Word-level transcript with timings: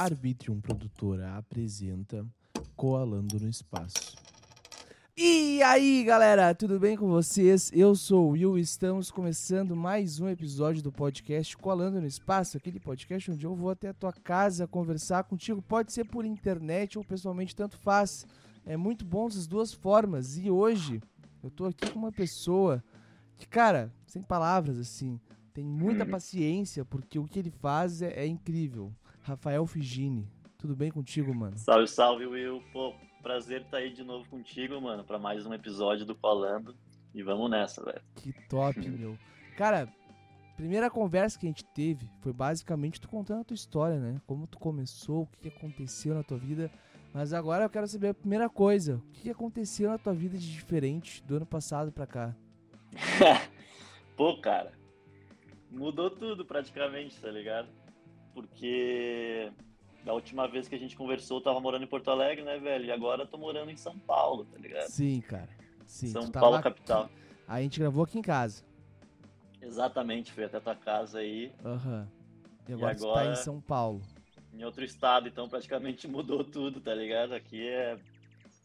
Arbitrium 0.00 0.62
Produtora 0.62 1.36
apresenta 1.36 2.26
Coalando 2.74 3.38
no 3.38 3.50
Espaço. 3.50 4.16
E 5.14 5.62
aí, 5.62 6.02
galera, 6.04 6.54
tudo 6.54 6.80
bem 6.80 6.96
com 6.96 7.06
vocês? 7.06 7.70
Eu 7.74 7.94
sou 7.94 8.28
o 8.28 8.30
Will 8.30 8.56
e 8.56 8.62
estamos 8.62 9.10
começando 9.10 9.76
mais 9.76 10.18
um 10.18 10.26
episódio 10.26 10.82
do 10.82 10.90
podcast 10.90 11.54
Coalando 11.54 12.00
no 12.00 12.06
Espaço, 12.06 12.56
aquele 12.56 12.80
podcast 12.80 13.30
onde 13.30 13.44
eu 13.44 13.54
vou 13.54 13.68
até 13.68 13.88
a 13.88 13.92
tua 13.92 14.10
casa 14.10 14.66
conversar 14.66 15.24
contigo. 15.24 15.60
Pode 15.60 15.92
ser 15.92 16.04
por 16.04 16.24
internet 16.24 16.96
ou 16.96 17.04
pessoalmente, 17.04 17.54
tanto 17.54 17.76
faz. 17.76 18.26
É 18.64 18.78
muito 18.78 19.04
bom 19.04 19.26
essas 19.26 19.46
duas 19.46 19.70
formas. 19.74 20.38
E 20.38 20.50
hoje 20.50 21.02
eu 21.42 21.50
tô 21.50 21.66
aqui 21.66 21.90
com 21.90 21.98
uma 21.98 22.12
pessoa 22.12 22.82
que, 23.36 23.46
cara, 23.46 23.92
sem 24.06 24.22
palavras 24.22 24.78
assim, 24.78 25.20
tem 25.52 25.62
muita 25.62 26.06
paciência 26.06 26.86
porque 26.86 27.18
o 27.18 27.26
que 27.26 27.38
ele 27.38 27.50
faz 27.50 28.00
é, 28.00 28.14
é 28.14 28.26
incrível. 28.26 28.90
Rafael 29.22 29.66
Figini, 29.66 30.26
tudo 30.58 30.74
bem 30.74 30.90
contigo, 30.90 31.34
mano? 31.34 31.56
Salve, 31.58 31.86
salve, 31.86 32.26
Will. 32.26 32.62
Pô, 32.72 32.94
prazer 33.22 33.62
estar 33.62 33.78
aí 33.78 33.92
de 33.92 34.02
novo 34.02 34.28
contigo, 34.28 34.80
mano, 34.80 35.04
para 35.04 35.18
mais 35.18 35.46
um 35.46 35.52
episódio 35.52 36.06
do 36.06 36.14
Falando. 36.14 36.74
E 37.14 37.22
vamos 37.22 37.50
nessa, 37.50 37.84
velho. 37.84 38.00
Que 38.14 38.32
top, 38.48 38.78
meu. 38.88 39.18
Cara, 39.56 39.88
primeira 40.56 40.90
conversa 40.90 41.38
que 41.38 41.46
a 41.46 41.48
gente 41.48 41.64
teve 41.64 42.10
foi 42.20 42.32
basicamente 42.32 43.00
tu 43.00 43.08
contando 43.08 43.40
a 43.40 43.44
tua 43.44 43.54
história, 43.54 43.98
né? 43.98 44.20
Como 44.26 44.46
tu 44.46 44.58
começou, 44.58 45.22
o 45.22 45.26
que 45.26 45.48
aconteceu 45.48 46.14
na 46.14 46.22
tua 46.22 46.38
vida. 46.38 46.70
Mas 47.12 47.32
agora 47.32 47.64
eu 47.64 47.70
quero 47.70 47.88
saber 47.88 48.08
a 48.08 48.14
primeira 48.14 48.48
coisa. 48.48 48.96
O 48.96 49.12
que 49.12 49.30
aconteceu 49.30 49.90
na 49.90 49.98
tua 49.98 50.14
vida 50.14 50.38
de 50.38 50.50
diferente 50.50 51.22
do 51.24 51.36
ano 51.36 51.46
passado 51.46 51.90
pra 51.90 52.06
cá? 52.06 52.34
Pô, 54.16 54.40
cara, 54.40 54.72
mudou 55.70 56.10
tudo 56.10 56.44
praticamente, 56.44 57.20
tá 57.20 57.30
ligado? 57.30 57.68
Porque 58.34 59.50
da 60.04 60.12
última 60.14 60.46
vez 60.48 60.68
que 60.68 60.74
a 60.74 60.78
gente 60.78 60.96
conversou, 60.96 61.38
eu 61.38 61.42
tava 61.44 61.60
morando 61.60 61.84
em 61.84 61.88
Porto 61.88 62.10
Alegre, 62.10 62.42
né, 62.44 62.58
velho? 62.58 62.84
E 62.86 62.92
agora 62.92 63.22
eu 63.22 63.26
tô 63.26 63.36
morando 63.38 63.70
em 63.70 63.76
São 63.76 63.98
Paulo, 63.98 64.44
tá 64.46 64.58
ligado? 64.58 64.88
Sim, 64.88 65.20
cara. 65.20 65.48
Sim, 65.86 66.08
São 66.08 66.22
tu 66.26 66.32
Paulo, 66.32 66.50
tava 66.52 66.62
capital. 66.62 67.04
aqui. 67.04 67.14
A 67.46 67.60
gente 67.60 67.80
gravou 67.80 68.04
aqui 68.04 68.18
em 68.18 68.22
casa. 68.22 68.64
Exatamente, 69.60 70.32
fui 70.32 70.44
até 70.44 70.58
tua 70.58 70.74
casa 70.74 71.18
aí, 71.18 71.52
Aham. 71.64 72.08
E 72.68 72.72
agora, 72.72 72.94
tu 72.94 73.00
tá 73.02 73.06
agora- 73.08 73.32
em 73.32 73.34
São 73.36 73.60
Paulo. 73.60 74.00
em 74.54 74.64
outro 74.64 74.84
estado, 74.84 75.28
então 75.28 75.48
praticamente 75.48 76.06
mudou 76.08 76.42
tudo, 76.44 76.80
tá 76.80 76.94
ligado? 76.94 77.34
Aqui 77.34 77.66
é, 77.68 77.98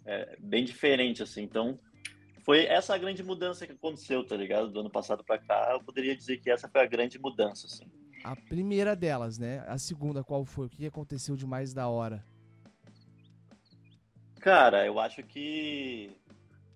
é 0.06 0.36
bem 0.40 0.64
diferente, 0.64 1.22
assim. 1.24 1.42
Então, 1.44 1.78
foi 2.44 2.66
essa 2.66 2.94
a 2.94 2.98
grande 2.98 3.24
mudança 3.24 3.66
que 3.66 3.74
aconteceu, 3.74 4.24
tá 4.26 4.38
ligado? 4.38 4.70
Do 4.70 4.80
ano 4.80 4.90
passado 4.90 5.24
pra 5.24 5.38
cá, 5.38 5.72
eu 5.74 5.84
poderia 5.84 6.16
dizer 6.16 6.38
que 6.38 6.50
essa 6.50 6.70
foi 6.70 6.82
a 6.82 6.86
grande 6.86 7.20
mudança, 7.20 7.66
assim. 7.68 7.86
A 8.26 8.36
primeira 8.36 8.96
delas, 8.96 9.38
né? 9.38 9.64
A 9.68 9.78
segunda, 9.78 10.24
qual 10.24 10.44
foi? 10.44 10.66
O 10.66 10.70
que 10.70 10.88
aconteceu 10.88 11.36
de 11.36 11.46
mais 11.46 11.76
da 11.76 11.88
hora? 11.88 12.26
Cara, 14.40 14.84
eu 14.84 15.00
acho 15.00 15.22
que 15.22 16.10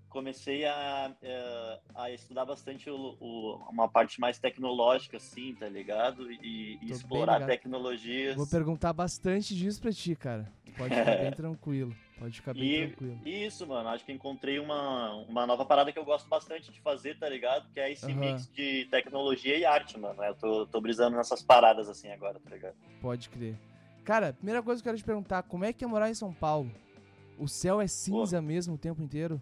comecei 0.10 0.64
a, 0.66 1.12
eh, 1.24 1.80
a 1.96 2.12
estudar 2.12 2.46
bastante 2.46 2.88
o- 2.92 3.18
o- 3.20 3.56
uma 3.72 3.88
parte 3.90 4.22
mais 4.22 4.38
tecnológica, 4.38 5.18
assim, 5.18 5.56
tá 5.56 5.68
ligado? 5.68 6.32
E, 6.32 6.78
e 6.84 6.92
explorar 6.92 7.34
ligado. 7.34 7.50
tecnologias. 7.50 8.36
Vou 8.36 8.46
perguntar 8.46 8.94
bastante 8.94 9.56
disso 9.56 9.82
pra 9.82 9.92
ti, 9.92 10.16
cara. 10.16 10.48
Pode 10.78 10.94
ficar 10.94 11.16
bem 11.16 11.32
tranquilo. 11.34 11.96
Pode 12.20 12.36
ficar 12.36 12.54
bem 12.54 12.64
E- 12.64 12.88
tranquilo. 12.88 13.20
Isso, 13.26 13.66
mano, 13.66 13.88
acho 13.90 14.04
que 14.06 14.12
encontrei 14.12 14.60
uma, 14.60 15.14
uma 15.30 15.48
nova 15.48 15.66
parada 15.66 15.92
que 15.92 15.98
eu 15.98 16.04
gosto 16.04 16.28
bastante 16.28 16.70
de 16.72 16.82
fazer, 16.82 17.18
tá 17.18 17.30
ligado? 17.30 17.70
Que 17.72 17.80
é 17.80 17.92
esse 17.92 18.12
Aham. 18.12 18.20
mix 18.20 18.52
de 18.52 18.86
tecnologia 18.92 19.58
e 19.58 19.64
arte, 19.64 19.98
mano. 19.98 20.22
Eu 20.22 20.36
tô, 20.36 20.66
tô 20.68 20.82
brisando 20.82 21.16
nessas 21.16 21.42
paradas 21.42 21.88
assim 21.88 22.12
agora, 22.12 22.38
tá 22.40 22.50
ligado? 22.50 22.76
Pode 23.02 23.30
crer. 23.30 23.56
Cara, 24.04 24.34
primeira 24.34 24.62
coisa 24.62 24.82
que 24.82 24.88
eu 24.90 24.92
quero 24.92 25.02
te 25.02 25.06
perguntar, 25.06 25.44
como 25.44 25.64
é 25.64 25.72
que 25.72 25.84
é 25.84 25.88
morar 25.88 26.10
em 26.10 26.14
São 26.16 26.34
Paulo? 26.34 26.70
O 27.38 27.48
céu 27.48 27.80
é 27.80 27.88
cinza 27.88 28.42
mesmo 28.42 28.76
o 28.76 28.78
tempo 28.78 29.02
inteiro? 29.02 29.42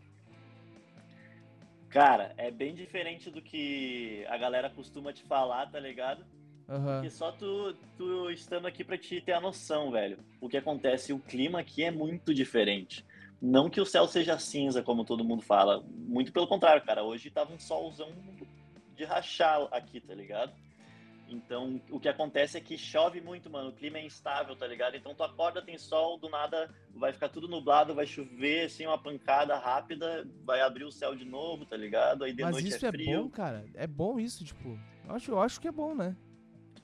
Cara, 1.89 2.33
é 2.37 2.51
bem 2.51 2.75
diferente 2.75 3.31
do 3.31 3.41
que 3.41 4.23
a 4.29 4.37
galera 4.37 4.69
costuma 4.69 5.11
te 5.13 5.23
falar, 5.23 5.71
tá 5.71 5.79
ligado? 5.79 6.23
Aham. 6.69 7.01
Porque 7.01 7.09
só 7.09 7.31
tu, 7.31 7.73
tu 7.97 8.29
estando 8.31 8.67
aqui 8.67 8.83
pra 8.83 8.97
te 8.97 9.21
ter 9.21 9.33
a 9.33 9.41
noção, 9.41 9.91
velho. 9.91 10.19
O 10.41 10.49
que 10.49 10.57
acontece, 10.57 11.13
o 11.13 11.19
clima 11.19 11.59
aqui 11.59 11.83
é 11.83 11.91
muito 11.91 12.33
diferente. 12.33 13.05
Não 13.41 13.69
que 13.69 13.79
o 13.79 13.85
céu 13.85 14.07
seja 14.07 14.37
cinza, 14.39 14.81
como 14.81 15.05
todo 15.05 15.23
mundo 15.23 15.41
fala. 15.41 15.83
Muito 15.87 16.33
pelo 16.33 16.47
contrário, 16.47 16.83
cara. 16.83 17.03
Hoje 17.03 17.29
tava 17.29 17.53
um 17.53 17.59
solzão 17.59 18.11
de 18.95 19.03
rachar 19.03 19.67
aqui, 19.71 20.01
tá 20.01 20.13
ligado? 20.13 20.51
Então, 21.29 21.81
o 21.91 21.99
que 21.99 22.07
acontece 22.07 22.57
é 22.57 22.61
que 22.61 22.77
chove 22.77 23.19
muito, 23.19 23.49
mano. 23.49 23.69
O 23.69 23.73
clima 23.73 23.97
é 23.97 24.05
instável, 24.05 24.55
tá 24.55 24.65
ligado? 24.65 24.95
Então, 24.95 25.13
tu 25.13 25.23
acorda, 25.23 25.61
tem 25.61 25.77
sol, 25.77 26.17
do 26.17 26.29
nada 26.29 26.73
vai 26.95 27.11
ficar 27.11 27.29
tudo 27.29 27.47
nublado, 27.47 27.93
vai 27.93 28.07
chover, 28.07 28.65
assim, 28.65 28.85
uma 28.85 28.97
pancada 28.97 29.57
rápida, 29.57 30.27
vai 30.45 30.61
abrir 30.61 30.85
o 30.85 30.91
céu 30.91 31.13
de 31.15 31.25
novo, 31.25 31.65
tá 31.65 31.75
ligado? 31.75 32.23
Aí 32.23 32.33
de 32.33 32.41
Mas 32.41 32.53
noite 32.53 32.69
isso 32.69 32.85
é 32.85 32.89
é, 32.89 32.91
bom, 32.91 33.29
cara? 33.29 33.65
É 33.75 33.85
bom 33.85 34.19
isso, 34.19 34.43
tipo. 34.43 34.79
Eu 35.05 35.15
acho, 35.15 35.31
eu 35.31 35.41
acho 35.41 35.59
que 35.59 35.67
é 35.67 35.71
bom, 35.71 35.93
né? 35.93 36.15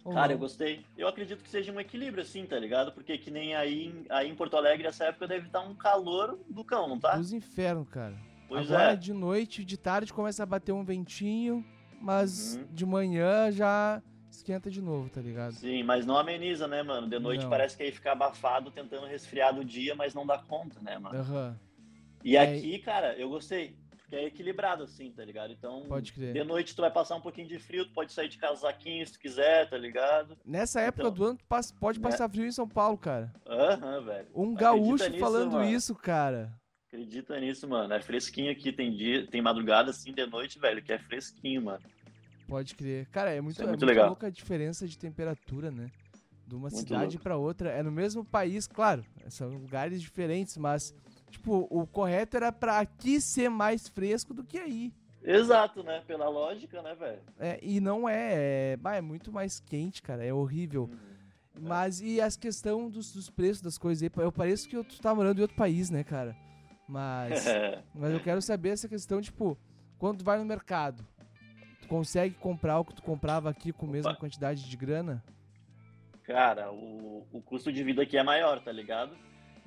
Ou 0.03 0.13
Cara, 0.13 0.33
eu 0.33 0.37
gostei. 0.37 0.85
Eu 0.97 1.07
acredito 1.07 1.41
que 1.43 1.49
seja 1.49 1.71
um 1.71 1.79
equilíbrio, 1.79 2.23
assim, 2.23 2.45
tá 2.45 2.59
ligado? 2.59 2.91
Porque 2.91 3.17
que 3.17 3.31
nem 3.31 3.55
aí, 3.55 3.85
em- 3.87 4.05
aí 4.09 4.29
em 4.29 4.35
Porto 4.35 4.57
Alegre, 4.57 4.85
essa 4.87 5.05
época 5.05 5.27
deve 5.27 5.47
estar 5.47 5.61
um 5.61 5.73
calor 5.75 6.37
do 6.49 6.63
cão, 6.63 6.87
não 6.89 6.99
tá? 6.99 7.15
Dos 7.15 7.31
infernos, 7.31 7.87
cara. 7.89 8.15
Pois 8.47 8.69
Agora 8.69 8.91
é. 8.91 8.95
de 8.97 9.13
noite, 9.13 9.63
de 9.63 9.77
tarde 9.77 10.11
começa 10.13 10.43
a 10.43 10.45
bater 10.45 10.73
um 10.73 10.83
ventinho, 10.83 11.65
mas 12.01 12.57
Uhum. 12.57 12.67
de 12.71 12.85
manhã 12.85 13.49
já 13.49 14.01
esquenta 14.29 14.69
de 14.69 14.81
novo, 14.81 15.09
tá 15.09 15.21
ligado? 15.21 15.53
Sim, 15.53 15.83
mas 15.83 16.05
não 16.05 16.17
ameniza, 16.17 16.67
né, 16.67 16.83
mano? 16.83 17.07
De 17.07 17.17
noite 17.19 17.43
Não. 17.43 17.49
parece 17.49 17.77
que 17.77 17.83
aí 17.83 17.91
fica 17.91 18.11
abafado 18.11 18.71
tentando 18.71 19.05
resfriar 19.07 19.55
do 19.55 19.63
dia, 19.63 19.95
mas 19.95 20.13
não 20.13 20.25
dá 20.25 20.37
conta, 20.37 20.81
né, 20.81 20.97
mano? 20.97 21.17
Aham. 21.17 21.57
E 22.23 22.35
É. 22.35 22.41
aqui, 22.41 22.79
cara, 22.79 23.15
eu 23.17 23.29
gostei. 23.29 23.77
Porque 24.13 24.25
é 24.25 24.27
equilibrado, 24.27 24.83
assim, 24.83 25.11
tá 25.11 25.25
ligado? 25.25 25.51
Então, 25.51 25.85
Pode 25.87 26.13
crer. 26.13 26.33
de 26.33 26.43
noite 26.43 26.75
tu 26.75 26.81
vai 26.83 26.91
passar 26.91 27.15
um 27.15 27.21
pouquinho 27.21 27.47
de 27.47 27.57
frio, 27.57 27.83
tu 27.85 27.93
pode 27.93 28.13
sair 28.13 28.29
de 28.29 28.37
casaquinho 28.37 29.03
se 29.07 29.13
tu 29.13 29.19
quiser, 29.19 29.67
tá 29.67 29.75
ligado? 29.75 30.37
Nessa 30.45 30.81
época 30.81 31.01
Então. 31.07 31.13
do 31.13 31.25
ano, 31.25 31.37
tu 31.39 31.45
passa- 31.45 31.73
pode 31.79 31.99
Né? 31.99 32.07
passar 32.07 32.29
frio 32.29 32.45
em 32.45 32.51
São 32.51 32.67
Paulo, 32.69 32.95
cara. 32.95 33.33
Aham, 33.47 34.01
velho. 34.01 34.27
Um 34.35 34.53
gaúcho 34.53 35.07
nisso, 35.09 35.19
falando 35.19 35.53
mano. 35.53 35.67
isso, 35.67 35.95
cara. 35.95 36.53
Acredita 36.87 37.39
nisso, 37.39 37.67
mano. 37.67 37.91
É 37.91 37.99
fresquinho 38.01 38.51
aqui, 38.51 38.71
tem 38.71 38.91
dia, 38.95 39.25
tem 39.25 39.41
madrugada 39.41 39.89
assim 39.89 40.13
de 40.13 40.25
noite, 40.27 40.59
velho, 40.59 40.83
que 40.83 40.93
é 40.93 40.99
fresquinho, 40.99 41.63
mano. 41.63 41.81
Pode 42.47 42.75
crer. 42.75 43.07
Cara, 43.07 43.31
é 43.31 43.41
muito, 43.41 43.53
Isso 43.55 43.61
é 43.61 43.65
é 43.65 43.67
muito 43.69 43.79
muito 43.79 43.89
legal. 43.89 44.09
louca 44.09 44.27
a 44.27 44.29
diferença 44.29 44.87
de 44.87 44.95
temperatura, 44.95 45.71
né? 45.71 45.89
De 46.45 46.53
uma 46.53 46.69
Muito 46.69 46.77
cidade 46.77 47.17
pra 47.17 47.35
outra. 47.35 47.71
É 47.71 47.81
no 47.81 47.91
mesmo 47.91 48.23
país, 48.23 48.67
claro. 48.67 49.03
São 49.29 49.49
lugares 49.49 49.99
diferentes, 49.99 50.55
mas, 50.55 50.93
tipo, 51.33 51.67
o 51.69 51.85
correto 51.85 52.37
era 52.37 52.51
pra 52.51 52.79
aqui 52.79 53.19
ser 53.19 53.49
mais 53.49 53.87
fresco 53.87 54.33
do 54.33 54.43
que 54.43 54.57
aí. 54.57 54.93
Exato, 55.21 55.83
né? 55.83 56.03
Pela 56.05 56.27
lógica, 56.29 56.81
né, 56.81 56.95
velho? 56.95 57.21
É, 57.39 57.59
e 57.61 57.79
não 57.79 58.07
é, 58.07 58.75
é, 58.75 58.77
é 58.97 59.01
muito 59.01 59.31
mais 59.31 59.59
quente, 59.59 60.01
cara. 60.01 60.23
É 60.23 60.33
horrível. 60.33 60.89
Mas 61.59 62.01
e 62.01 62.19
as 62.19 62.35
questão 62.35 62.89
dos, 62.89 63.13
dos 63.13 63.29
preços 63.29 63.61
das 63.61 63.77
coisas 63.77 64.03
aí? 64.03 64.09
Eu 64.17 64.31
pareço 64.31 64.67
que 64.67 64.75
eu- 64.75 64.83
tu 64.83 64.99
tá 64.99 65.13
morando 65.13 65.37
em 65.37 65.41
outro 65.41 65.55
país, 65.55 65.89
né, 65.89 66.03
cara? 66.03 66.35
Mas, 66.87 67.45
mas 67.95 68.11
eu 68.11 68.19
quero 68.19 68.41
saber 68.41 68.69
essa 68.69 68.89
questão, 68.89 69.21
tipo, 69.21 69.57
quando 69.97 70.19
tu 70.19 70.25
vai 70.25 70.37
no 70.37 70.45
mercado, 70.45 71.05
tu 71.81 71.87
consegue 71.87 72.35
comprar 72.35 72.79
o 72.79 72.85
que 72.85 72.95
tu 72.95 73.03
comprava 73.03 73.49
aqui 73.49 73.71
com 73.71 73.85
a 73.85 73.89
mesma 73.89 74.15
quantidade 74.15 74.67
de 74.67 74.75
grana? 74.77 75.23
Cara, 76.23 76.71
o, 76.71 77.25
o 77.31 77.41
custo 77.41 77.71
de 77.71 77.83
vida 77.83 78.01
aqui 78.03 78.17
é 78.17 78.23
maior, 78.23 78.61
tá 78.61 78.71
ligado? 78.71 79.15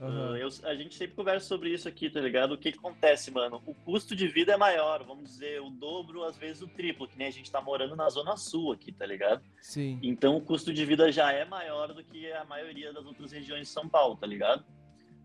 Aham. 0.00 0.32
Uh, 0.32 0.36
eu- 0.36 0.48
a 0.64 0.74
gente 0.74 0.94
sempre 0.94 1.16
conversa 1.16 1.46
sobre 1.46 1.70
isso 1.72 1.88
aqui, 1.88 2.10
tá 2.10 2.20
ligado? 2.20 2.52
O 2.52 2.58
que, 2.58 2.70
que 2.72 2.78
acontece, 2.78 3.30
mano? 3.30 3.62
O 3.66 3.74
custo 3.74 4.14
de 4.14 4.28
vida 4.28 4.52
é 4.52 4.56
maior, 4.56 5.02
vamos 5.04 5.24
dizer, 5.30 5.60
o 5.62 5.70
dobro, 5.70 6.22
às 6.24 6.36
vezes 6.36 6.60
o 6.62 6.68
triplo, 6.68 7.08
que 7.08 7.16
nem 7.16 7.28
a 7.28 7.30
gente 7.30 7.50
tá 7.50 7.60
morando 7.62 7.96
na 7.96 8.08
Zona 8.10 8.36
Sul 8.36 8.72
aqui, 8.72 8.92
tá 8.92 9.06
ligado? 9.06 9.42
Sim. 9.62 9.98
Então 10.02 10.36
o 10.36 10.40
custo 10.42 10.72
de 10.72 10.84
vida 10.84 11.10
já 11.10 11.32
é 11.32 11.44
maior 11.46 11.94
do 11.94 12.04
que 12.04 12.30
a 12.32 12.44
maioria 12.44 12.92
das 12.92 13.06
outras 13.06 13.32
regiões 13.32 13.62
de 13.68 13.72
São 13.72 13.88
Paulo, 13.88 14.16
tá 14.16 14.26
ligado? 14.26 14.65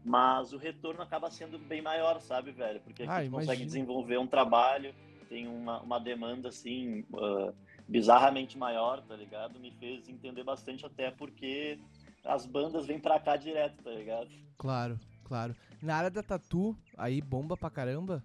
Mas 0.04 0.52
o 0.54 0.58
retorno 0.58 1.02
acaba 1.02 1.30
sendo 1.30 1.60
bem 1.60 1.82
maior, 1.82 2.20
sabe, 2.22 2.52
velho? 2.52 2.80
Porque 2.82 3.04
aqui 3.04 3.12
Ah, 3.12 3.24
tu 3.24 3.30
consegue 3.32 3.44
imagino. 3.64 3.66
desenvolver 3.66 4.18
um 4.18 4.26
trabalho, 4.28 4.96
tem 5.30 5.48
uma, 5.48 5.80
uma 5.82 6.00
demanda, 6.00 6.50
assim, 6.50 7.06
ah, 7.14 7.54
bizarramente 7.88 8.58
maior, 8.58 9.02
tá 9.02 9.16
ligado? 9.16 9.60
Me 9.60 9.70
fez 9.72 10.08
entender 10.10 10.44
bastante 10.44 10.86
até 10.86 11.12
porque 11.12 11.78
as 12.26 12.46
bandas 12.46 12.86
vêm 12.86 13.00
pra 13.00 13.20
cá 13.20 13.36
direto, 13.36 13.84
tá 13.84 13.92
ligado? 13.92 14.30
Claro, 14.58 15.00
claro. 15.24 15.56
Na 15.82 15.96
área 15.96 16.10
da 16.12 16.22
tatu, 16.24 16.78
aí 16.98 17.22
bomba 17.22 17.58
pra 17.58 17.70
caramba? 17.70 18.24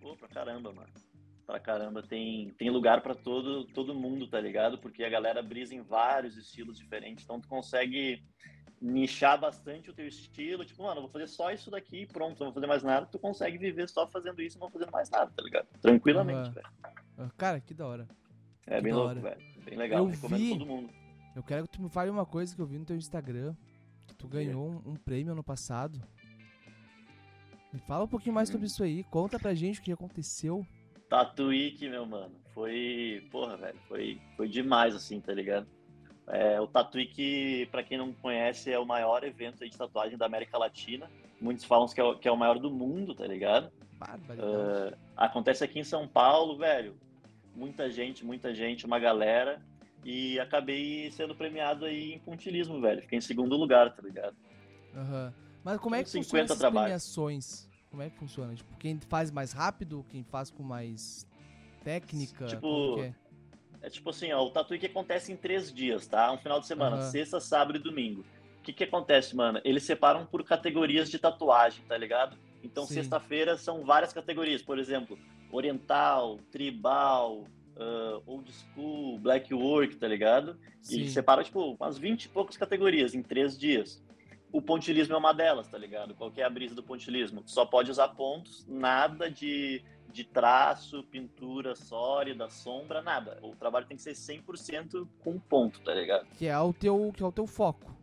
Pô, 0.00 0.16
pra 0.16 0.28
caramba, 0.28 0.72
mano. 0.72 0.88
Pra 1.46 1.58
caramba. 1.60 2.02
Tem, 2.02 2.50
tem 2.58 2.68
lugar 2.70 3.00
pra 3.00 3.14
todo, 3.14 3.64
todo 3.66 3.94
mundo, 3.94 4.26
tá 4.28 4.40
ligado? 4.40 4.76
Porque 4.78 5.02
a 5.04 5.08
galera 5.08 5.42
brisa 5.42 5.74
em 5.74 5.80
vários 5.82 6.36
estilos 6.36 6.76
diferentes. 6.78 7.24
Então 7.24 7.40
tu 7.40 7.48
consegue 7.48 8.22
nichar 8.80 9.40
bastante 9.40 9.88
o 9.90 9.94
teu 9.94 10.06
estilo. 10.06 10.64
Tipo, 10.64 10.82
mano, 10.82 10.96
eu 10.98 11.02
vou 11.02 11.10
fazer 11.10 11.26
só 11.26 11.50
isso 11.50 11.70
daqui 11.70 12.02
e 12.02 12.06
pronto, 12.06 12.38
não 12.40 12.46
vou 12.48 12.54
fazer 12.54 12.66
mais 12.66 12.82
nada. 12.82 13.06
Tu 13.06 13.18
consegue 13.18 13.56
viver 13.56 13.88
só 13.88 14.06
fazendo 14.08 14.42
isso 14.42 14.58
e 14.58 14.60
não 14.60 14.70
fazendo 14.70 14.90
mais 14.92 15.08
nada, 15.10 15.32
tá 15.34 15.42
ligado? 15.42 15.66
Tranquilamente, 15.80 16.40
Aham. 16.48 16.52
velho. 16.52 16.68
Ah, 17.18 17.30
Cara, 17.36 17.60
que 17.60 17.72
da 17.74 17.86
hora. 17.86 18.06
É 18.66 18.76
Que 18.76 18.82
bem 18.82 18.92
louco, 18.92 19.08
hora. 19.10 19.20
velho. 19.20 19.64
Bem 19.64 19.78
legal. 19.78 20.00
Eu 20.00 20.10
Recomendo 20.10 20.38
vi- 20.40 20.50
todo 20.50 20.66
mundo. 20.66 20.90
Eu 21.38 21.42
quero 21.44 21.68
que 21.68 21.76
tu 21.76 21.82
me 21.82 21.88
fale 21.88 22.10
uma 22.10 22.26
coisa 22.26 22.52
que 22.52 22.60
eu 22.60 22.66
vi 22.66 22.78
no 22.78 22.84
teu 22.84 22.96
Instagram. 22.96 23.54
Que 24.08 24.14
tu 24.16 24.26
ganhou 24.26 24.82
um, 24.84 24.90
um 24.90 24.96
prêmio 24.96 25.32
ano 25.32 25.44
passado. 25.44 26.02
Me 27.72 27.78
fala 27.78 28.06
um 28.06 28.08
pouquinho 28.08 28.34
mais 28.34 28.48
sobre 28.48 28.66
isso 28.66 28.82
aí. 28.82 29.04
Conta 29.04 29.38
pra 29.38 29.54
gente 29.54 29.78
o 29.78 29.82
que 29.84 29.92
aconteceu. 29.92 30.66
Tatuíque, 31.08 31.88
meu 31.88 32.04
mano. 32.04 32.34
Foi. 32.52 33.24
Porra, 33.30 33.56
velho. 33.56 33.78
Foi, 33.86 34.20
foi 34.36 34.48
demais, 34.48 34.96
assim, 34.96 35.20
tá 35.20 35.32
ligado? 35.32 35.68
É, 36.26 36.60
o 36.60 36.66
Tatuíque, 36.66 37.68
pra 37.70 37.84
quem 37.84 37.96
não 37.96 38.12
conhece, 38.14 38.72
é 38.72 38.78
o 38.78 38.84
maior 38.84 39.22
evento 39.22 39.64
de 39.64 39.78
tatuagem 39.78 40.18
da 40.18 40.26
América 40.26 40.58
Latina. 40.58 41.08
Muitos 41.40 41.64
falam 41.64 41.86
que 41.86 42.00
é 42.00 42.04
o, 42.04 42.18
que 42.18 42.26
é 42.26 42.32
o 42.32 42.36
maior 42.36 42.58
do 42.58 42.68
mundo, 42.68 43.14
tá 43.14 43.28
ligado? 43.28 43.70
Uh, 44.02 44.98
acontece 45.16 45.62
aqui 45.62 45.78
em 45.78 45.84
São 45.84 46.08
Paulo, 46.08 46.58
velho. 46.58 46.96
Muita 47.54 47.88
gente, 47.88 48.24
muita 48.24 48.52
gente, 48.52 48.84
uma 48.84 48.98
galera. 48.98 49.62
E 50.04 50.38
acabei 50.40 51.10
sendo 51.10 51.34
premiado 51.34 51.84
aí 51.84 52.14
em 52.14 52.18
pontilismo, 52.18 52.80
velho. 52.80 53.02
Fiquei 53.02 53.18
em 53.18 53.22
segundo 53.22 53.56
lugar, 53.56 53.94
tá 53.94 54.02
ligado? 54.02 54.36
Aham. 54.94 55.26
Uhum. 55.36 55.48
Mas 55.64 55.80
como 55.80 55.94
é 55.94 56.02
que 56.02 56.10
funciona 56.10 56.44
essas 56.44 56.58
trabalhos. 56.58 56.84
premiações? 56.86 57.68
Como 57.90 58.02
é 58.02 58.10
que 58.10 58.16
funciona? 58.16 58.54
Tipo, 58.54 58.74
quem 58.76 58.98
faz 59.08 59.30
mais 59.30 59.52
rápido, 59.52 60.04
quem 60.08 60.22
faz 60.22 60.50
com 60.50 60.62
mais 60.62 61.26
técnica? 61.82 62.46
Tipo, 62.46 63.00
é? 63.02 63.14
é? 63.82 63.90
tipo 63.90 64.10
assim, 64.10 64.32
ó, 64.32 64.42
o 64.42 64.50
tatu 64.50 64.78
que 64.78 64.86
acontece 64.86 65.32
em 65.32 65.36
três 65.36 65.72
dias, 65.72 66.06
tá? 66.06 66.32
Um 66.32 66.38
final 66.38 66.60
de 66.60 66.66
semana, 66.66 66.96
uhum. 66.96 67.02
sexta, 67.02 67.40
sábado 67.40 67.76
e 67.78 67.82
domingo. 67.82 68.24
O 68.60 68.62
que 68.62 68.72
que 68.72 68.84
acontece, 68.84 69.34
mano? 69.34 69.60
Eles 69.64 69.82
separam 69.84 70.26
por 70.26 70.44
categorias 70.44 71.10
de 71.10 71.18
tatuagem, 71.18 71.84
tá 71.86 71.96
ligado? 71.96 72.36
Então, 72.62 72.86
sexta-feira 72.86 73.56
são 73.56 73.84
várias 73.84 74.12
categorias, 74.12 74.62
por 74.62 74.78
exemplo, 74.78 75.18
oriental, 75.50 76.38
tribal, 76.50 77.44
uh, 77.78 78.22
old 78.26 78.52
school, 78.52 79.18
black 79.18 79.52
work, 79.54 79.96
tá 79.96 80.06
ligado? 80.06 80.58
Sim. 80.82 81.00
E 81.00 81.08
separa, 81.08 81.42
tipo, 81.42 81.76
umas 81.78 81.96
20 81.96 82.24
e 82.24 82.28
poucas 82.28 82.56
categorias 82.56 83.14
em 83.14 83.22
três 83.22 83.56
dias 83.56 84.02
o 84.52 84.62
pontilismo 84.62 85.14
é 85.14 85.18
uma 85.18 85.32
delas, 85.32 85.68
tá 85.68 85.76
ligado? 85.76 86.14
Qual 86.14 86.32
é 86.36 86.42
a 86.42 86.50
brisa 86.50 86.74
do 86.74 86.82
pontilismo? 86.82 87.42
só 87.46 87.64
pode 87.64 87.90
usar 87.90 88.08
pontos, 88.08 88.66
nada 88.66 89.30
de, 89.30 89.82
de 90.10 90.24
traço, 90.24 91.02
pintura 91.04 91.74
sólida, 91.74 92.48
sombra, 92.48 93.02
nada. 93.02 93.38
O 93.42 93.54
trabalho 93.54 93.86
tem 93.86 93.96
que 93.96 94.02
ser 94.02 94.12
100% 94.12 95.06
com 95.18 95.38
ponto, 95.38 95.80
tá 95.80 95.94
ligado? 95.94 96.26
Que 96.36 96.46
é 96.46 96.58
o 96.58 96.72
teu, 96.72 97.12
que 97.14 97.22
é 97.22 97.26
o 97.26 97.32
teu 97.32 97.46
foco. 97.46 97.96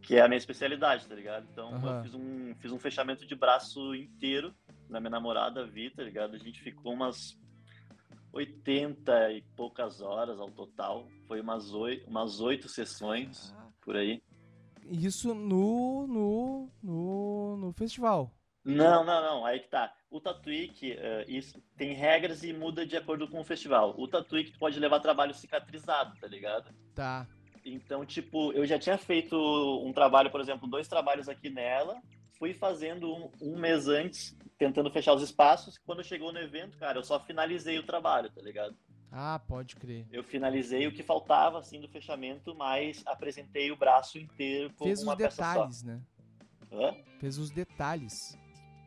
Que 0.00 0.16
é 0.16 0.22
a 0.22 0.28
minha 0.28 0.38
especialidade, 0.38 1.06
tá 1.06 1.14
ligado? 1.14 1.46
Então 1.52 1.70
uhum. 1.70 1.96
eu 1.96 2.02
fiz 2.02 2.14
um, 2.14 2.54
fiz 2.56 2.72
um 2.72 2.78
fechamento 2.78 3.26
de 3.26 3.34
braço 3.34 3.94
inteiro 3.94 4.54
na 4.88 4.98
minha 4.98 5.10
namorada, 5.10 5.66
Vi, 5.66 5.90
tá 5.90 6.02
ligado? 6.02 6.34
A 6.34 6.38
gente 6.38 6.60
ficou 6.62 6.94
umas 6.94 7.38
80 8.32 9.32
e 9.32 9.42
poucas 9.56 10.00
horas 10.00 10.38
ao 10.38 10.50
total. 10.50 11.06
Foi 11.26 11.40
umas 11.40 11.72
oito, 11.72 12.08
umas 12.08 12.40
oito 12.40 12.68
sessões 12.68 13.54
ah. 13.56 13.68
por 13.82 13.96
aí. 13.96 14.22
Isso 14.88 15.34
no, 15.34 16.06
no, 16.06 16.68
no, 16.82 17.56
no 17.56 17.72
festival. 17.72 18.32
Não, 18.64 19.04
não, 19.04 19.22
não. 19.22 19.46
Aí 19.46 19.60
que 19.60 19.68
tá. 19.68 19.92
O 20.10 20.20
Tatuíque, 20.20 20.92
uh, 20.92 21.24
isso 21.28 21.62
tem 21.76 21.94
regras 21.94 22.42
e 22.42 22.52
muda 22.52 22.84
de 22.84 22.96
acordo 22.96 23.28
com 23.28 23.40
o 23.40 23.44
festival. 23.44 23.94
O 23.96 24.08
Tatuíque 24.08 24.58
pode 24.58 24.78
levar 24.78 25.00
trabalho 25.00 25.34
cicatrizado, 25.34 26.18
tá 26.20 26.26
ligado? 26.26 26.74
Tá. 26.94 27.26
Então, 27.64 28.04
tipo, 28.04 28.52
eu 28.52 28.66
já 28.66 28.78
tinha 28.78 28.98
feito 28.98 29.36
um 29.84 29.92
trabalho, 29.92 30.30
por 30.30 30.40
exemplo, 30.40 30.68
dois 30.68 30.88
trabalhos 30.88 31.28
aqui 31.28 31.48
nela. 31.50 32.00
Fui 32.40 32.54
fazendo 32.54 33.12
um, 33.14 33.30
um 33.38 33.58
mês 33.58 33.86
antes, 33.86 34.34
tentando 34.56 34.90
fechar 34.90 35.12
os 35.12 35.22
espaços. 35.22 35.76
Quando 35.76 36.02
chegou 36.02 36.32
no 36.32 36.38
evento, 36.38 36.78
cara, 36.78 36.98
eu 36.98 37.04
só 37.04 37.20
finalizei 37.20 37.78
o 37.78 37.82
trabalho, 37.82 38.30
tá 38.30 38.40
ligado? 38.40 38.74
Ah, 39.12 39.38
pode 39.46 39.76
crer. 39.76 40.06
Eu 40.10 40.24
finalizei 40.24 40.86
o 40.86 40.92
que 40.92 41.02
faltava 41.02 41.58
assim 41.58 41.82
do 41.82 41.88
fechamento, 41.88 42.54
mas 42.54 43.02
apresentei 43.04 43.70
o 43.70 43.76
braço 43.76 44.18
inteiro 44.18 44.72
com 44.72 44.86
Fez 44.86 45.02
uma 45.02 45.12
os 45.12 45.18
detalhes, 45.18 45.82
né? 45.82 46.00
Hã? 46.72 46.96
Fez 47.18 47.36
os 47.36 47.50
detalhes. 47.50 48.38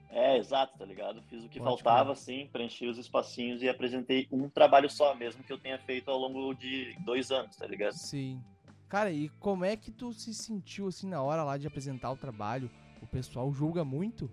É, 0.09 0.35
exato, 0.35 0.75
tá 0.75 0.85
ligado? 0.85 1.21
Fiz 1.29 1.43
o 1.43 1.49
que 1.49 1.59
pode 1.59 1.83
faltava, 1.83 2.05
crer. 2.05 2.13
assim, 2.13 2.49
preenchi 2.51 2.87
os 2.87 2.97
espacinhos 2.97 3.61
e 3.61 3.69
apresentei 3.69 4.27
um 4.31 4.49
trabalho 4.49 4.89
só, 4.89 5.13
mesmo 5.13 5.43
que 5.43 5.53
eu 5.53 5.59
tenha 5.59 5.77
feito 5.77 6.09
ao 6.09 6.17
longo 6.17 6.55
de 6.55 6.95
dois 7.05 7.29
anos, 7.29 7.55
tá 7.55 7.67
ligado? 7.67 7.93
Sim. 7.93 8.41
Cara, 8.89 9.11
e 9.11 9.29
como 9.39 9.63
é 9.63 9.75
que 9.75 9.91
tu 9.91 10.11
se 10.11 10.33
sentiu, 10.33 10.87
assim, 10.87 11.07
na 11.07 11.21
hora 11.21 11.43
lá 11.43 11.55
de 11.55 11.67
apresentar 11.67 12.11
o 12.11 12.17
trabalho? 12.17 12.67
Pessoal 13.13 13.53
julga 13.53 13.85
muito? 13.85 14.27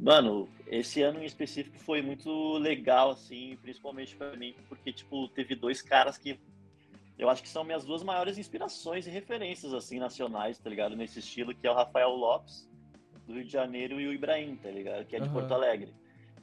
Mano, 0.00 0.48
esse 0.66 1.02
ano 1.02 1.22
em 1.22 1.26
específico 1.26 1.78
foi 1.78 2.00
muito 2.00 2.56
legal, 2.56 3.10
assim, 3.10 3.58
principalmente 3.60 4.16
para 4.16 4.34
mim, 4.34 4.54
porque, 4.70 4.90
tipo, 4.90 5.28
teve 5.28 5.54
dois 5.54 5.82
caras 5.82 6.16
que 6.16 6.40
eu 7.18 7.28
acho 7.28 7.42
que 7.42 7.48
são 7.48 7.64
minhas 7.64 7.84
duas 7.84 8.02
maiores 8.02 8.38
inspirações 8.38 9.06
e 9.06 9.10
referências, 9.10 9.74
assim, 9.74 9.98
nacionais, 9.98 10.58
tá 10.58 10.70
ligado? 10.70 10.96
Nesse 10.96 11.18
estilo, 11.18 11.54
que 11.54 11.66
é 11.66 11.70
o 11.70 11.74
Rafael 11.74 12.08
Lopes, 12.08 12.66
do 13.26 13.34
Rio 13.34 13.44
de 13.44 13.52
Janeiro, 13.52 14.00
e 14.00 14.08
o 14.08 14.14
Ibrahim, 14.14 14.56
tá 14.56 14.70
ligado? 14.70 15.04
Que 15.04 15.16
é 15.16 15.20
de 15.20 15.26
uhum. 15.26 15.34
Porto 15.34 15.52
Alegre. 15.52 15.92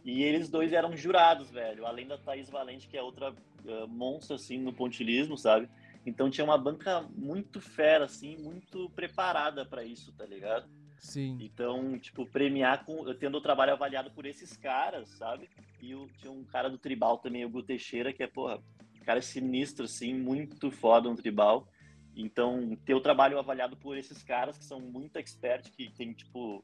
E 0.04 0.22
eles 0.22 0.48
dois 0.48 0.74
eram 0.74 0.96
jurados, 0.96 1.50
velho, 1.50 1.88
além 1.88 2.06
da 2.06 2.20
Thaís 2.20 2.52
Valente, 2.52 2.88
que 2.88 2.98
é 2.98 3.02
outra 3.02 3.32
uh, 3.32 3.88
monstro, 3.88 4.36
assim, 4.36 4.60
no 4.60 4.72
pontilismo, 4.72 5.36
sabe? 5.36 5.68
Então 6.06 6.30
tinha 6.30 6.46
uma 6.46 6.58
banca 6.58 7.02
muito 7.16 7.60
fera, 7.60 8.06
assim, 8.06 8.38
muito 8.38 8.92
preparada 8.92 9.66
para 9.66 9.84
isso, 9.84 10.14
tá 10.14 10.24
ligado? 10.24 10.70
Sim. 11.06 11.38
Então, 11.40 11.98
tipo, 12.00 12.26
premiar 12.26 12.84
com, 12.84 13.14
tendo 13.14 13.38
o 13.38 13.42
trabalho 13.42 13.74
avaliado 13.74 14.10
por 14.12 14.26
esses 14.26 14.58
caras, 14.58 15.08
sabe? 15.10 15.50
E 15.82 15.94
o, 15.94 16.08
tinha 16.18 16.32
um 16.32 16.44
cara 16.44 16.68
do 16.68 16.80
tribal 16.80 17.20
também, 17.20 17.46
o 17.46 17.50
Gu 17.50 17.62
Teixeira, 17.62 18.12
que 18.12 18.24
é, 18.24 18.28
porra, 18.28 18.60
cara 19.06 19.22
sinistro, 19.22 19.86
assim, 19.86 20.14
muito 20.14 20.72
foda 20.72 21.08
no 21.08 21.16
tribal. 21.16 21.68
Então, 22.16 22.76
ter 22.86 22.96
o 22.96 23.02
trabalho 23.02 23.38
avaliado 23.38 23.78
por 23.78 23.98
esses 23.98 24.24
caras 24.24 24.58
que 24.58 24.66
são 24.66 24.80
muito 24.80 25.18
expert, 25.18 25.70
que 25.72 25.92
tem, 25.92 26.12
tipo. 26.12 26.64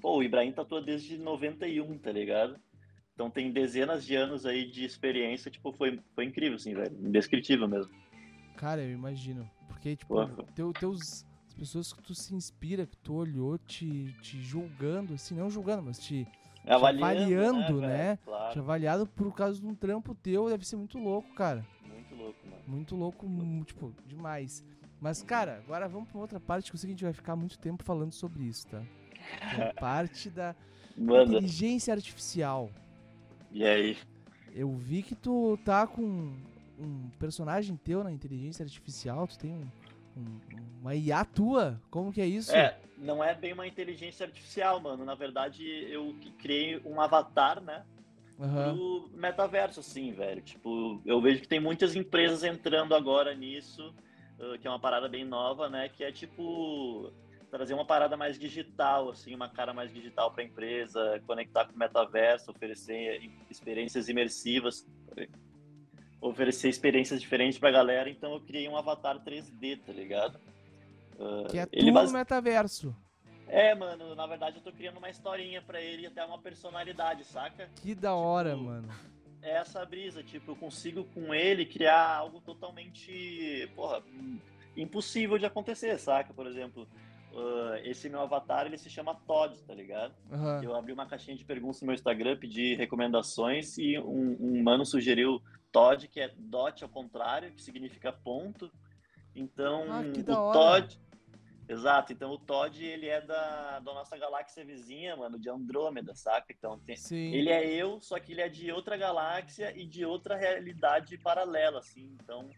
Pô, 0.00 0.18
o 0.18 0.22
Ibrahim 0.22 0.52
tatua 0.52 0.80
desde 0.80 1.18
91, 1.18 1.98
tá 1.98 2.12
ligado? 2.12 2.60
Então 3.14 3.30
tem 3.30 3.50
dezenas 3.50 4.04
de 4.04 4.14
anos 4.14 4.44
aí 4.44 4.70
de 4.70 4.84
experiência, 4.84 5.50
tipo, 5.50 5.72
foi, 5.72 5.98
foi 6.14 6.26
incrível, 6.26 6.56
assim, 6.56 6.74
velho. 6.74 6.94
Indescritível 7.00 7.66
mesmo. 7.66 7.90
Cara, 8.56 8.82
eu 8.82 8.90
imagino. 8.90 9.50
Porque, 9.66 9.96
tipo, 9.96 10.26
teu, 10.54 10.72
teus 10.74 11.24
pessoas 11.56 11.92
que 11.92 12.02
tu 12.02 12.14
se 12.14 12.34
inspira, 12.34 12.86
que 12.86 12.96
tu 12.96 13.14
olhou 13.14 13.58
te, 13.58 14.14
te 14.20 14.40
julgando, 14.40 15.14
assim, 15.14 15.34
não 15.34 15.50
julgando, 15.50 15.82
mas 15.82 15.98
te, 15.98 16.26
avaliando, 16.66 16.98
te 16.98 17.34
avaliando 17.34 17.80
né? 17.80 17.86
né? 17.88 18.18
Claro. 18.24 18.52
Te 18.52 18.58
avaliado 18.58 19.06
por 19.06 19.34
causa 19.34 19.60
de 19.60 19.66
um 19.66 19.74
trampo 19.74 20.14
teu, 20.14 20.48
deve 20.48 20.66
ser 20.66 20.76
muito 20.76 20.98
louco, 20.98 21.34
cara. 21.34 21.66
Muito 21.86 22.14
louco, 22.14 22.38
mano. 22.46 22.62
Muito 22.66 22.96
louco, 22.96 23.26
tipo, 23.64 23.94
demais. 24.06 24.64
Mas, 25.00 25.22
cara, 25.22 25.62
agora 25.64 25.88
vamos 25.88 26.08
pra 26.08 26.18
outra 26.18 26.40
parte 26.40 26.70
que 26.70 26.76
eu 26.76 26.78
sei 26.78 26.88
que 26.88 26.92
a 26.92 26.96
gente 26.96 27.04
vai 27.04 27.12
ficar 27.12 27.36
muito 27.36 27.58
tempo 27.58 27.84
falando 27.84 28.12
sobre 28.12 28.44
isso, 28.44 28.66
tá? 28.68 28.82
É 29.58 29.72
parte 29.72 30.30
da 30.30 30.54
Manda. 30.96 31.24
inteligência 31.24 31.92
artificial. 31.92 32.70
E 33.50 33.64
aí? 33.64 33.96
Eu 34.54 34.72
vi 34.76 35.02
que 35.02 35.14
tu 35.14 35.58
tá 35.64 35.86
com 35.86 36.32
um 36.78 37.10
personagem 37.18 37.76
teu 37.76 38.04
na 38.04 38.12
inteligência 38.12 38.62
artificial, 38.62 39.26
tu 39.26 39.38
tem 39.38 39.52
um, 39.52 39.66
uma 40.80 40.94
IA 40.94 41.24
tua? 41.24 41.80
Como 41.90 42.12
que 42.12 42.20
é 42.20 42.26
isso? 42.26 42.54
É, 42.54 42.78
não 42.96 43.22
é 43.22 43.34
bem 43.34 43.52
uma 43.52 43.66
inteligência 43.66 44.26
artificial, 44.26 44.80
mano. 44.80 45.04
Na 45.04 45.14
verdade, 45.14 45.64
eu 45.90 46.14
criei 46.38 46.80
um 46.84 47.00
avatar, 47.00 47.60
né? 47.60 47.84
Uhum. 48.38 48.74
Do 48.74 49.10
metaverso, 49.14 49.80
assim, 49.80 50.12
velho. 50.12 50.42
Tipo, 50.42 51.00
eu 51.04 51.20
vejo 51.20 51.40
que 51.40 51.48
tem 51.48 51.60
muitas 51.60 51.94
empresas 51.94 52.44
entrando 52.44 52.94
agora 52.94 53.34
nisso, 53.34 53.94
uh, 54.38 54.58
que 54.58 54.66
é 54.66 54.70
uma 54.70 54.80
parada 54.80 55.08
bem 55.08 55.24
nova, 55.24 55.68
né? 55.68 55.88
Que 55.88 56.04
é 56.04 56.12
tipo 56.12 57.12
trazer 57.50 57.74
uma 57.74 57.86
parada 57.86 58.16
mais 58.16 58.38
digital, 58.38 59.10
assim, 59.10 59.34
uma 59.34 59.48
cara 59.48 59.72
mais 59.72 59.92
digital 59.92 60.30
para 60.30 60.42
a 60.42 60.46
empresa, 60.46 61.22
conectar 61.26 61.64
com 61.64 61.74
o 61.74 61.78
metaverso, 61.78 62.50
oferecer 62.50 63.30
experiências 63.48 64.08
imersivas 64.08 64.84
oferecer 66.20 66.68
experiências 66.68 67.20
diferentes 67.20 67.58
pra 67.58 67.70
galera, 67.70 68.08
então 68.08 68.32
eu 68.32 68.40
criei 68.40 68.68
um 68.68 68.76
avatar 68.76 69.22
3D, 69.22 69.80
tá 69.84 69.92
ligado? 69.92 70.38
Uh, 71.18 71.48
que 71.48 71.58
é 71.58 71.66
tudo 71.66 71.92
base... 71.92 72.12
metaverso. 72.12 72.94
É, 73.48 73.74
mano, 73.74 74.14
na 74.14 74.26
verdade 74.26 74.56
eu 74.56 74.62
tô 74.62 74.72
criando 74.72 74.98
uma 74.98 75.08
historinha 75.08 75.62
pra 75.62 75.80
ele 75.80 76.02
e 76.02 76.06
até 76.06 76.24
uma 76.24 76.38
personalidade, 76.38 77.24
saca? 77.24 77.70
Que 77.76 77.94
da 77.94 78.14
hora, 78.14 78.52
tipo, 78.52 78.64
mano. 78.64 78.88
É 79.42 79.58
essa 79.58 79.84
brisa, 79.84 80.22
tipo, 80.22 80.50
eu 80.50 80.56
consigo 80.56 81.04
com 81.04 81.32
ele 81.32 81.64
criar 81.64 82.16
algo 82.16 82.40
totalmente, 82.40 83.70
porra, 83.76 84.02
impossível 84.76 85.38
de 85.38 85.46
acontecer, 85.46 85.96
saca? 85.98 86.34
Por 86.34 86.46
exemplo, 86.46 86.88
uh, 87.32 87.76
esse 87.84 88.08
meu 88.08 88.20
avatar, 88.20 88.66
ele 88.66 88.78
se 88.78 88.90
chama 88.90 89.14
Todd, 89.14 89.56
tá 89.62 89.74
ligado? 89.74 90.14
Uhum. 90.30 90.62
Eu 90.62 90.74
abri 90.74 90.92
uma 90.92 91.06
caixinha 91.06 91.36
de 91.36 91.44
perguntas 91.44 91.80
no 91.80 91.86
meu 91.86 91.94
Instagram, 91.94 92.36
pedi 92.36 92.74
recomendações 92.74 93.78
e 93.78 93.98
um, 93.98 94.36
um 94.40 94.62
mano 94.62 94.84
sugeriu 94.84 95.40
Todd, 95.72 96.08
que 96.08 96.20
é 96.20 96.28
dot 96.36 96.82
ao 96.82 96.90
contrário, 96.90 97.52
que 97.52 97.62
significa 97.62 98.12
ponto. 98.12 98.70
Então, 99.34 99.84
ah, 99.90 100.00
o 100.00 100.52
Todd. 100.52 100.98
Exato, 101.68 102.12
então 102.12 102.30
o 102.30 102.38
Todd 102.38 102.84
ele 102.84 103.08
é 103.08 103.20
da, 103.20 103.80
da 103.80 103.92
nossa 103.92 104.16
galáxia 104.16 104.64
vizinha, 104.64 105.16
mano, 105.16 105.36
de 105.36 105.50
Andrômeda, 105.50 106.14
saca? 106.14 106.52
Então 106.56 106.78
tem, 106.78 106.96
ele 107.34 107.50
é 107.50 107.66
eu, 107.66 108.00
só 108.00 108.20
que 108.20 108.32
ele 108.32 108.40
é 108.40 108.48
de 108.48 108.70
outra 108.70 108.96
galáxia 108.96 109.76
e 109.76 109.84
de 109.84 110.04
outra 110.04 110.36
realidade 110.36 111.18
paralela, 111.18 111.80
assim. 111.80 112.16
Então 112.22 112.48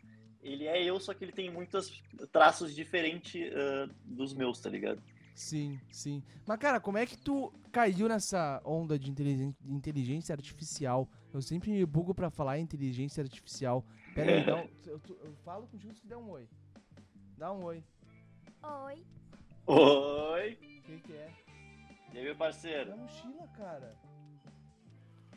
ele 0.43 0.67
é 0.67 0.83
eu, 0.83 1.01
só 1.01 1.15
que 1.15 1.25
ele 1.25 1.33
tem 1.33 1.51
muitos 1.51 2.03
traços 2.31 2.75
diferentes 2.75 3.51
uh, 3.51 3.91
dos 4.05 4.35
meus, 4.35 4.61
tá 4.61 4.69
ligado? 4.69 5.03
Sim, 5.35 5.81
sim. 5.91 6.23
Mas, 6.47 6.59
cara, 6.59 6.81
como 6.81 6.99
é 6.99 7.07
que 7.07 7.17
tu 7.17 7.53
caiu 7.71 8.09
nessa 8.09 8.61
onda 8.65 8.99
de 8.99 9.11
inteligência 9.65 10.35
artificial? 10.35 11.09
Eu 11.33 11.43
sempre 11.43 11.71
me 11.71 11.85
bugo 11.85 12.15
pra 12.15 12.31
falar 12.31 12.59
inteligência 12.59 13.23
artificial. 13.23 13.85
Pera 14.15 14.37
aí, 14.37 14.45
dá 14.45 14.57
um, 14.57 14.69
eu, 14.87 15.01
eu, 15.25 15.35
falo 15.45 15.67
contigo 15.67 15.95
se 15.95 16.07
der 16.07 16.17
um 16.17 16.31
oi. 16.31 16.49
Dá 17.37 17.53
um 17.53 17.65
oi. 17.65 17.85
Oi. 18.63 19.05
Oi. 19.67 20.59
Quem 20.85 20.99
que 21.01 21.13
é? 21.13 21.31
E 22.13 22.19
aí, 22.19 22.25
meu 22.25 22.37
parceiro? 22.37 22.93
É 22.93 22.95
mochila, 22.95 23.47
cara. 23.49 23.95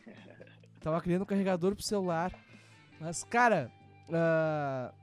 Tava 0.79 1.01
criando 1.01 1.23
um 1.23 1.25
carregador 1.25 1.75
pro 1.75 1.83
celular. 1.83 2.33
Mas, 2.99 3.23
cara, 3.23 3.71
uh, 4.07 4.95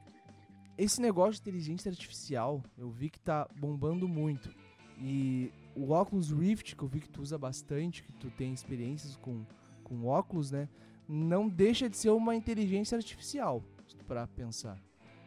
esse 0.79 1.01
negócio 1.01 1.35
de 1.35 1.41
inteligência 1.41 1.91
artificial, 1.91 2.63
eu 2.77 2.91
vi 2.91 3.11
que 3.11 3.21
tá 3.21 3.47
bombando 3.57 4.09
muito. 4.09 4.51
E 4.97 5.53
o 5.75 5.91
óculos 5.91 6.31
Rift, 6.31 6.75
que 6.75 6.83
eu 6.83 6.89
vi 6.89 7.01
que 7.01 7.09
tu 7.09 7.21
usa 7.21 7.37
bastante, 7.37 8.03
que 8.03 8.13
tu 8.13 8.31
tem 8.31 8.53
experiências 8.53 9.17
com, 9.17 9.45
com 9.89 10.07
óculos, 10.07 10.51
né? 10.51 10.69
Não 11.09 11.49
deixa 11.49 11.89
de 11.89 11.97
ser 11.97 12.11
uma 12.11 12.35
inteligência 12.37 12.97
artificial, 12.97 13.63
para 14.07 14.27
pensar. 14.27 14.79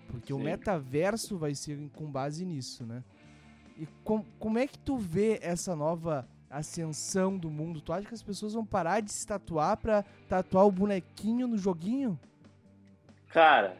Porque 0.08 0.34
Sim. 0.34 0.39
o 0.39 0.44
metaverso 0.44 1.38
vai 1.38 1.56
ser 1.56 1.89
com 1.96 2.12
base 2.12 2.46
nisso, 2.46 2.86
né? 2.86 3.03
E 3.77 3.88
com, 4.03 4.24
como 4.38 4.60
é 4.60 4.68
que 4.68 4.77
tu 4.77 4.98
vê 4.98 5.39
essa 5.41 5.75
nova 5.75 6.27
ascensão 6.50 7.38
do 7.38 7.50
mundo? 7.50 7.82
Tu 7.82 7.94
acha 7.94 8.08
que 8.08 8.13
as 8.13 8.22
pessoas 8.22 8.53
vão 8.53 8.65
parar 8.65 9.00
de 9.00 9.12
se 9.12 9.25
tatuar 9.25 9.77
pra 9.77 10.03
tatuar 10.27 10.65
o 10.65 10.72
bonequinho 10.72 11.48
no 11.48 11.58
joguinho? 11.58 12.20
Cara, 13.30 13.77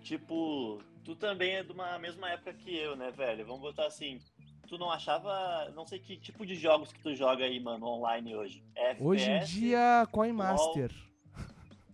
tipo, 0.00 0.80
tu 1.04 1.16
também 1.16 1.56
é 1.56 1.62
de 1.64 1.72
uma 1.72 1.98
mesma 1.98 2.30
época 2.30 2.52
que 2.52 2.74
eu, 2.74 2.96
né, 2.96 3.10
velho? 3.10 3.44
Vamos 3.44 3.60
botar 3.60 3.86
assim, 3.86 4.20
tu 4.66 4.76
não 4.76 4.90
achava. 4.90 5.70
Não 5.74 5.86
sei 5.86 5.98
que 5.98 6.16
tipo 6.16 6.44
de 6.44 6.54
jogos 6.54 6.92
que 6.92 7.00
tu 7.00 7.14
joga 7.14 7.44
aí, 7.44 7.58
mano, 7.60 7.86
online 7.86 8.34
hoje. 8.34 8.64
FPS, 8.74 9.04
hoje 9.04 9.30
em 9.30 9.44
dia, 9.44 10.06
Coin 10.10 10.32
Master. 10.32 10.92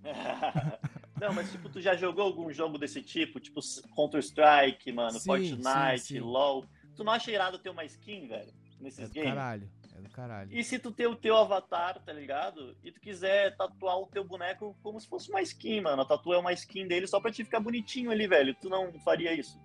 não, 1.21 1.33
mas 1.33 1.51
tipo, 1.53 1.69
tu 1.69 1.81
já 1.81 1.95
jogou 1.95 2.25
algum 2.25 2.53
jogo 2.53 2.79
desse 2.79 3.03
tipo? 3.03 3.39
Tipo 3.39 3.61
Counter-Strike, 3.95 4.91
mano, 4.93 5.19
sim, 5.19 5.27
Fortnite, 5.27 6.01
sim, 6.01 6.15
sim. 6.15 6.21
LOL. 6.21 6.65
Tu 6.97 7.05
não 7.05 7.13
acha 7.13 7.31
irado 7.31 7.59
ter 7.59 7.71
uma 7.71 7.85
skin, 7.85 8.27
velho? 8.27 8.53
Nesses 8.81 9.11
é 9.11 9.13
games? 9.13 9.35
Caralho. 9.35 9.71
É 9.95 10.01
do 10.01 10.11
caralho. 10.11 10.51
E 10.53 10.65
se 10.65 10.79
tu 10.79 10.91
ter 10.91 11.07
o 11.07 11.15
teu 11.15 11.37
avatar, 11.37 12.03
tá 12.03 12.13
ligado? 12.13 12.77
E 12.83 12.91
tu 12.91 13.01
quiser 13.01 13.57
tatuar 13.57 13.99
o 13.99 14.07
teu 14.07 14.25
boneco 14.25 14.77
como 14.83 14.99
se 14.99 15.07
fosse 15.07 15.31
uma 15.31 15.43
skin, 15.43 15.83
mano. 15.83 16.03
A 16.03 16.05
tatu 16.05 16.33
é 16.33 16.39
uma 16.39 16.53
skin 16.53 16.87
dele 16.87 17.07
só 17.07 17.21
pra 17.21 17.31
te 17.31 17.45
ficar 17.45 17.61
bonitinho 17.61 18.11
ali, 18.11 18.27
velho. 18.27 18.55
Tu 18.55 18.69
não 18.69 18.93
faria 19.01 19.33
isso? 19.33 19.61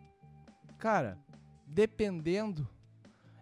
Cara, 0.77 1.17
dependendo 1.65 2.67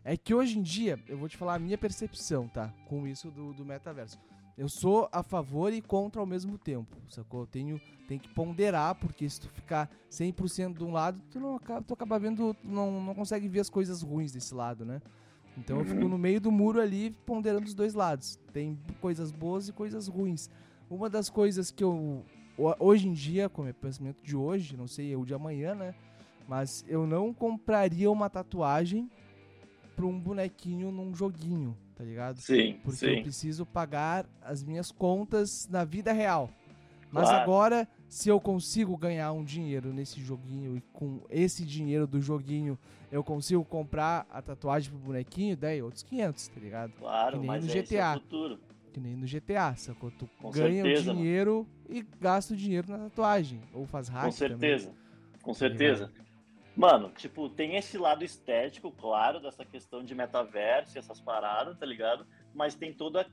é 0.08 0.16
que 0.16 0.36
hoje 0.36 0.60
em 0.60 0.62
dia, 0.62 1.00
eu 1.08 1.18
vou 1.18 1.28
te 1.28 1.36
falar 1.36 1.56
a 1.56 1.60
minha 1.60 1.80
percepção, 1.80 2.48
tá? 2.48 2.72
Com 2.88 3.08
isso 3.08 3.32
do, 3.32 3.52
do 3.54 3.66
metaverso. 3.66 4.20
Eu 4.56 4.70
sou 4.70 5.10
a 5.12 5.24
favor 5.24 5.74
e 5.74 5.82
contra 5.82 6.22
ao 6.22 6.28
mesmo 6.28 6.60
tempo, 6.60 6.96
sacou? 7.10 7.42
Eu 7.42 7.48
tenho, 7.48 7.82
tenho 8.08 8.22
que 8.22 8.30
ponderar, 8.30 8.94
porque 8.94 9.28
se 9.28 9.42
tu 9.42 9.50
ficar 9.50 9.90
100% 10.12 10.78
de 10.78 10.84
um 10.84 10.92
lado, 10.92 11.20
tu, 11.32 11.40
não, 11.40 11.58
tu 11.58 11.94
acaba 11.96 12.20
vendo, 12.20 12.54
tu 12.54 12.68
não, 12.68 13.02
não 13.02 13.16
consegue 13.16 13.48
ver 13.48 13.62
as 13.62 13.70
coisas 13.70 14.04
ruins 14.04 14.32
desse 14.32 14.54
lado, 14.54 14.86
né? 14.86 15.02
Então 15.58 15.80
eu 15.80 15.86
fico 15.86 16.08
no 16.08 16.20
meio 16.20 16.40
do 16.40 16.52
muro 16.52 16.80
ali, 16.80 17.10
ponderando 17.26 17.66
os 17.66 17.74
dois 17.74 17.96
lados. 17.96 18.38
Tem 18.54 18.80
coisas 19.02 19.32
boas 19.32 19.68
e 19.70 19.74
coisas 19.74 20.08
ruins. 20.08 20.52
Uma 20.88 21.10
das 21.10 21.32
coisas 21.32 21.72
que 21.72 21.84
eu, 21.84 22.24
hoje 22.78 23.08
em 23.08 23.14
dia, 23.14 23.50
como 23.50 23.68
é 23.68 23.74
pensamento 23.74 24.22
de 24.22 24.36
hoje, 24.36 24.78
não 24.78 24.86
sei, 24.86 25.12
é 25.12 25.18
o 25.18 25.26
de 25.26 25.34
amanhã, 25.34 25.74
né? 25.74 25.96
Mas 26.48 26.86
eu 26.88 27.08
não 27.08 27.34
compraria 27.34 28.12
uma 28.12 28.30
tatuagem 28.30 29.10
pra 29.96 30.06
um 30.06 30.20
bonequinho 30.20 30.92
num 30.92 31.14
joguinho, 31.14 31.78
tá 31.96 32.04
ligado? 32.04 32.40
Sim. 32.40 32.80
Porque 32.84 32.98
sim. 32.98 33.16
eu 33.18 33.22
preciso 33.24 33.66
pagar 33.66 34.26
as 34.42 34.64
minhas 34.64 34.92
contas 34.92 35.68
na 35.70 35.84
vida 35.84 36.12
real. 36.12 36.50
Mas 37.12 37.30
claro. 37.30 37.44
agora, 37.44 37.88
se 38.10 38.28
eu 38.28 38.42
consigo 38.42 38.98
ganhar 38.98 39.32
um 39.32 39.44
dinheiro 39.44 39.94
nesse 39.94 40.20
joguinho 40.20 40.76
e 40.76 40.82
com 40.92 41.22
esse 41.30 41.64
dinheiro 41.64 42.06
do 42.06 42.20
joguinho 42.20 42.78
eu 43.12 43.24
consigo 43.24 43.64
comprar 43.64 44.28
a 44.30 44.42
tatuagem 44.42 44.90
pro 44.90 45.00
bonequinho, 45.00 45.56
daí 45.56 45.82
outros 45.82 46.04
500, 46.04 46.48
tá 46.50 46.60
ligado? 46.60 46.92
Claro, 46.94 47.32
que 47.34 47.38
nem 47.40 47.48
mas 47.48 47.66
no 47.66 47.72
é 47.72 47.82
GTA. 47.82 48.12
É 48.12 48.14
futuro. 48.16 48.60
Que 48.92 49.00
nem 49.00 49.16
no 49.16 49.26
GTA, 49.26 49.76
sacou? 49.78 50.12
Tu 50.12 50.28
com 50.42 50.52
ganha 50.52 50.84
certeza, 50.84 51.12
o 51.12 51.16
dinheiro 51.16 51.68
mano. 51.88 51.98
e 51.98 52.06
gasta 52.20 52.54
o 52.54 52.58
dinheiro 52.58 52.90
na 52.90 52.98
tatuagem. 52.98 53.62
Ou 53.74 53.86
faz 53.86 54.10
hack 54.10 54.26
Com 54.26 54.32
certeza, 54.32 54.88
também. 54.88 55.42
com 55.42 55.54
certeza. 55.54 56.08
Tá 56.08 56.25
Mano, 56.76 57.10
tipo, 57.16 57.50
tem 57.50 57.78
esse 57.78 57.98
lado 57.98 58.24
estético, 58.26 58.92
claro, 58.92 59.40
dessa 59.40 59.64
questão 59.64 60.04
de 60.04 60.14
metaverso 60.14 60.98
e 60.98 61.00
essas 61.00 61.22
paradas, 61.22 61.78
tá 61.78 61.86
ligado? 61.86 62.28
Mas 62.54 62.76
tem 62.76 62.94
toda. 62.94 63.26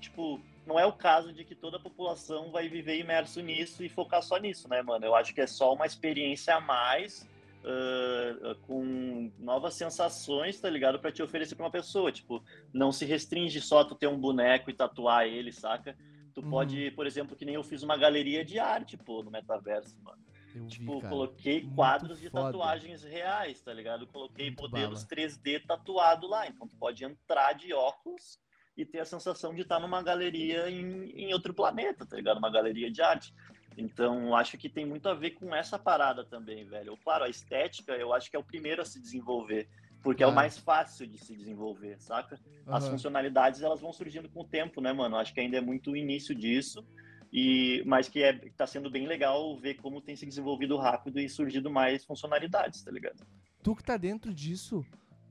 Tipo, 0.00 0.40
não 0.66 0.78
é 0.78 0.84
o 0.84 0.92
caso 0.92 1.32
de 1.32 1.44
que 1.44 1.54
toda 1.54 1.76
a 1.76 1.80
população 1.80 2.50
vai 2.50 2.68
viver 2.68 2.98
imerso 2.98 3.40
nisso 3.40 3.84
e 3.84 3.88
focar 3.88 4.22
só 4.22 4.36
nisso, 4.36 4.68
né, 4.68 4.82
mano? 4.82 5.04
Eu 5.04 5.14
acho 5.14 5.32
que 5.32 5.40
é 5.40 5.46
só 5.46 5.72
uma 5.72 5.86
experiência 5.86 6.56
a 6.56 6.60
mais. 6.60 7.28
Uh, 7.58 8.54
com 8.62 9.32
novas 9.36 9.74
sensações, 9.74 10.60
tá 10.60 10.70
ligado? 10.70 11.00
para 11.00 11.10
te 11.10 11.22
oferecer 11.22 11.56
pra 11.56 11.66
uma 11.66 11.70
pessoa. 11.70 12.10
Tipo, 12.10 12.42
não 12.72 12.90
se 12.92 13.04
restringe 13.04 13.60
só 13.60 13.80
a 13.80 13.84
tu 13.84 13.94
ter 13.94 14.06
um 14.06 14.18
boneco 14.18 14.70
e 14.70 14.74
tatuar 14.74 15.26
ele, 15.26 15.52
saca? 15.52 15.96
Tu 16.32 16.40
uhum. 16.40 16.50
pode, 16.50 16.92
por 16.92 17.06
exemplo, 17.06 17.36
que 17.36 17.44
nem 17.44 17.56
eu 17.56 17.64
fiz 17.64 17.82
uma 17.82 17.96
galeria 17.96 18.44
de 18.44 18.60
arte, 18.60 18.96
pô, 18.96 19.24
no 19.24 19.30
metaverso, 19.30 19.96
mano. 20.02 20.27
Eu 20.54 20.66
tipo, 20.66 21.00
vi, 21.00 21.08
coloquei 21.08 21.68
quadros 21.74 22.20
de 22.20 22.30
foda. 22.30 22.46
tatuagens 22.46 23.02
reais, 23.02 23.60
tá 23.60 23.72
ligado? 23.72 24.06
Coloquei 24.06 24.46
Muito 24.46 24.62
modelos 24.62 25.04
bala. 25.04 25.28
3D 25.28 25.66
tatuado 25.66 26.26
lá. 26.26 26.46
Então 26.46 26.66
tu 26.66 26.76
pode 26.76 27.04
entrar 27.04 27.52
de 27.52 27.72
óculos 27.72 28.38
e 28.76 28.84
ter 28.84 29.00
a 29.00 29.04
sensação 29.04 29.54
de 29.54 29.62
estar 29.62 29.80
numa 29.80 30.02
galeria 30.02 30.70
em, 30.70 31.10
em 31.10 31.32
outro 31.32 31.52
planeta, 31.52 32.06
tá 32.06 32.16
ligado? 32.16 32.38
Uma 32.38 32.50
galeria 32.50 32.90
de 32.90 33.02
arte. 33.02 33.34
Então, 33.76 34.34
acho 34.34 34.58
que 34.58 34.68
tem 34.68 34.84
muito 34.84 35.08
a 35.08 35.14
ver 35.14 35.32
com 35.32 35.54
essa 35.54 35.78
parada 35.78 36.24
também, 36.24 36.64
velho. 36.64 36.96
Claro, 36.96 37.24
a 37.24 37.28
estética, 37.28 37.92
eu 37.92 38.12
acho 38.12 38.28
que 38.28 38.36
é 38.36 38.38
o 38.38 38.44
primeiro 38.44 38.82
a 38.82 38.84
se 38.84 39.00
desenvolver, 39.00 39.68
porque 40.02 40.22
é 40.22 40.26
o 40.26 40.34
mais 40.34 40.58
fácil 40.58 41.06
de 41.06 41.16
se 41.18 41.36
desenvolver, 41.36 42.00
saca? 42.00 42.40
Uhum. 42.66 42.74
As 42.74 42.88
funcionalidades, 42.88 43.62
elas 43.62 43.80
vão 43.80 43.92
surgindo 43.92 44.28
com 44.28 44.40
o 44.40 44.44
tempo, 44.44 44.80
né, 44.80 44.92
mano? 44.92 45.16
Acho 45.16 45.32
que 45.32 45.40
ainda 45.40 45.58
é 45.58 45.60
muito 45.60 45.92
o 45.92 45.96
início 45.96 46.34
disso. 46.34 46.84
E, 47.32 47.82
mas 47.84 48.08
que 48.08 48.22
é, 48.22 48.32
tá 48.56 48.66
sendo 48.66 48.90
bem 48.90 49.06
legal 49.06 49.56
ver 49.56 49.74
como 49.74 50.00
tem 50.00 50.16
se 50.16 50.24
desenvolvido 50.24 50.76
rápido 50.76 51.20
e 51.20 51.28
surgido 51.28 51.70
mais 51.70 52.04
funcionalidades, 52.04 52.82
tá 52.82 52.90
ligado? 52.90 53.26
Tu 53.62 53.76
que 53.76 53.84
tá 53.84 53.96
dentro 53.96 54.32
disso, 54.32 54.84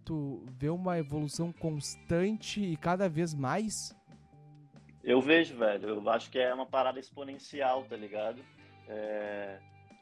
tu 0.05 0.45
vê 0.57 0.69
uma 0.69 0.99
evolução 0.99 1.51
constante 1.51 2.61
e 2.61 2.77
cada 2.77 3.09
vez 3.09 3.33
mais? 3.33 3.95
Eu 5.03 5.21
vejo, 5.21 5.57
velho. 5.57 5.89
Eu 5.89 6.09
acho 6.09 6.29
que 6.29 6.37
é 6.37 6.53
uma 6.53 6.65
parada 6.65 6.99
exponencial, 6.99 7.83
tá 7.85 7.95
ligado? 7.95 8.41
É, 8.87 9.57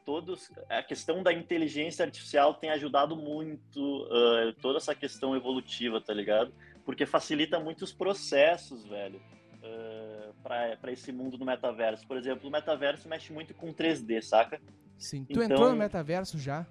todos, 0.06 0.50
a 0.68 0.82
questão 0.82 1.22
da 1.22 1.32
inteligência 1.32 2.04
artificial 2.04 2.54
tem 2.54 2.70
ajudado 2.70 3.16
muito 3.16 4.04
uh, 4.04 4.52
toda 4.62 4.78
essa 4.78 4.94
questão 4.94 5.34
evolutiva, 5.34 6.00
tá 6.00 6.14
ligado? 6.14 6.54
Porque 6.84 7.04
facilita 7.04 7.58
muitos 7.58 7.92
processos, 7.92 8.86
velho. 8.86 9.20
Uh, 9.62 9.95
para 10.46 10.92
esse 10.92 11.10
mundo 11.10 11.36
do 11.36 11.44
metaverso. 11.44 12.06
Por 12.06 12.16
exemplo, 12.16 12.48
o 12.48 12.52
metaverso 12.52 13.08
mexe 13.08 13.32
muito 13.32 13.52
com 13.52 13.74
3D, 13.74 14.22
saca? 14.22 14.60
Sim. 14.96 15.24
Tu 15.24 15.32
então, 15.32 15.42
entrou 15.42 15.70
no 15.70 15.76
metaverso 15.76 16.38
já? 16.38 16.64